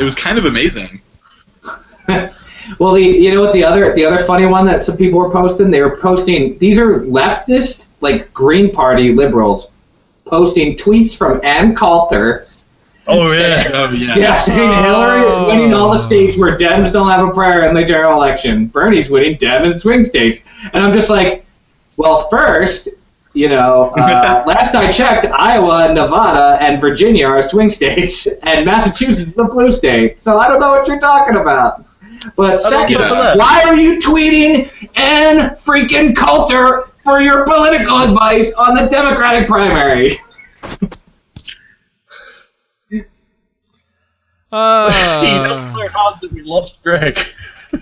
It 0.00 0.02
was 0.02 0.14
kind 0.14 0.38
of 0.38 0.44
amazing. 0.44 1.00
Well, 2.80 2.94
the 2.94 3.00
you 3.00 3.32
know 3.32 3.42
what 3.42 3.52
the 3.52 3.62
other 3.62 3.94
the 3.94 4.04
other 4.04 4.24
funny 4.24 4.44
one 4.44 4.66
that 4.66 4.82
some 4.82 4.96
people 4.96 5.20
were 5.20 5.30
posting 5.30 5.70
they 5.70 5.80
were 5.80 5.96
posting 5.96 6.58
these 6.58 6.80
are 6.80 6.98
leftist 7.02 7.86
like 8.00 8.34
Green 8.34 8.72
Party 8.72 9.14
liberals 9.14 9.70
posting 10.24 10.76
tweets 10.76 11.16
from 11.16 11.40
Ann 11.44 11.76
Coulter 11.76 12.48
Oh 13.06 13.32
yeah. 13.32 13.70
Oh 13.74 13.90
yeah. 13.92 14.16
Yeah, 14.16 14.36
saying 14.36 14.84
Hillary 14.84 15.30
is 15.30 15.38
winning 15.46 15.74
all 15.74 15.90
the 15.90 15.98
states 15.98 16.36
where 16.36 16.56
Dems 16.56 16.92
don't 16.92 17.08
have 17.08 17.26
a 17.26 17.30
prayer 17.30 17.68
in 17.68 17.74
the 17.74 17.84
general 17.84 18.14
election. 18.14 18.66
Bernie's 18.66 19.08
winning 19.08 19.36
Dem 19.36 19.64
and 19.64 19.78
swing 19.78 20.02
states. 20.02 20.40
And 20.72 20.82
I'm 20.82 20.92
just 20.92 21.10
like, 21.10 21.44
well, 21.96 22.28
first, 22.28 22.88
you 23.36 23.48
know, 23.50 23.92
uh, 23.96 24.42
last 24.46 24.74
I 24.74 24.90
checked, 24.90 25.26
Iowa, 25.26 25.92
Nevada, 25.92 26.56
and 26.62 26.80
Virginia 26.80 27.26
are 27.26 27.42
swing 27.42 27.68
states, 27.68 28.26
and 28.42 28.64
Massachusetts 28.64 29.30
is 29.30 29.38
a 29.38 29.44
blue 29.44 29.70
state. 29.70 30.22
So 30.22 30.38
I 30.38 30.48
don't 30.48 30.58
know 30.58 30.70
what 30.70 30.88
you're 30.88 30.98
talking 30.98 31.36
about. 31.36 31.84
But 32.34 32.60
second, 32.60 32.98
why 32.98 33.62
are 33.66 33.76
you 33.76 33.98
tweeting 33.98 34.70
and 34.96 35.52
freaking 35.58 36.16
Coulter 36.16 36.84
for 37.04 37.20
your 37.20 37.44
political 37.44 37.98
advice 37.98 38.52
on 38.54 38.74
the 38.74 38.86
Democratic 38.86 39.46
primary? 39.46 40.18
Uh, 44.52 45.20
He 45.22 45.32
knows 45.32 45.60
so 45.74 45.88
hard 45.88 46.20
that 46.22 46.32
we 46.32 46.42
lost 46.42 46.82
Greg. 46.82 47.18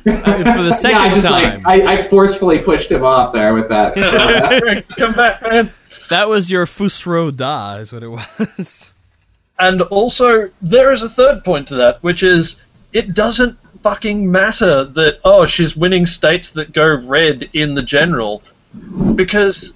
Uh, 0.06 0.56
for 0.56 0.62
the 0.62 0.72
second 0.72 0.98
yeah, 0.98 1.04
I 1.04 1.14
just 1.14 1.26
time. 1.26 1.62
like 1.62 1.82
I, 1.86 1.92
I 1.94 2.08
forcefully 2.08 2.58
pushed 2.60 2.90
him 2.90 3.04
off 3.04 3.32
there 3.32 3.54
with 3.54 3.68
that. 3.68 3.94
Come 4.98 5.14
back, 5.14 5.42
man. 5.42 5.72
that 6.10 6.28
was 6.28 6.50
your 6.50 6.66
Fus 6.66 7.06
Ro 7.06 7.30
Dah, 7.30 7.76
is 7.76 7.92
what 7.92 8.02
it 8.02 8.08
was. 8.08 8.92
And 9.58 9.82
also, 9.82 10.50
there 10.60 10.92
is 10.92 11.02
a 11.02 11.08
third 11.08 11.44
point 11.44 11.68
to 11.68 11.76
that, 11.76 12.02
which 12.02 12.22
is 12.22 12.56
it 12.92 13.14
doesn't 13.14 13.58
fucking 13.82 14.30
matter 14.30 14.84
that 14.84 15.18
oh 15.24 15.46
she's 15.46 15.76
winning 15.76 16.06
states 16.06 16.50
that 16.50 16.72
go 16.72 16.94
red 16.96 17.50
in 17.52 17.74
the 17.74 17.82
general, 17.82 18.42
because 19.14 19.72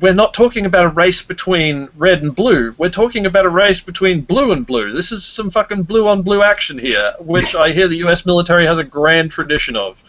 we're 0.00 0.14
not 0.14 0.34
talking 0.34 0.66
about 0.66 0.84
a 0.84 0.88
race 0.88 1.22
between 1.22 1.88
red 1.96 2.22
and 2.22 2.34
blue. 2.34 2.74
We're 2.78 2.90
talking 2.90 3.26
about 3.26 3.44
a 3.44 3.50
race 3.50 3.80
between 3.80 4.22
blue 4.22 4.52
and 4.52 4.66
blue. 4.66 4.92
This 4.92 5.12
is 5.12 5.24
some 5.24 5.50
fucking 5.50 5.84
blue 5.84 6.08
on 6.08 6.22
blue 6.22 6.42
action 6.42 6.78
here, 6.78 7.14
which 7.18 7.54
I 7.54 7.72
hear 7.72 7.88
the 7.88 7.96
U.S. 7.96 8.24
military 8.26 8.66
has 8.66 8.78
a 8.78 8.84
grand 8.84 9.30
tradition 9.30 9.76
of. 9.76 10.02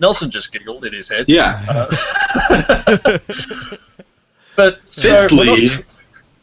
Nelson 0.00 0.30
just 0.30 0.52
giggled 0.52 0.84
in 0.84 0.92
his 0.92 1.08
head. 1.08 1.26
Yeah. 1.28 1.64
Uh, 1.68 3.18
but 4.56 4.80
so 4.86 5.28
we're, 5.30 5.44
not, 5.44 5.84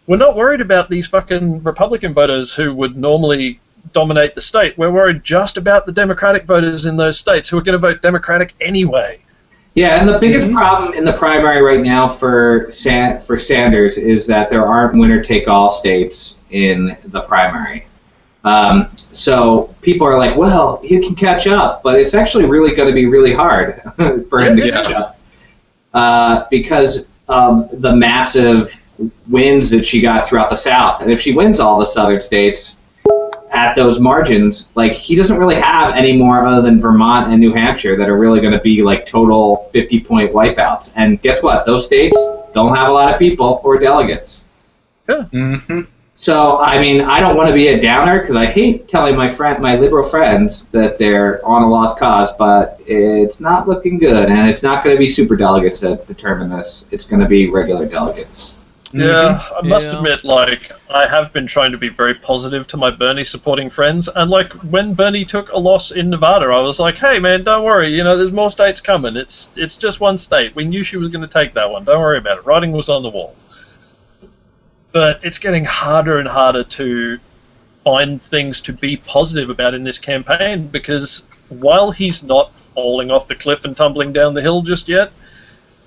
we're 0.07 0.17
not 0.17 0.35
worried 0.37 0.61
about 0.61 0.89
these 0.89 1.07
fucking 1.07 1.61
Republican 1.63 2.13
voters 2.13 2.53
who 2.53 2.73
would 2.73 2.95
normally 2.95 3.59
dominate 3.93 4.35
the 4.35 4.41
state. 4.41 4.77
We're 4.77 4.91
worried 4.91 5.23
just 5.23 5.57
about 5.57 5.85
the 5.85 5.91
Democratic 5.91 6.45
voters 6.45 6.85
in 6.85 6.95
those 6.95 7.19
states 7.19 7.49
who 7.49 7.57
are 7.57 7.61
going 7.61 7.73
to 7.73 7.79
vote 7.79 8.01
Democratic 8.01 8.53
anyway. 8.61 9.19
Yeah, 9.75 9.99
and 9.99 10.07
the 10.09 10.19
biggest 10.19 10.51
problem 10.51 10.93
in 10.93 11.05
the 11.05 11.13
primary 11.13 11.61
right 11.61 11.81
now 11.81 12.07
for 12.07 12.67
San, 12.71 13.21
for 13.21 13.37
Sanders 13.37 13.97
is 13.97 14.27
that 14.27 14.49
there 14.49 14.65
aren't 14.65 14.99
winner 14.99 15.23
take 15.23 15.47
all 15.47 15.69
states 15.69 16.39
in 16.49 16.97
the 17.05 17.21
primary. 17.21 17.85
Um, 18.43 18.89
so 18.95 19.73
people 19.81 20.05
are 20.07 20.17
like, 20.17 20.35
well, 20.35 20.81
he 20.83 20.99
can 20.99 21.15
catch 21.15 21.47
up, 21.47 21.83
but 21.83 21.99
it's 21.99 22.13
actually 22.13 22.45
really 22.45 22.75
going 22.75 22.89
to 22.89 22.93
be 22.95 23.05
really 23.05 23.33
hard 23.33 23.81
for 24.29 24.41
him 24.41 24.57
to 24.57 24.65
Yeah. 24.67 24.81
catch 24.81 24.91
up 24.91 25.19
uh, 25.93 26.45
because 26.49 27.07
of 27.29 27.81
the 27.81 27.95
massive 27.95 28.75
wins 29.29 29.69
that 29.69 29.85
she 29.85 30.01
got 30.01 30.27
throughout 30.27 30.49
the 30.49 30.55
South. 30.55 31.01
And 31.01 31.11
if 31.11 31.21
she 31.21 31.33
wins 31.33 31.59
all 31.59 31.79
the 31.79 31.85
southern 31.85 32.19
states 32.19 32.77
at 33.51 33.75
those 33.75 33.99
margins, 33.99 34.69
like 34.75 34.93
he 34.93 35.15
doesn't 35.15 35.37
really 35.37 35.55
have 35.55 35.95
any 35.95 36.15
more 36.15 36.45
other 36.45 36.61
than 36.61 36.81
Vermont 36.81 37.31
and 37.31 37.39
New 37.39 37.53
Hampshire 37.53 37.97
that 37.97 38.09
are 38.09 38.17
really 38.17 38.39
going 38.39 38.53
to 38.53 38.61
be 38.61 38.81
like 38.81 39.05
total 39.05 39.69
50 39.73 39.99
point 40.01 40.33
wipeouts. 40.33 40.91
And 40.95 41.21
guess 41.21 41.43
what? 41.43 41.65
Those 41.65 41.85
states 41.85 42.17
don't 42.53 42.75
have 42.75 42.89
a 42.89 42.91
lot 42.91 43.13
of 43.13 43.19
people 43.19 43.61
or 43.63 43.77
delegates. 43.77 44.45
Mm-hmm. 45.07 45.81
So 46.15 46.59
I 46.59 46.79
mean, 46.79 47.01
I 47.01 47.19
don't 47.19 47.35
want 47.35 47.49
to 47.49 47.53
be 47.53 47.69
a 47.69 47.81
downer 47.81 48.21
because 48.21 48.35
I 48.35 48.45
hate 48.45 48.87
telling 48.87 49.15
my 49.15 49.27
friend, 49.27 49.61
my 49.61 49.75
liberal 49.75 50.07
friends, 50.07 50.65
that 50.65 50.97
they're 50.97 51.43
on 51.45 51.63
a 51.63 51.69
lost 51.69 51.97
cause. 51.97 52.29
But 52.37 52.79
it's 52.85 53.39
not 53.39 53.67
looking 53.67 53.97
good, 53.97 54.29
and 54.29 54.49
it's 54.49 54.63
not 54.63 54.83
going 54.83 54.95
to 54.95 54.99
be 54.99 55.07
super 55.07 55.35
delegates 55.35 55.79
that 55.81 56.07
determine 56.07 56.49
this. 56.49 56.85
It's 56.91 57.05
going 57.05 57.21
to 57.21 57.27
be 57.27 57.49
regular 57.49 57.87
delegates. 57.87 58.57
Yeah, 58.93 59.43
I 59.57 59.65
must 59.65 59.87
Yeah. 59.87 59.97
admit, 59.97 60.23
like, 60.23 60.71
I 60.89 61.07
have 61.07 61.31
been 61.31 61.47
trying 61.47 61.71
to 61.71 61.77
be 61.77 61.89
very 61.89 62.13
positive 62.13 62.67
to 62.67 62.77
my 62.77 62.91
Bernie 62.91 63.23
supporting 63.23 63.69
friends, 63.69 64.09
and 64.15 64.29
like 64.29 64.51
when 64.69 64.93
Bernie 64.93 65.25
took 65.25 65.51
a 65.51 65.57
loss 65.57 65.91
in 65.91 66.09
Nevada, 66.09 66.47
I 66.47 66.59
was 66.59 66.79
like, 66.79 66.97
"Hey, 66.97 67.19
man, 67.19 67.43
don't 67.43 67.63
worry. 67.63 67.95
You 67.95 68.03
know, 68.03 68.17
there's 68.17 68.31
more 68.31 68.51
states 68.51 68.81
coming. 68.81 69.15
It's 69.15 69.49
it's 69.55 69.77
just 69.77 69.99
one 69.99 70.17
state. 70.17 70.55
We 70.55 70.65
knew 70.65 70.83
she 70.83 70.97
was 70.97 71.07
going 71.09 71.21
to 71.21 71.33
take 71.33 71.53
that 71.53 71.69
one. 71.71 71.85
Don't 71.85 71.99
worry 71.99 72.17
about 72.17 72.39
it. 72.39 72.45
Writing 72.45 72.71
was 72.73 72.89
on 72.89 73.03
the 73.03 73.09
wall." 73.09 73.35
But 74.91 75.21
it's 75.23 75.37
getting 75.37 75.63
harder 75.63 76.17
and 76.17 76.27
harder 76.27 76.63
to 76.65 77.19
find 77.85 78.21
things 78.23 78.59
to 78.61 78.73
be 78.73 78.97
positive 78.97 79.49
about 79.49 79.73
in 79.73 79.83
this 79.83 79.97
campaign 79.97 80.67
because 80.67 81.23
while 81.49 81.91
he's 81.91 82.21
not 82.21 82.51
falling 82.75 83.09
off 83.09 83.27
the 83.27 83.35
cliff 83.35 83.63
and 83.65 83.75
tumbling 83.75 84.13
down 84.13 84.33
the 84.33 84.41
hill 84.41 84.61
just 84.61 84.87
yet, 84.87 85.11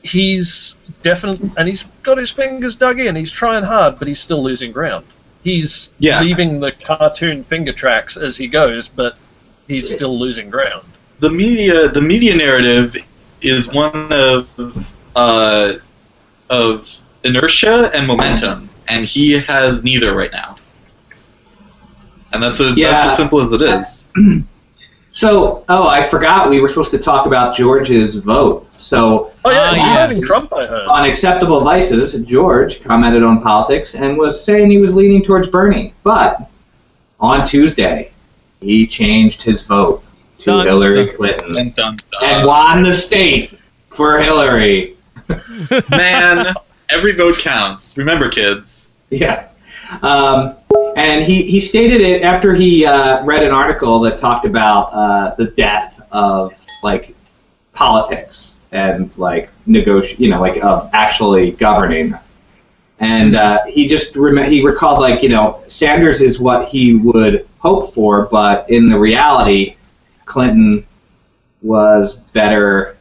he's 0.04 0.76
definitely 1.02 1.50
and 1.56 1.66
he's 1.66 1.82
got 2.02 2.18
his 2.18 2.30
fingers 2.30 2.76
dug 2.76 3.00
in. 3.00 3.16
He's 3.16 3.30
trying 3.32 3.64
hard, 3.64 3.98
but 3.98 4.06
he's 4.06 4.20
still 4.20 4.42
losing 4.42 4.70
ground. 4.70 5.04
He's 5.42 5.90
Yeah. 5.98 6.20
leaving 6.20 6.60
the 6.60 6.72
cartoon 6.72 7.42
finger 7.44 7.72
tracks 7.72 8.16
as 8.16 8.36
he 8.36 8.46
goes, 8.46 8.86
but 8.86 9.16
he's 9.66 9.90
still 9.90 10.16
losing 10.18 10.50
ground. 10.50 10.84
the 11.20 11.30
media 11.30 11.88
the 11.88 12.00
media 12.02 12.34
narrative 12.36 12.94
is 13.40 13.72
one 13.72 14.12
of 14.12 14.46
uh, 15.16 15.72
of 16.50 16.96
inertia 17.24 17.90
and 17.94 18.06
momentum, 18.06 18.68
and 18.88 19.06
he 19.06 19.32
has 19.38 19.82
neither 19.84 20.12
right 20.14 20.32
now. 20.32 20.56
And 22.32 22.42
that's 22.42 22.60
a, 22.60 22.72
Yeah. 22.76 22.90
that's 22.90 23.04
as 23.12 23.16
simple 23.16 23.40
as 23.40 23.52
it 23.52 23.62
is. 23.62 24.08
So, 25.16 25.64
oh, 25.68 25.86
I 25.86 26.02
forgot 26.02 26.50
we 26.50 26.60
were 26.60 26.68
supposed 26.68 26.90
to 26.90 26.98
talk 26.98 27.26
about 27.26 27.54
George's 27.54 28.16
vote. 28.16 28.68
So, 28.78 29.30
Oh 29.44 29.50
yeah, 29.50 29.70
Ah, 29.70 29.70
he's 29.70 29.76
yes. 29.78 30.08
voting 30.10 30.24
Trump. 30.24 30.52
I 30.52 30.66
heard. 30.66 30.88
on 30.88 31.04
acceptable 31.04 31.60
vices, 31.60 32.14
George 32.26 32.80
commented 32.82 33.22
on 33.22 33.40
politics 33.40 33.94
and 33.94 34.18
was 34.18 34.44
saying 34.44 34.70
he 34.72 34.78
was 34.78 34.96
leaning 34.96 35.22
towards 35.22 35.46
Bernie. 35.46 35.94
But 36.02 36.50
on 37.20 37.46
Tuesday, 37.46 38.10
he 38.60 38.88
changed 38.88 39.40
his 39.40 39.62
vote 39.62 40.02
to 40.38 40.46
Dun, 40.46 40.66
Hillary 40.66 41.06
dun. 41.06 41.16
Clinton 41.16 41.48
Dun, 41.54 41.70
dun, 41.70 41.98
dun. 42.10 42.24
and 42.24 42.46
won 42.48 42.82
the 42.82 42.92
state 42.92 43.56
for 43.90 44.18
Hillary. 44.18 44.96
Man, 45.90 46.52
every 46.90 47.12
vote 47.12 47.38
counts. 47.38 47.96
Remember, 47.96 48.28
kids. 48.28 48.90
Yeah. 49.10 49.46
Um, 50.02 50.56
and 50.96 51.22
he, 51.24 51.42
he 51.44 51.60
stated 51.60 52.00
it 52.00 52.22
after 52.22 52.54
he 52.54 52.84
uh, 52.86 53.24
read 53.24 53.42
an 53.42 53.52
article 53.52 54.00
that 54.00 54.18
talked 54.18 54.44
about 54.46 54.92
uh, 54.92 55.34
the 55.36 55.46
death 55.46 56.00
of 56.12 56.52
like 56.82 57.14
politics 57.72 58.56
and 58.72 59.10
like 59.16 59.50
negoti 59.66 60.18
you 60.18 60.28
know, 60.30 60.40
like 60.40 60.62
of 60.64 60.88
actually 60.92 61.52
governing. 61.52 62.14
And 63.00 63.34
uh, 63.36 63.64
he 63.66 63.86
just 63.86 64.16
rem- 64.16 64.48
he 64.50 64.64
recalled 64.64 65.00
like 65.00 65.22
you 65.22 65.28
know 65.28 65.62
Sanders 65.66 66.20
is 66.20 66.38
what 66.38 66.68
he 66.68 66.94
would 66.94 67.48
hope 67.58 67.92
for, 67.92 68.26
but 68.26 68.68
in 68.70 68.88
the 68.88 68.98
reality, 68.98 69.76
Clinton 70.26 70.86
was 71.62 72.16
better 72.16 72.96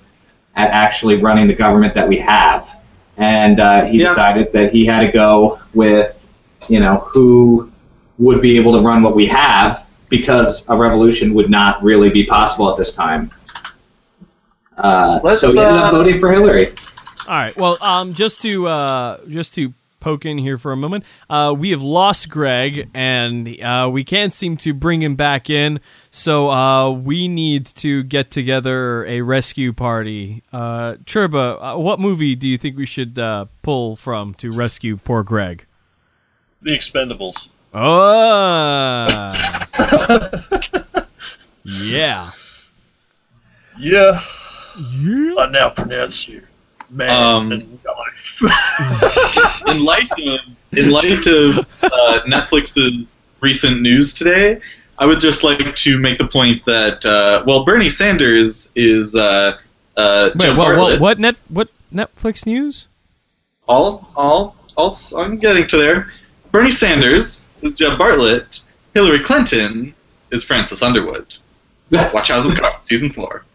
at 0.55 0.69
actually 0.69 1.17
running 1.17 1.47
the 1.47 1.53
government 1.53 1.93
that 1.95 2.07
we 2.07 2.17
have. 2.17 2.79
And 3.17 3.59
uh, 3.59 3.85
he 3.85 3.99
Yeah. 3.99 4.09
decided 4.09 4.51
that 4.53 4.71
he 4.71 4.85
had 4.85 5.01
to 5.01 5.11
go 5.11 5.59
with, 5.73 6.19
you 6.69 6.79
know, 6.79 7.07
who 7.11 7.71
would 8.17 8.41
be 8.41 8.57
able 8.57 8.73
to 8.73 8.79
run 8.79 9.03
what 9.03 9.15
we 9.15 9.25
have 9.27 9.87
because 10.09 10.63
a 10.69 10.77
revolution 10.77 11.33
would 11.33 11.49
not 11.49 11.81
really 11.83 12.09
be 12.09 12.25
possible 12.25 12.69
at 12.69 12.77
this 12.77 12.93
time. 12.93 13.31
Uh, 14.77 15.35
so 15.35 15.51
he 15.51 15.59
ended 15.59 15.81
up 15.81 15.93
uh, 15.93 15.97
voting 15.97 16.19
for 16.19 16.31
Hillary. 16.31 16.73
All 17.27 17.35
right. 17.35 17.55
Well, 17.55 17.77
um, 17.81 18.13
just 18.13 18.41
to 18.41 18.67
uh, 18.67 19.25
just 19.27 19.53
to 19.55 19.73
poke 19.99 20.25
in 20.25 20.37
here 20.37 20.57
for 20.57 20.71
a 20.71 20.77
moment, 20.77 21.05
uh, 21.29 21.55
we 21.57 21.69
have 21.71 21.81
lost 21.81 22.29
Greg, 22.29 22.89
and 22.93 23.47
uh, 23.61 23.89
we 23.91 24.03
can't 24.03 24.33
seem 24.33 24.57
to 24.57 24.73
bring 24.73 25.01
him 25.01 25.15
back 25.15 25.49
in. 25.49 25.79
So 26.11 26.51
uh, 26.51 26.91
we 26.91 27.27
need 27.27 27.65
to 27.67 28.03
get 28.03 28.29
together 28.29 29.05
a 29.05 29.21
rescue 29.21 29.71
party. 29.71 30.43
Uh, 30.51 30.97
Churba, 31.05 31.63
uh, 31.63 31.77
what 31.77 31.99
movie 31.99 32.35
do 32.35 32.47
you 32.47 32.57
think 32.57 32.77
we 32.77 32.85
should 32.85 33.17
uh, 33.17 33.45
pull 33.61 33.95
from 33.95 34.33
to 34.35 34.51
rescue 34.51 34.97
poor 34.97 35.23
Greg? 35.23 35.65
The 36.61 36.71
Expendables. 36.71 37.47
Oh, 37.75 39.07
yeah, 41.63 42.31
Yeah, 43.79 44.21
yeah. 44.99 45.35
I 45.39 45.49
now 45.49 45.69
pronounce 45.69 46.27
you 46.27 46.43
man 46.91 47.09
Um, 47.09 47.51
and 47.51 47.79
knife. 47.83 49.63
in 49.67 49.83
light 49.83 50.11
of 50.11 50.39
in 50.73 50.91
light 50.91 51.25
of 51.25 51.57
uh, 51.81 52.19
Netflix's 52.27 53.15
recent 53.41 53.81
news 53.81 54.13
today, 54.13 54.61
I 54.99 55.05
would 55.07 55.19
just 55.19 55.43
like 55.43 55.75
to 55.75 55.99
make 55.99 56.17
the 56.19 56.27
point 56.27 56.63
that 56.65 57.03
uh, 57.05 57.43
well, 57.47 57.65
Bernie 57.65 57.89
Sanders 57.89 58.71
is 58.75 59.15
uh, 59.15 59.57
uh, 59.97 60.29
Wait, 60.35 60.45
Jim 60.45 60.57
what, 60.57 60.77
what? 60.77 60.91
Bartlet. 60.93 60.99
What 60.99 61.19
net? 61.19 61.35
What 61.49 61.69
Netflix 61.93 62.45
news? 62.45 62.87
All, 63.67 64.07
all, 64.15 64.55
all. 64.77 64.95
I'm 65.17 65.37
getting 65.37 65.65
to 65.67 65.77
there. 65.77 66.11
Bernie 66.51 66.69
Sanders 66.71 67.47
is 67.63 67.73
Jed 67.73 67.97
Bartlet, 67.97 68.63
Hillary 68.93 69.19
Clinton 69.23 69.93
is 70.31 70.43
Francis 70.43 70.81
Underwood. 70.81 71.35
Watch 71.91 72.29
House 72.29 72.45
of 72.45 72.55
Cards 72.55 72.85
season 72.85 73.11
four, 73.11 73.45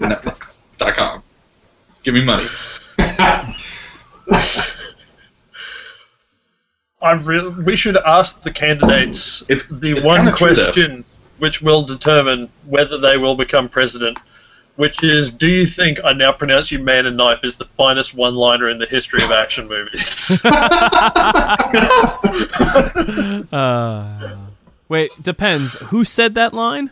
on 0.00 0.10
Netflix.com. 0.10 1.22
Give 2.02 2.14
me 2.14 2.22
money. 2.22 2.46
I 7.02 7.12
re- 7.12 7.48
we 7.48 7.76
should 7.76 7.96
ask 7.98 8.42
the 8.42 8.50
candidates 8.50 9.42
It's 9.48 9.68
the 9.68 9.92
it's 9.92 10.06
one 10.06 10.18
kinda 10.18 10.32
true, 10.32 10.46
question 10.54 11.04
which 11.38 11.60
will 11.60 11.84
determine 11.84 12.48
whether 12.64 12.98
they 12.98 13.18
will 13.18 13.36
become 13.36 13.68
president, 13.68 14.18
which 14.76 15.02
is 15.02 15.30
Do 15.30 15.48
you 15.48 15.66
think 15.66 15.98
I 16.04 16.12
now 16.12 16.32
pronounce 16.32 16.70
you 16.70 16.78
man 16.78 17.06
and 17.06 17.16
knife 17.16 17.40
is 17.42 17.56
the 17.56 17.64
finest 17.76 18.14
one 18.14 18.34
liner 18.34 18.68
in 18.68 18.78
the 18.78 18.86
history 18.86 19.22
of 19.22 19.30
action 19.30 19.68
movies? 19.68 20.40
Uh, 23.52 24.36
wait, 24.88 25.10
depends. 25.22 25.74
Who 25.76 26.04
said 26.04 26.34
that 26.34 26.52
line? 26.52 26.90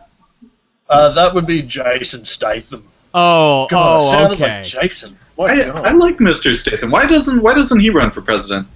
uh, 0.89 1.13
that 1.15 1.35
would 1.35 1.47
be 1.47 1.63
Jason 1.63 2.25
Statham. 2.25 2.85
Oh, 3.13 3.67
God, 3.69 4.31
oh, 4.31 4.33
okay. 4.33 4.63
like 4.63 4.67
Jason. 4.67 5.17
I, 5.39 5.63
I 5.63 5.93
like 5.93 6.19
Mr. 6.19 6.55
Statham. 6.55 6.91
Why 6.91 7.07
doesn't 7.07 7.43
Why 7.43 7.55
doesn't 7.55 7.81
he 7.81 7.91
run 7.91 8.11
for 8.11 8.23
president? 8.23 8.69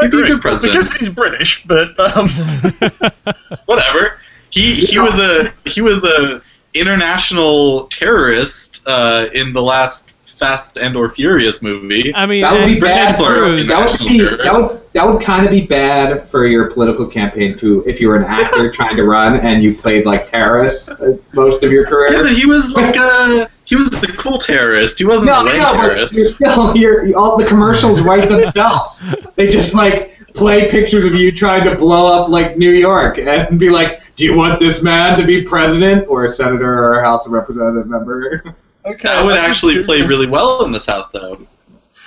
He'd 0.00 0.10
be 0.10 0.22
a 0.22 0.26
good 0.26 0.40
president. 0.40 0.84
Because 0.84 0.96
he's 0.96 1.08
British, 1.08 1.62
but 1.66 1.98
um, 2.00 2.28
Whatever. 3.66 4.18
He 4.50 4.74
he 4.74 4.98
was 4.98 5.18
a 5.20 5.52
he 5.64 5.80
was 5.80 6.02
a 6.04 6.42
international 6.74 7.86
terrorist 7.86 8.82
uh, 8.86 9.28
in 9.32 9.52
the 9.52 9.62
last 9.62 10.10
Fast 10.36 10.76
and 10.78 10.96
or 10.96 11.08
Furious 11.08 11.62
movie. 11.62 12.12
I 12.12 12.26
mean, 12.26 12.42
That 12.42 12.54
would 12.54 12.66
be 12.66 12.80
bad 12.80 13.16
Ted 13.16 13.18
for 13.24 13.32
Cruz. 13.34 13.68
that 13.68 13.88
would 13.88 14.08
be 14.08 14.18
that 14.20 14.52
would 14.52 14.64
that 14.92 15.06
would 15.08 15.22
kind 15.22 15.46
of 15.46 15.52
be 15.52 15.60
bad 15.64 16.28
for 16.28 16.44
your 16.44 16.70
political 16.72 17.06
campaign 17.06 17.56
too. 17.56 17.84
If 17.86 18.00
you 18.00 18.08
were 18.08 18.16
an 18.16 18.24
actor 18.24 18.68
trying 18.72 18.96
to 18.96 19.04
run 19.04 19.38
and 19.38 19.62
you 19.62 19.76
played 19.76 20.06
like 20.06 20.28
terrorists 20.28 20.88
uh, 20.88 21.16
most 21.34 21.62
of 21.62 21.70
your 21.70 21.86
career. 21.86 22.12
Yeah, 22.14 22.22
but 22.22 22.32
he 22.32 22.46
was 22.46 22.72
like 22.72 22.96
a 22.96 23.48
he 23.64 23.76
was 23.76 24.02
a 24.02 24.08
cool 24.08 24.38
terrorist. 24.38 24.98
He 24.98 25.04
wasn't 25.04 25.26
No, 25.26 25.34
a 25.34 25.36
I 25.36 25.42
lame 25.44 25.62
know, 25.62 25.68
but 25.68 25.82
terrorist. 25.82 26.16
you're 26.16 26.26
still 26.26 26.76
you're 26.76 27.16
all 27.16 27.36
the 27.38 27.46
commercials 27.46 28.00
write 28.02 28.28
themselves. 28.28 29.00
they 29.36 29.50
just 29.50 29.72
like 29.72 30.18
play 30.34 30.68
pictures 30.68 31.04
of 31.06 31.14
you 31.14 31.30
trying 31.30 31.62
to 31.64 31.76
blow 31.76 32.12
up 32.12 32.28
like 32.28 32.58
New 32.58 32.72
York 32.72 33.18
and 33.18 33.58
be 33.60 33.70
like, 33.70 34.00
"Do 34.16 34.24
you 34.24 34.36
want 34.36 34.60
this 34.60 34.82
man 34.82 35.18
to 35.18 35.26
be 35.26 35.42
president 35.42 36.08
or 36.08 36.24
a 36.24 36.28
senator 36.28 36.72
or 36.84 37.00
a 37.00 37.04
House 37.04 37.26
of 37.26 37.32
Representative 37.32 37.86
member?" 37.88 38.42
okay. 38.84 39.02
That 39.02 39.24
would 39.24 39.36
actually 39.36 39.82
play 39.82 40.02
really 40.02 40.26
well 40.26 40.64
in 40.64 40.72
the 40.72 40.80
South, 40.80 41.10
though. 41.12 41.46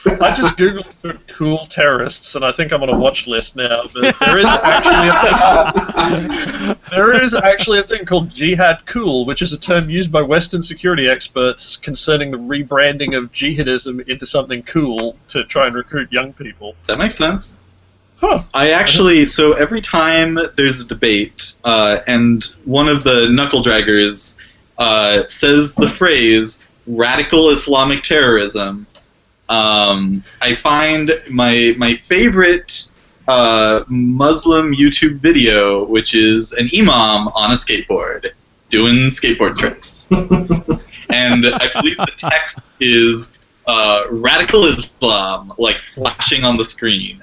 I 0.06 0.34
just 0.34 0.58
googled 0.58 0.94
for 1.02 1.14
cool 1.28 1.68
terrorists, 1.68 2.36
and 2.36 2.46
I 2.46 2.52
think 2.52 2.72
I'm 2.72 2.82
on 2.82 2.90
a 2.90 2.98
watch 2.98 3.28
list 3.28 3.56
now. 3.56 3.84
But 3.94 4.18
there 4.20 4.38
is 4.38 4.46
actually 4.46 5.10
a 5.10 6.66
thing, 6.66 6.78
there 6.92 7.24
is 7.24 7.34
actually 7.34 7.80
a 7.80 7.84
thing 7.84 8.06
called 8.06 8.30
jihad 8.30 8.86
cool, 8.86 9.26
which 9.26 9.42
is 9.42 9.54
a 9.54 9.58
term 9.58 9.90
used 9.90 10.12
by 10.12 10.22
Western 10.22 10.62
security 10.62 11.08
experts 11.08 11.76
concerning 11.76 12.32
the 12.32 12.38
rebranding 12.38 13.18
of 13.18 13.32
jihadism 13.32 14.08
into 14.08 14.26
something 14.26 14.64
cool 14.64 15.18
to 15.30 15.44
try 15.46 15.68
and 15.68 15.76
recruit 15.76 16.12
young 16.12 16.34
people. 16.34 16.76
That 16.86 17.00
makes 17.00 17.16
sense. 17.16 17.56
Huh. 18.20 18.44
I 18.54 18.72
actually 18.72 19.28
so 19.28 19.54
every 19.54 19.82
time 19.82 20.40
there's 20.56 20.82
a 20.82 20.88
debate 20.88 21.54
uh, 21.64 22.00
and 22.08 22.44
one 22.66 22.90
of 22.90 23.04
the 23.04 23.30
knuckle 23.30 23.62
draggers 23.62 24.38
uh, 24.78 25.26
says 25.28 25.76
the 25.76 25.88
phrase 25.88 26.66
"radical 26.88 27.52
Islamic 27.52 28.02
terrorism," 28.02 28.88
um, 29.50 30.24
I 30.42 30.56
find 30.56 31.12
my 31.30 31.76
my 31.78 31.94
favorite 31.96 32.90
uh, 33.28 33.84
Muslim 33.88 34.74
YouTube 34.74 35.18
video, 35.18 35.86
which 35.86 36.16
is 36.16 36.54
an 36.54 36.70
imam 36.76 37.28
on 37.28 37.52
a 37.52 37.56
skateboard 37.56 38.32
doing 38.70 38.96
skateboard 39.10 39.58
tricks, 39.58 40.10
and 41.10 41.46
I 41.46 41.70
believe 41.74 41.98
the 41.98 42.14
text 42.18 42.60
is 42.80 43.32
uh, 43.68 44.06
"radical 44.10 44.66
Islam," 44.66 45.54
like 45.60 45.82
flashing 45.82 46.44
on 46.44 46.58
the 46.58 46.66
screen. 46.66 47.22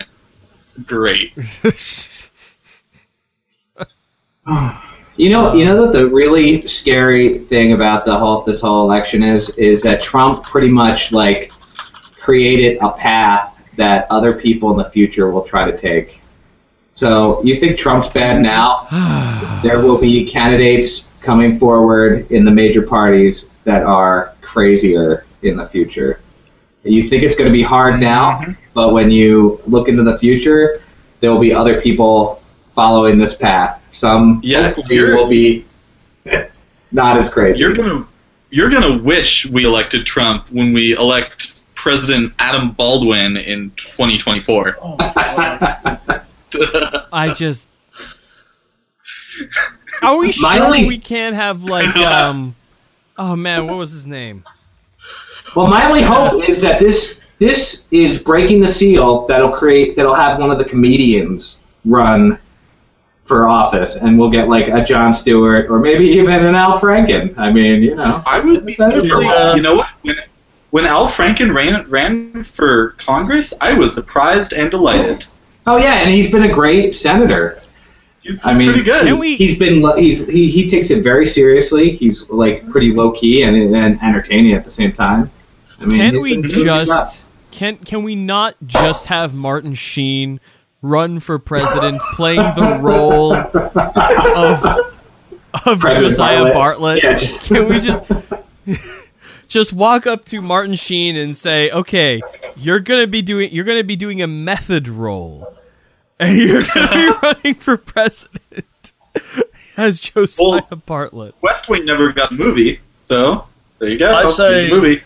Great. 0.87 1.33
You 5.17 5.31
know, 5.31 5.55
you 5.55 5.65
know 5.65 5.87
that 5.87 5.97
the 5.97 6.09
really 6.09 6.67
scary 6.67 7.39
thing 7.39 7.73
about 7.73 8.05
the 8.05 8.19
whole 8.19 8.43
this 8.43 8.61
whole 8.61 8.83
election 8.83 9.23
is 9.23 9.51
is 9.51 9.81
that 9.83 10.03
Trump 10.03 10.43
pretty 10.43 10.69
much 10.69 11.13
like 11.13 11.53
created 12.19 12.79
a 12.83 12.91
path 12.91 13.63
that 13.77 14.09
other 14.11 14.33
people 14.33 14.73
in 14.73 14.77
the 14.77 14.91
future 14.91 15.31
will 15.31 15.43
try 15.43 15.71
to 15.71 15.79
take. 15.79 16.21
So 16.95 17.41
you 17.45 17.55
think 17.55 17.79
Trump's 17.79 18.09
bad 18.09 18.41
now? 18.41 18.89
there 19.63 19.81
will 19.81 19.99
be 19.99 20.25
candidates 20.25 21.07
coming 21.21 21.61
forward 21.61 22.29
in 22.33 22.45
the 22.45 22.51
major 22.51 22.83
parties 22.83 23.47
that 23.63 23.85
are 23.85 24.35
crazier 24.41 25.27
in 25.43 25.57
the 25.57 25.69
future. 25.69 26.21
You 26.85 27.03
think 27.07 27.23
it's 27.23 27.35
going 27.35 27.51
to 27.51 27.53
be 27.53 27.63
hard 27.63 27.99
now, 27.99 28.45
but 28.75 28.93
when 28.93 29.11
you 29.11 29.61
look 29.67 29.89
into 29.89 30.03
the 30.03 30.19
future, 30.19 30.83
there 31.21 31.33
will 31.33 31.41
be 31.41 31.53
other 31.53 31.81
people 31.81 32.43
following 32.75 33.19
this 33.19 33.35
path. 33.35 33.83
Some 33.91 34.41
yes, 34.43 34.77
hopefully 34.77 35.01
will 35.01 35.29
be 35.29 35.65
not 36.93 37.17
as 37.17 37.31
crazy. 37.33 37.61
You're 37.61 37.73
gonna 37.75 38.07
you're 38.51 38.69
gonna 38.69 38.99
wish 39.03 39.47
we 39.47 39.65
elected 39.65 40.05
Trump 40.05 40.51
when 40.51 40.73
we 40.73 40.95
elect 40.97 41.63
President 41.75 42.33
Adam 42.39 42.73
Baldwin 42.73 43.37
in 43.37 43.71
2024. 43.77 44.79
Oh 44.83 44.97
my 44.97 45.13
God. 45.15 47.07
I 47.13 47.33
just. 47.33 47.69
Are 50.03 50.17
we 50.19 50.33
My 50.41 50.57
sure 50.57 50.65
only- 50.67 50.87
we 50.87 50.99
can't 50.99 51.35
have 51.35 51.65
like 51.65 51.97
um? 51.97 52.55
Oh 53.17 53.37
man, 53.37 53.67
what 53.69 53.77
was 53.79 53.93
his 53.93 54.07
name? 54.07 54.45
Well, 55.55 55.69
my 55.69 55.87
only 55.87 56.03
hope 56.03 56.49
is 56.49 56.61
that 56.61 56.81
this 56.81 57.21
this 57.39 57.85
is 57.91 58.19
breaking 58.19 58.61
the 58.61 58.69
seal 58.69 59.27
that'll 59.27 59.53
create 59.53 59.97
that'll 59.97 60.15
have 60.15 60.39
one 60.39 60.51
of 60.51 60.59
the 60.59 60.65
comedians 60.65 61.61
run 61.85 62.39
for 63.25 63.49
office, 63.49 63.97
and 63.97 64.19
we'll 64.19 64.31
get 64.31 64.49
like 64.49 64.69
a 64.69 64.85
Jon 64.85 65.15
Stewart 65.15 65.71
or 65.71 65.79
maybe 65.79 66.05
even 66.07 66.45
an 66.45 66.55
Al 66.55 66.79
Franken. 66.79 67.37
I 67.39 67.51
mean, 67.51 67.83
you 67.83 67.95
know. 67.95 68.23
I 68.27 68.41
would 68.41 68.67
be 68.67 68.75
Senator. 68.75 69.01
really, 69.03 69.57
you 69.57 69.63
know 69.63 69.77
what? 69.77 69.89
When, 70.03 70.17
when 70.71 70.87
Al 70.87 71.09
Franken 71.09 71.55
ran 71.55 71.89
ran 71.89 72.45
for 72.45 72.91
Congress, 72.99 73.55
I 73.61 73.75
was 73.75 73.95
surprised 73.95 74.53
and 74.53 74.71
delighted. 74.71 75.27
Oh 75.67 75.79
yeah, 75.79 75.95
and 75.95 76.11
he's 76.11 76.31
been 76.31 76.43
a 76.43 76.53
great 76.53 76.95
senator. 76.95 77.63
He's 78.23 78.45
I 78.45 78.55
mean, 78.55 78.73
pretty 78.73 78.85
good. 78.85 79.19
We? 79.19 79.37
He's 79.37 79.59
been 79.59 79.87
he's 79.99 80.27
he, 80.27 80.51
he 80.51 80.69
takes 80.69 80.91
it 80.91 81.03
very 81.03 81.27
seriously. 81.27 81.91
He's 81.91 82.29
like 82.31 82.69
pretty 82.71 82.93
low 82.93 83.13
key 83.13 83.43
and, 83.43 83.57
and 83.57 84.03
entertaining 84.03 84.55
at 84.55 84.65
the 84.65 84.71
same 84.71 84.93
time. 84.93 85.31
I 85.81 85.85
mean, 85.87 85.99
Can 85.99 86.21
we 86.23 86.33
been 86.37 86.43
doing 86.43 86.53
a 86.53 86.55
good 86.55 86.65
job. 86.67 86.87
just 86.87 87.23
can 87.51 87.77
can 87.79 88.03
we 88.03 88.15
not 88.17 88.57
just 88.67 89.07
have 89.07 89.33
Martin 89.35 89.75
Sheen 89.75 90.41
run 90.83 91.21
for 91.21 91.39
president, 91.39 92.01
playing 92.13 92.41
the 92.55 92.79
role 92.81 93.35
of 93.35 94.65
of 95.67 95.81
President 95.81 96.11
Josiah 96.13 96.53
Bartlet? 96.53 97.03
Yeah, 97.03 97.15
just 97.15 97.45
Can 97.45 97.69
we 97.69 97.81
just 97.81 98.05
just 99.49 99.73
walk 99.73 100.07
up 100.07 100.25
to 100.27 100.41
Martin 100.41 100.75
Sheen 100.75 101.17
and 101.17 101.37
say, 101.37 101.71
"Okay, 101.71 102.21
you're 102.57 102.81
gonna 102.81 103.07
be 103.07 103.23
doing 103.23 103.51
you're 103.53 103.65
gonna 103.65 103.85
be 103.85 103.97
doing 103.97 104.21
a 104.23 104.27
method 104.27 104.89
role, 104.89 105.55
and 106.19 106.37
you're 106.37 106.63
gonna 106.75 106.89
be 106.93 107.13
running 107.23 107.55
for 107.55 107.77
president 107.77 108.93
as 109.77 110.01
Josiah 110.01 110.63
Well- 110.71 110.83
Bartlet." 110.87 111.33
West 111.41 111.69
Wing 111.69 111.85
never 111.85 112.13
got 112.13 112.31
a 112.33 112.35
movie, 112.35 112.81
so 113.03 113.47
there 113.79 113.89
you 113.91 113.99
go. 113.99 114.13
I 114.15 114.31
say- 114.31 114.69
movie. 114.71 115.03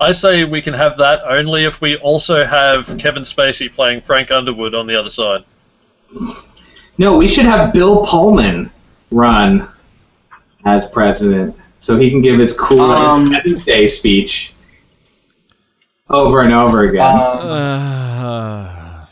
I 0.00 0.12
say 0.12 0.44
we 0.44 0.62
can 0.62 0.72
have 0.72 0.96
that 0.96 1.20
only 1.28 1.64
if 1.64 1.82
we 1.82 1.96
also 1.96 2.44
have 2.44 2.86
Kevin 2.98 3.22
Spacey 3.22 3.70
playing 3.70 4.00
Frank 4.00 4.30
Underwood 4.30 4.74
on 4.74 4.86
the 4.86 4.98
other 4.98 5.10
side. 5.10 5.44
No, 6.96 7.18
we 7.18 7.28
should 7.28 7.44
have 7.44 7.74
Bill 7.74 8.04
Pullman 8.06 8.70
run 9.10 9.68
as 10.64 10.86
president 10.86 11.54
so 11.80 11.96
he 11.96 12.10
can 12.10 12.22
give 12.22 12.38
his 12.38 12.52
cool 12.56 12.80
Um, 12.80 13.26
Independence 13.26 13.64
Day 13.64 13.86
speech 13.86 14.54
over 16.08 16.40
and 16.42 16.54
over 16.54 16.84
again. 16.84 17.04
Um, 17.04 17.48
Uh, 18.20 19.06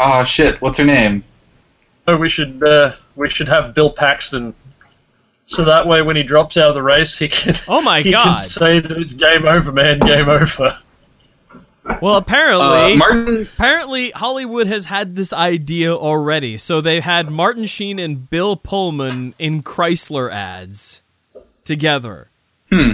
oh 0.00 0.24
shit, 0.24 0.60
what's 0.62 0.78
her 0.78 0.84
name? 0.84 1.24
So 2.08 2.16
we 2.16 2.28
should 2.28 2.62
uh, 2.62 2.92
we 3.16 3.28
should 3.30 3.48
have 3.48 3.74
Bill 3.74 3.90
Paxton, 3.90 4.54
so 5.50 5.64
that 5.64 5.86
way 5.86 6.00
when 6.00 6.16
he 6.16 6.22
drops 6.22 6.56
out 6.56 6.68
of 6.68 6.74
the 6.74 6.82
race, 6.82 7.18
he 7.18 7.28
can 7.28 7.54
oh 7.68 7.80
my 7.82 8.00
he 8.00 8.12
god! 8.12 8.38
can 8.40 8.48
say 8.48 8.80
that 8.80 8.92
it's 8.92 9.12
game 9.12 9.46
over, 9.46 9.70
man, 9.72 9.98
game 9.98 10.28
over. 10.28 10.78
Well, 12.00 12.16
apparently, 12.16 12.92
Uh, 12.92 12.96
Martin, 12.96 13.48
apparently 13.54 14.10
Hollywood 14.10 14.66
has 14.68 14.84
had 14.84 15.16
this 15.16 15.32
idea 15.32 15.92
already. 15.94 16.56
So 16.58 16.80
they 16.80 17.00
had 17.00 17.30
Martin 17.30 17.66
Sheen 17.66 17.98
and 17.98 18.28
Bill 18.30 18.54
Pullman 18.54 19.34
in 19.38 19.62
Chrysler 19.62 20.30
ads 20.30 21.02
together 21.64 22.28
hmm. 22.70 22.92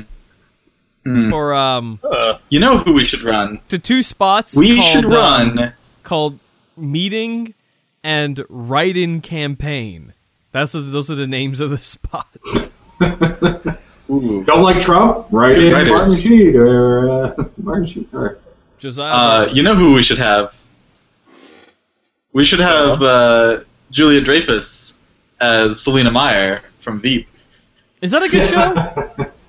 Hmm. 1.04 1.28
for 1.30 1.52
um 1.54 1.98
Uh, 2.02 2.38
You 2.48 2.60
know 2.60 2.78
who 2.78 2.92
we 2.94 3.04
should 3.04 3.22
run? 3.22 3.60
to 3.68 3.78
two 3.78 4.02
spots. 4.02 4.56
We 4.56 4.76
called, 4.76 4.88
should 4.92 5.04
um, 5.06 5.12
run. 5.58 5.72
called 6.02 6.38
meeting 6.76 7.54
and 8.02 8.44
write-in 8.48 9.20
campaign. 9.20 10.14
That's 10.56 10.72
the, 10.72 10.80
those 10.80 11.10
are 11.10 11.14
the 11.14 11.26
names 11.26 11.60
of 11.60 11.68
the 11.68 11.76
spots. 11.94 12.70
Don't 12.98 14.62
like 14.62 14.80
Trump? 14.80 15.26
Right 15.30 15.54
Good. 15.54 15.88
Martin 15.88 16.16
Sheen 16.16 16.56
or 16.56 17.10
uh, 17.10 17.44
Martin 17.58 17.86
Sheen 17.86 18.08
or 18.10 18.38
Josiah. 18.78 19.12
Uh, 19.12 19.48
you 19.52 19.62
know 19.62 19.74
who 19.74 19.92
we 19.92 20.00
should 20.00 20.16
have? 20.16 20.54
We 22.32 22.42
should 22.42 22.60
have 22.60 23.02
uh, 23.02 23.60
Julia 23.90 24.22
Dreyfus 24.22 24.98
as 25.42 25.78
Selina 25.82 26.10
Meyer 26.10 26.62
from 26.80 27.02
Veep. 27.02 27.28
is 28.00 28.10
that 28.12 28.22
a 28.22 28.28
good 28.30 28.46
show? 28.48 29.30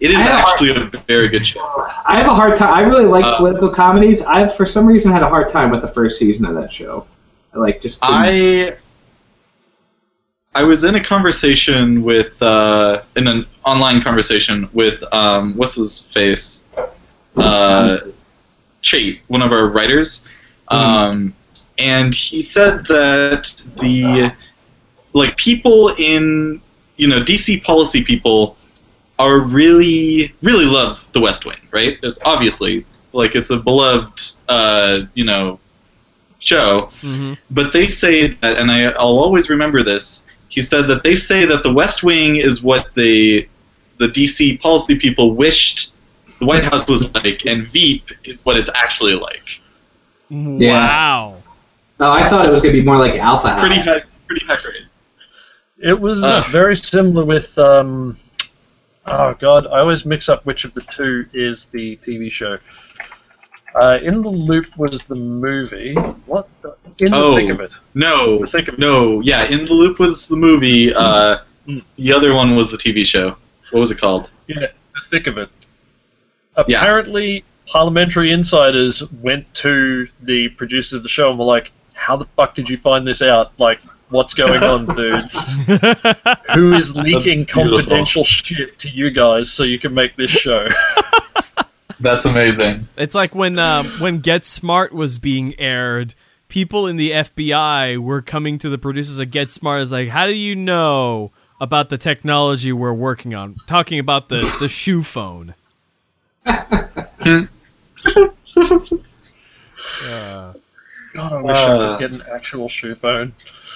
It 0.00 0.10
is 0.12 0.16
I 0.16 0.20
have- 0.22 0.48
actually 0.48 0.70
a 0.70 0.84
very 1.08 1.28
good 1.28 1.44
show. 1.46 1.60
I 2.06 2.18
have 2.18 2.26
a 2.26 2.34
hard 2.34 2.56
time. 2.56 2.72
I 2.72 2.80
really 2.80 3.04
like 3.04 3.24
Uh, 3.24 3.36
political 3.36 3.68
comedies. 3.68 4.22
I've 4.22 4.54
for 4.56 4.64
some 4.66 4.86
reason 4.86 5.10
had 5.12 5.22
a 5.22 5.28
hard 5.28 5.48
time 5.48 5.70
with 5.70 5.82
the 5.82 5.88
first 5.88 6.18
season 6.20 6.44
of 6.46 6.54
that 6.56 6.72
show. 6.72 7.06
I 7.54 7.58
like 7.58 7.80
just 7.80 8.00
didn't- 8.00 8.14
I 8.14 8.76
I 10.54 10.64
was 10.64 10.84
in 10.84 10.94
a 10.94 11.04
conversation 11.04 12.02
with 12.02 12.40
uh, 12.42 13.02
in 13.16 13.28
an 13.28 13.46
online 13.64 14.02
conversation 14.02 14.68
with 14.72 15.02
um, 15.14 15.56
what's 15.56 15.76
his 15.76 16.00
face, 16.00 16.64
uh, 17.36 17.98
Chait, 18.82 19.20
one 19.28 19.42
of 19.42 19.52
our 19.52 19.66
writers, 19.66 20.26
um, 20.68 21.34
and 21.78 22.14
he 22.14 22.42
said 22.42 22.86
that 22.86 23.44
the 23.80 24.32
like 25.14 25.36
people 25.36 25.90
in 25.98 26.62
you 26.96 27.08
know 27.08 27.22
DC 27.22 27.62
policy 27.64 28.04
people 28.04 28.56
are 29.18 29.40
really 29.40 30.34
really 30.42 30.66
love 30.66 31.06
The 31.12 31.20
West 31.20 31.46
Wing, 31.46 31.60
right? 31.72 31.98
Obviously, 32.24 32.86
like 33.12 33.36
it's 33.36 33.50
a 33.50 33.58
beloved 33.58 34.32
uh, 34.48 35.00
you 35.14 35.24
know 35.24 35.60
show 36.40 36.88
hmm 37.00 37.34
but 37.50 37.72
they 37.72 37.88
say 37.88 38.28
that, 38.28 38.58
and 38.58 38.70
I, 38.70 38.84
I'll 38.92 39.18
always 39.18 39.50
remember 39.50 39.82
this. 39.82 40.27
He 40.48 40.62
said 40.62 40.88
that 40.88 41.04
they 41.04 41.14
say 41.14 41.44
that 41.44 41.62
the 41.62 41.72
West 41.72 42.02
Wing 42.02 42.36
is 42.36 42.62
what 42.62 42.92
the 42.94 43.48
the 43.98 44.06
DC 44.06 44.60
policy 44.60 44.96
people 44.96 45.34
wished 45.34 45.92
the 46.38 46.46
White 46.46 46.64
House 46.64 46.88
was 46.88 47.12
like, 47.14 47.46
and 47.46 47.68
Veep 47.68 48.10
is 48.24 48.44
what 48.44 48.56
it's 48.56 48.70
actually 48.74 49.14
like. 49.14 49.60
Wow. 50.30 51.42
Oh, 52.00 52.12
I 52.12 52.28
thought 52.28 52.46
it 52.46 52.52
was 52.52 52.60
gonna 52.60 52.72
be 52.72 52.82
more 52.82 52.96
like 52.96 53.14
Alpha 53.14 53.48
House. 53.48 53.60
Pretty 53.60 53.80
high, 53.80 54.00
pretty 54.26 54.46
high 54.46 54.56
praise. 54.56 54.88
It 55.78 55.98
was 55.98 56.22
Ugh. 56.22 56.44
very 56.50 56.76
similar 56.76 57.24
with. 57.24 57.56
Um, 57.58 58.18
oh 59.06 59.34
God, 59.34 59.66
I 59.66 59.80
always 59.80 60.04
mix 60.04 60.28
up 60.28 60.46
which 60.46 60.64
of 60.64 60.74
the 60.74 60.82
two 60.82 61.26
is 61.32 61.64
the 61.72 61.96
TV 61.96 62.30
show. 62.30 62.58
Uh, 63.80 63.98
in 64.02 64.22
the 64.22 64.28
Loop 64.28 64.66
was 64.76 65.02
the 65.04 65.14
movie. 65.14 65.94
What? 66.26 66.48
The, 66.62 66.74
in 66.98 67.12
the 67.12 67.16
Oh. 67.16 67.36
thick 67.36 67.50
of 67.50 67.60
it. 67.60 67.70
No, 67.94 68.38
The 68.40 68.46
thick 68.46 68.68
of 68.68 68.74
it. 68.74 68.80
no, 68.80 69.20
yeah. 69.20 69.44
In 69.44 69.66
the 69.66 69.74
Loop 69.74 69.98
was 69.98 70.26
the 70.28 70.36
movie. 70.36 70.92
Uh, 70.94 71.38
Mm. 71.68 71.82
the 71.96 72.12
other 72.14 72.32
one 72.32 72.56
was 72.56 72.70
the 72.70 72.78
TV 72.78 73.04
show. 73.06 73.36
What 73.70 73.80
was 73.80 73.90
it 73.90 73.98
called? 73.98 74.30
Yeah, 74.46 74.60
the 74.60 74.68
thick 75.10 75.26
of 75.26 75.36
it. 75.36 75.50
Apparently, 76.56 77.44
parliamentary 77.66 78.32
insiders 78.32 79.02
went 79.22 79.52
to 79.56 80.08
the 80.22 80.48
producers 80.50 80.94
of 80.94 81.02
the 81.02 81.08
show 81.08 81.28
and 81.30 81.38
were 81.38 81.44
like, 81.44 81.70
"How 81.92 82.16
the 82.16 82.24
fuck 82.36 82.54
did 82.54 82.68
you 82.70 82.78
find 82.78 83.06
this 83.06 83.20
out? 83.22 83.52
Like, 83.58 83.80
what's 84.08 84.32
going 84.34 84.62
on, 84.62 84.86
dudes? 84.96 85.52
Who 86.54 86.72
is 86.72 86.96
leaking 86.96 87.46
confidential 87.46 88.24
shit 88.24 88.78
to 88.80 88.88
you 88.88 89.10
guys 89.10 89.52
so 89.52 89.62
you 89.62 89.78
can 89.78 89.92
make 89.94 90.16
this 90.16 90.30
show?" 90.30 90.68
That's 92.00 92.24
amazing. 92.24 92.88
It's 92.96 93.14
like 93.14 93.34
when 93.34 93.58
um, 93.58 93.86
when 94.00 94.18
Get 94.20 94.44
Smart 94.44 94.92
was 94.92 95.18
being 95.18 95.58
aired, 95.58 96.14
people 96.48 96.86
in 96.86 96.96
the 96.96 97.10
FBI 97.10 97.98
were 97.98 98.22
coming 98.22 98.58
to 98.58 98.68
the 98.68 98.78
producers 98.78 99.18
of 99.18 99.30
Get 99.30 99.52
Smart 99.52 99.82
is 99.82 99.90
like, 99.92 100.08
"How 100.08 100.26
do 100.26 100.32
you 100.34 100.54
know 100.54 101.32
about 101.60 101.88
the 101.88 101.98
technology 101.98 102.72
we're 102.72 102.92
working 102.92 103.34
on?" 103.34 103.56
Talking 103.66 103.98
about 103.98 104.28
the 104.28 104.36
the 104.60 104.68
shoe 104.68 105.02
phone. 105.02 105.54
Uh, 110.04 110.52
God, 111.14 111.32
I 111.32 111.42
wish 111.42 111.56
I 111.56 111.60
Uh. 111.72 111.96
could 111.98 112.00
get 112.00 112.10
an 112.20 112.24
actual 112.32 112.68
shoe 112.68 112.94
phone. 112.94 113.32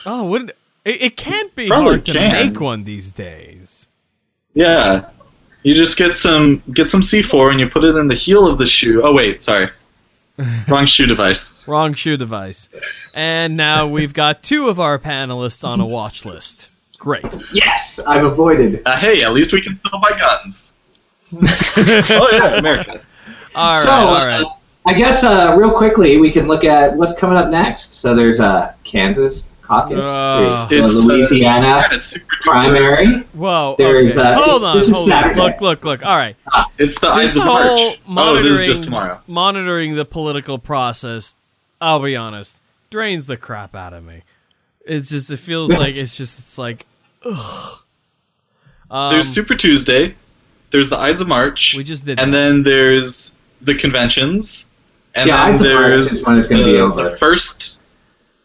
oh, 0.07 0.25
wouldn't 0.25 0.51
it, 0.85 1.03
it 1.03 1.16
can't 1.16 1.55
be 1.55 1.68
Probably 1.68 1.87
hard 1.91 2.05
to 2.07 2.12
can. 2.12 2.33
make 2.51 2.61
one 2.61 2.85
these 2.85 3.12
days. 3.12 3.89
Yeah, 4.55 5.09
you 5.62 5.74
just 5.74 5.96
get 5.96 6.14
some 6.14 6.62
get 6.72 6.88
some 6.88 7.00
C4 7.00 7.50
and 7.50 7.60
you 7.60 7.68
put 7.68 7.84
it 7.84 7.94
in 7.96 8.08
the 8.08 8.14
heel 8.14 8.46
of 8.46 8.58
the 8.58 8.66
shoe. 8.66 9.02
Oh 9.02 9.12
wait, 9.14 9.42
sorry, 9.42 9.70
wrong 10.68 10.86
shoe 10.86 11.06
device. 11.06 11.54
Wrong 11.66 11.94
shoe 11.94 12.16
device. 12.16 12.68
And 13.14 13.56
now 13.56 13.86
we've 13.86 14.14
got 14.14 14.42
two 14.42 14.68
of 14.68 14.80
our 14.80 14.98
panelists 14.98 15.66
on 15.66 15.80
a 15.80 15.86
watch 15.86 16.24
list. 16.24 16.68
Great. 16.98 17.36
Yes, 17.52 17.98
I've 18.00 18.24
avoided. 18.24 18.82
Uh, 18.86 18.96
hey, 18.96 19.24
at 19.24 19.32
least 19.32 19.52
we 19.52 19.60
can 19.60 19.74
still 19.74 20.00
buy 20.00 20.18
guns. 20.18 20.74
Oh 21.76 22.28
yeah, 22.32 22.58
America. 22.58 23.00
All 23.54 23.72
right, 23.72 23.82
so, 23.82 23.90
all 23.90 24.26
right. 24.26 24.44
uh, 24.44 24.50
I 24.86 24.94
guess 24.94 25.24
uh, 25.24 25.54
real 25.58 25.72
quickly 25.72 26.18
we 26.18 26.30
can 26.30 26.46
look 26.46 26.64
at 26.64 26.94
what's 26.96 27.14
coming 27.14 27.38
up 27.38 27.50
next. 27.50 27.94
So 27.94 28.14
there's 28.14 28.40
uh, 28.40 28.74
Kansas 28.84 29.48
caucus, 29.62 29.98
Uh, 30.04 30.66
there's 30.68 30.94
It's, 30.96 31.04
the 31.06 31.12
uh, 31.12 31.16
Louisiana 31.16 31.66
Yeah, 31.66 31.88
it's 31.92 32.14
primary. 32.42 33.20
Whoa. 33.32 33.76
there's, 33.78 34.16
okay. 34.16 34.20
uh, 34.28 34.40
hold 34.42 34.64
on, 34.64 34.76
is 34.76 34.88
hold 34.90 35.10
on. 35.10 35.34
Look, 35.34 35.60
look, 35.60 35.84
look. 35.84 36.04
All 36.04 36.16
right. 36.16 36.36
It's 36.78 36.98
the 37.00 37.14
This 37.14 37.30
Eyes 37.32 37.36
of 37.36 37.42
whole 37.44 37.54
March. 37.54 37.68
Oh, 38.06 38.10
monitoring, 38.10 38.44
this 38.44 38.60
is 38.60 38.66
just 38.66 38.84
tomorrow. 38.84 39.20
monitoring 39.26 39.94
the 39.94 40.04
political 40.04 40.58
process. 40.58 41.34
I'll 41.80 42.00
be 42.00 42.14
honest, 42.16 42.60
drains 42.90 43.26
the 43.26 43.36
crap 43.36 43.74
out 43.74 43.92
of 43.92 44.04
me. 44.04 44.22
It's 44.84 45.08
just, 45.10 45.30
it 45.30 45.38
feels 45.38 45.70
like 45.78 45.94
it's 45.94 46.16
just, 46.16 46.38
it's 46.40 46.58
like, 46.58 46.86
ugh. 47.24 47.78
Um, 48.90 49.10
There's 49.12 49.28
Super 49.28 49.54
Tuesday. 49.54 50.14
There's 50.70 50.88
the 50.90 50.96
Ides 50.98 51.20
of 51.20 51.28
March. 51.28 51.74
We 51.76 51.84
just 51.84 52.04
did 52.04 52.18
And 52.20 52.32
that. 52.32 52.38
then 52.38 52.62
there's 52.62 53.36
the 53.60 53.74
conventions. 53.74 54.70
And 55.14 55.28
Yeah, 55.28 55.36
then 55.44 55.52
Ides 55.52 55.60
there's 55.60 56.12
is 56.12 56.24
gonna 56.26 56.42
the, 56.42 56.54
be 56.72 56.76
over. 56.78 57.10
the 57.10 57.16
first 57.16 57.78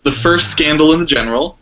the 0.07 0.11
first 0.21 0.49
scandal 0.51 0.93
in 0.93 0.99
the 0.99 1.05
general. 1.05 1.57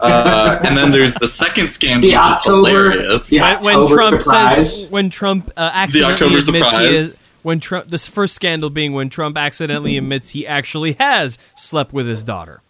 Uh, 0.00 0.58
and 0.64 0.76
then 0.76 0.90
there's 0.90 1.14
the 1.14 1.28
second 1.28 1.70
scandal, 1.70 2.10
The 2.10 2.16
which 2.16 2.26
is 2.26 2.32
October- 2.32 2.90
hilarious. 2.90 3.28
the 3.28 3.38
when, 3.40 3.62
when 3.62 3.76
October 3.76 3.94
Trump 3.94 4.20
surprise. 4.22 4.56
says 4.80 4.90
when 4.90 5.10
Trump 5.10 5.50
uh, 5.56 5.70
accidentally 5.72 6.12
October 6.14 6.38
admits 6.38 6.48
he 6.52 6.60
surprise. 6.72 6.92
is 6.92 7.16
when 7.42 7.60
Trump 7.60 7.86
this 7.88 8.06
first 8.08 8.34
scandal 8.34 8.68
being 8.70 8.94
when 8.94 9.08
Trump 9.10 9.36
accidentally 9.38 9.96
admits 9.96 10.30
he 10.30 10.44
actually 10.44 10.94
has 10.94 11.38
slept 11.56 11.92
with 11.92 12.08
his 12.08 12.24
daughter. 12.24 12.60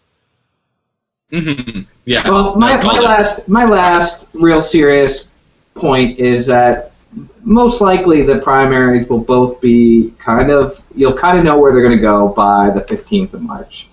Mhm. 1.32 1.86
Yeah. 2.04 2.28
Well, 2.28 2.54
my, 2.56 2.76
my 2.84 2.98
it. 2.98 3.02
last 3.02 3.48
my 3.48 3.64
last 3.64 4.28
real 4.34 4.60
serious 4.60 5.30
point 5.74 6.18
is 6.18 6.46
that 6.46 6.92
most 7.42 7.80
likely 7.80 8.22
the 8.22 8.38
primaries 8.40 9.08
will 9.08 9.20
both 9.20 9.58
be 9.62 10.12
kind 10.18 10.50
of 10.50 10.80
you'll 10.94 11.16
kind 11.16 11.38
of 11.38 11.44
know 11.44 11.58
where 11.58 11.72
they're 11.72 11.82
going 11.82 11.96
to 11.96 12.02
go 12.02 12.28
by 12.28 12.70
the 12.70 12.82
15th 12.82 13.32
of 13.32 13.40
March. 13.42 13.88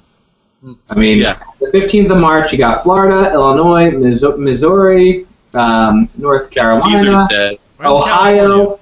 I 0.92 0.96
mean, 0.96 1.20
Yeah. 1.20 1.38
the 1.60 1.68
15th 1.72 2.10
of 2.12 2.18
March, 2.20 2.52
you 2.52 2.58
got 2.58 2.84
Florida, 2.84 3.32
Illinois, 3.34 3.92
Misso- 3.92 4.38
Missouri, 4.38 5.26
um, 5.54 6.08
North 6.18 6.50
Carolina, 6.50 7.28
dead. 7.30 7.58
Ohio, 7.84 8.80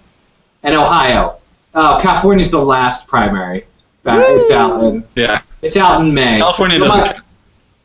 and 0.63 0.75
Ohio. 0.75 1.35
Oh, 1.73 1.97
California's 2.01 2.51
the 2.51 2.59
last 2.63 3.07
primary. 3.07 3.65
Uh, 4.05 4.17
It's 4.19 4.51
out 4.51 4.83
in 4.83 5.03
Yeah. 5.15 5.41
it's 5.61 5.77
out 5.77 6.01
in 6.01 6.13
May. 6.13 6.37
California 6.39 6.79
But 6.79 6.87
doesn't. 6.87 7.03
my- 7.03 7.15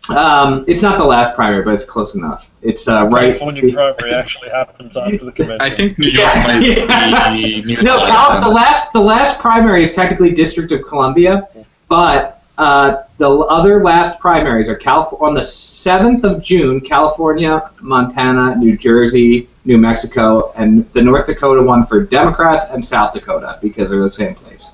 Um, 0.08 0.64
it's 0.68 0.82
not 0.82 0.98
the 0.98 1.04
last 1.04 1.34
primary, 1.34 1.62
but 1.64 1.74
it's 1.74 1.84
close 1.84 2.14
enough. 2.14 2.50
It's 2.62 2.86
uh, 2.86 3.06
right. 3.10 3.36
California 3.36 3.72
primary 3.72 4.12
actually 4.14 4.50
happens 4.50 4.96
after 4.96 5.24
the 5.24 5.32
convention. 5.32 5.60
I 5.60 5.68
think 5.70 5.98
New 5.98 6.06
York 6.08 6.30
Yeah. 6.34 6.46
might 6.46 6.62
Yeah. 7.10 7.32
be 7.32 7.62
near 7.64 7.82
No, 7.82 8.00
the 8.00 8.06
Cal- 8.06 8.40
the 8.40 8.48
last 8.48 8.92
the 8.92 9.00
last 9.00 9.40
primary 9.40 9.82
is 9.82 9.92
technically 9.92 10.30
District 10.32 10.70
of 10.72 10.86
Columbia, 10.86 11.48
but 11.88 12.35
uh, 12.58 13.02
the 13.18 13.28
other 13.30 13.82
last 13.82 14.18
primaries 14.18 14.68
are 14.68 14.76
Calif- 14.76 15.20
on 15.20 15.34
the 15.34 15.42
seventh 15.44 16.24
of 16.24 16.42
June. 16.42 16.80
California, 16.80 17.70
Montana, 17.80 18.56
New 18.56 18.76
Jersey, 18.76 19.48
New 19.64 19.78
Mexico, 19.78 20.52
and 20.56 20.90
the 20.92 21.02
North 21.02 21.26
Dakota 21.26 21.62
one 21.62 21.84
for 21.86 22.02
Democrats 22.02 22.66
and 22.70 22.84
South 22.84 23.12
Dakota 23.12 23.58
because 23.60 23.90
they're 23.90 24.00
the 24.02 24.10
same 24.10 24.34
place. 24.34 24.72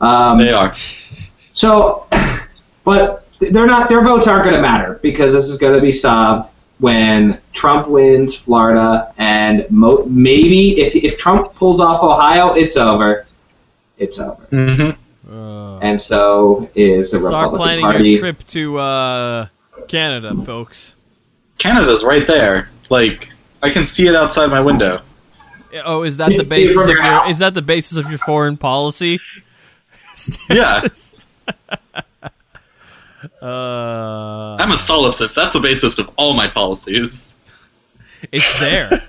Um, 0.00 0.38
They 0.38 0.52
are. 0.52 0.72
so, 1.52 2.06
but 2.84 3.26
they're 3.38 3.66
not. 3.66 3.88
Their 3.88 4.02
votes 4.02 4.26
aren't 4.26 4.44
going 4.44 4.56
to 4.56 4.62
matter 4.62 4.98
because 5.02 5.32
this 5.32 5.48
is 5.48 5.56
going 5.58 5.74
to 5.74 5.80
be 5.80 5.92
solved 5.92 6.50
when 6.78 7.40
Trump 7.52 7.86
wins 7.88 8.34
Florida, 8.34 9.14
and 9.18 9.64
mo- 9.70 10.04
maybe 10.06 10.80
if 10.80 10.96
if 10.96 11.16
Trump 11.16 11.54
pulls 11.54 11.80
off 11.80 12.02
Ohio, 12.02 12.52
it's 12.54 12.76
over. 12.76 13.26
It's 13.98 14.18
over, 14.18 14.42
hmm 14.50 14.90
Uh, 15.30 15.78
and 15.78 16.00
so 16.00 16.68
is 16.74 17.12
the 17.12 17.18
start 17.18 17.52
Republican 17.52 17.56
planning 17.56 17.84
Party. 17.84 18.10
your 18.10 18.20
trip 18.20 18.46
to 18.48 18.78
uh, 18.78 19.46
Canada, 19.88 20.34
folks. 20.44 20.94
Canada's 21.58 22.04
right 22.04 22.26
there. 22.26 22.68
Like 22.90 23.30
I 23.62 23.70
can 23.70 23.86
see 23.86 24.06
it 24.06 24.14
outside 24.14 24.50
my 24.50 24.60
window. 24.60 25.00
Oh, 25.84 26.02
is 26.02 26.18
that 26.18 26.28
the 26.30 26.38
See 26.38 26.44
basis 26.48 26.82
of 26.82 26.88
your 26.88 27.02
your 27.04 27.28
is 27.28 27.38
that 27.38 27.54
the 27.54 27.62
basis 27.62 27.96
of 27.96 28.08
your 28.08 28.18
foreign 28.18 28.56
policy? 28.56 29.18
Yeah. 30.48 30.80
Uh, 33.42 34.56
I'm 34.58 34.70
a 34.70 34.74
solipsist. 34.74 35.34
That's 35.34 35.52
the 35.52 35.60
basis 35.60 35.98
of 35.98 36.10
all 36.16 36.32
my 36.32 36.48
policies. 36.48 37.36
it's 38.32 38.58
there. 38.58 39.02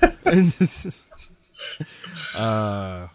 uh, 2.36 3.08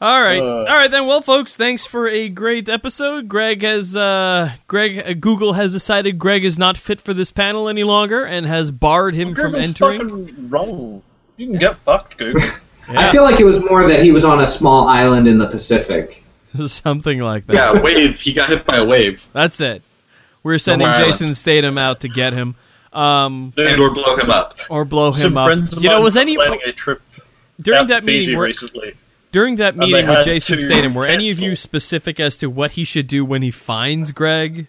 all 0.00 0.22
right, 0.22 0.42
Uh. 0.42 0.56
all 0.56 0.64
right 0.64 0.90
then. 0.90 1.06
Well, 1.06 1.22
folks, 1.22 1.56
thanks 1.56 1.86
for 1.86 2.06
a 2.08 2.28
great 2.28 2.68
episode. 2.68 3.28
Greg 3.28 3.62
has, 3.62 3.96
uh, 3.96 4.50
Greg, 4.68 4.98
uh, 5.06 5.12
Google 5.14 5.54
has 5.54 5.72
decided 5.72 6.18
Greg 6.18 6.44
is 6.44 6.58
not 6.58 6.76
fit 6.76 7.00
for 7.00 7.14
this 7.14 7.32
panel 7.32 7.68
any 7.68 7.82
longer 7.84 8.22
and 8.24 8.46
has 8.46 8.70
barred 8.70 9.14
him 9.14 9.34
from 9.34 9.54
entering. 9.54 10.48
wrong. 10.50 11.02
You 11.38 11.46
can 11.48 11.58
get 11.58 11.78
fucked, 11.84 12.18
Google. 12.18 12.42
I 12.88 13.10
feel 13.10 13.22
like 13.22 13.40
it 13.40 13.44
was 13.44 13.58
more 13.58 13.88
that 13.88 14.02
he 14.02 14.12
was 14.12 14.24
on 14.24 14.40
a 14.40 14.46
small 14.46 14.86
island 14.86 15.26
in 15.26 15.38
the 15.38 15.46
Pacific. 15.48 16.22
Something 16.66 17.18
like 17.20 17.46
that. 17.46 17.54
Yeah, 17.54 17.82
wave. 17.82 18.20
He 18.20 18.32
got 18.32 18.48
hit 18.48 18.64
by 18.64 18.76
a 18.76 18.84
wave. 18.84 19.22
That's 19.32 19.60
it. 19.60 19.82
We're 20.42 20.58
sending 20.58 20.86
Island. 20.86 21.04
Jason 21.12 21.34
Statham 21.34 21.76
out 21.78 22.00
to 22.00 22.08
get 22.08 22.32
him, 22.32 22.54
um, 22.92 23.52
And 23.56 23.80
or 23.80 23.90
blow 23.90 24.16
him 24.16 24.30
up. 24.30 24.54
or 24.70 24.84
blow 24.84 25.10
Some 25.10 25.32
him 25.32 25.38
up. 25.38 25.72
You 25.82 25.88
know, 25.90 26.00
was 26.00 26.14
were 26.14 26.20
any 26.20 26.36
a 26.36 26.72
trip 26.72 27.02
during 27.60 27.88
that 27.88 28.04
meeting? 28.04 28.26
Fiji 28.26 28.36
Were, 28.36 28.44
recently. 28.44 28.94
During 29.36 29.56
that 29.56 29.76
meeting 29.76 30.08
with 30.08 30.24
Jason 30.24 30.56
Statham, 30.56 30.94
were 30.94 31.04
any 31.04 31.30
of 31.30 31.38
you 31.38 31.56
specific 31.56 32.18
as 32.18 32.38
to 32.38 32.48
what 32.48 32.70
he 32.70 32.84
should 32.84 33.06
do 33.06 33.22
when 33.22 33.42
he 33.42 33.50
finds 33.50 34.10
Greg? 34.10 34.66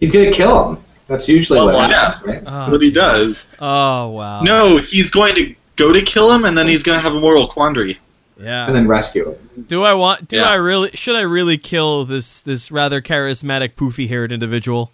He's 0.00 0.10
gonna 0.10 0.32
kill 0.32 0.70
him. 0.72 0.84
That's 1.06 1.28
usually 1.28 1.60
Oh, 1.60 1.66
what 1.66 1.74
well, 1.74 1.88
happens, 1.88 2.26
right? 2.26 2.42
Oh, 2.44 2.72
What 2.72 2.82
he 2.82 2.90
jeez. 2.90 2.94
does. 2.94 3.46
Oh 3.60 4.08
wow. 4.08 4.42
No, 4.42 4.78
he's 4.78 5.10
going 5.10 5.36
to 5.36 5.54
go 5.76 5.92
to 5.92 6.02
kill 6.02 6.32
him, 6.32 6.44
and 6.44 6.58
then 6.58 6.66
he's 6.66 6.82
going 6.82 6.98
to 6.98 7.00
have 7.02 7.14
a 7.14 7.20
moral 7.20 7.46
quandary. 7.46 7.98
Yeah. 8.36 8.66
And 8.66 8.74
then 8.74 8.88
rescue 8.88 9.30
him. 9.30 9.64
do 9.68 9.84
I 9.84 9.94
want? 9.94 10.26
Do 10.26 10.38
Yeah. 10.38 10.50
I 10.50 10.54
really? 10.54 10.90
Should 10.94 11.14
I 11.14 11.20
really 11.20 11.56
kill 11.56 12.04
this 12.04 12.40
this 12.40 12.72
rather 12.72 13.00
charismatic, 13.00 13.74
poofy-haired 13.74 14.32
individual? 14.32 14.90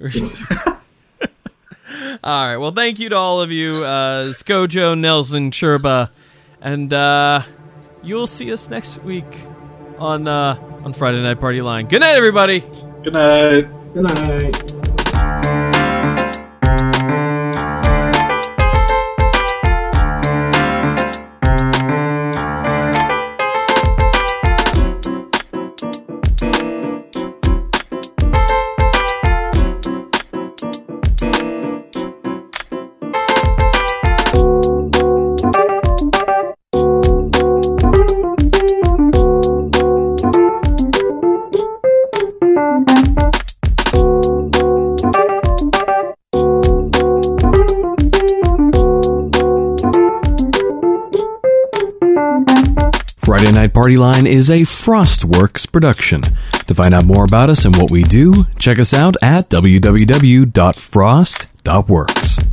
All 2.24 2.46
right. 2.46 2.56
Well, 2.56 2.72
thank 2.72 2.98
you 2.98 3.08
to 3.10 3.16
all 3.16 3.40
of 3.40 3.52
you, 3.52 3.76
uh, 3.84 4.32
Skojo, 4.32 4.98
Nelson, 4.98 5.50
Churba, 5.52 6.10
and 6.60 6.92
uh, 6.92 7.42
you'll 8.02 8.26
see 8.26 8.52
us 8.52 8.68
next 8.68 9.02
week 9.02 9.46
on 9.98 10.28
uh, 10.28 10.56
on 10.84 10.92
Friday 10.92 11.22
Night 11.22 11.40
Party 11.40 11.62
Line. 11.62 11.86
Good 11.88 12.00
night, 12.00 12.16
everybody. 12.16 12.60
Good 13.02 13.12
night. 13.12 13.94
Good 13.94 14.02
night. 14.02 14.87
Party 53.88 53.96
Line 53.96 54.26
is 54.26 54.50
a 54.50 54.58
Frostworks 54.58 55.72
production. 55.72 56.20
To 56.66 56.74
find 56.74 56.92
out 56.92 57.06
more 57.06 57.24
about 57.24 57.48
us 57.48 57.64
and 57.64 57.74
what 57.74 57.90
we 57.90 58.02
do, 58.02 58.44
check 58.58 58.78
us 58.78 58.92
out 58.92 59.16
at 59.22 59.48
www.frost.works. 59.48 62.47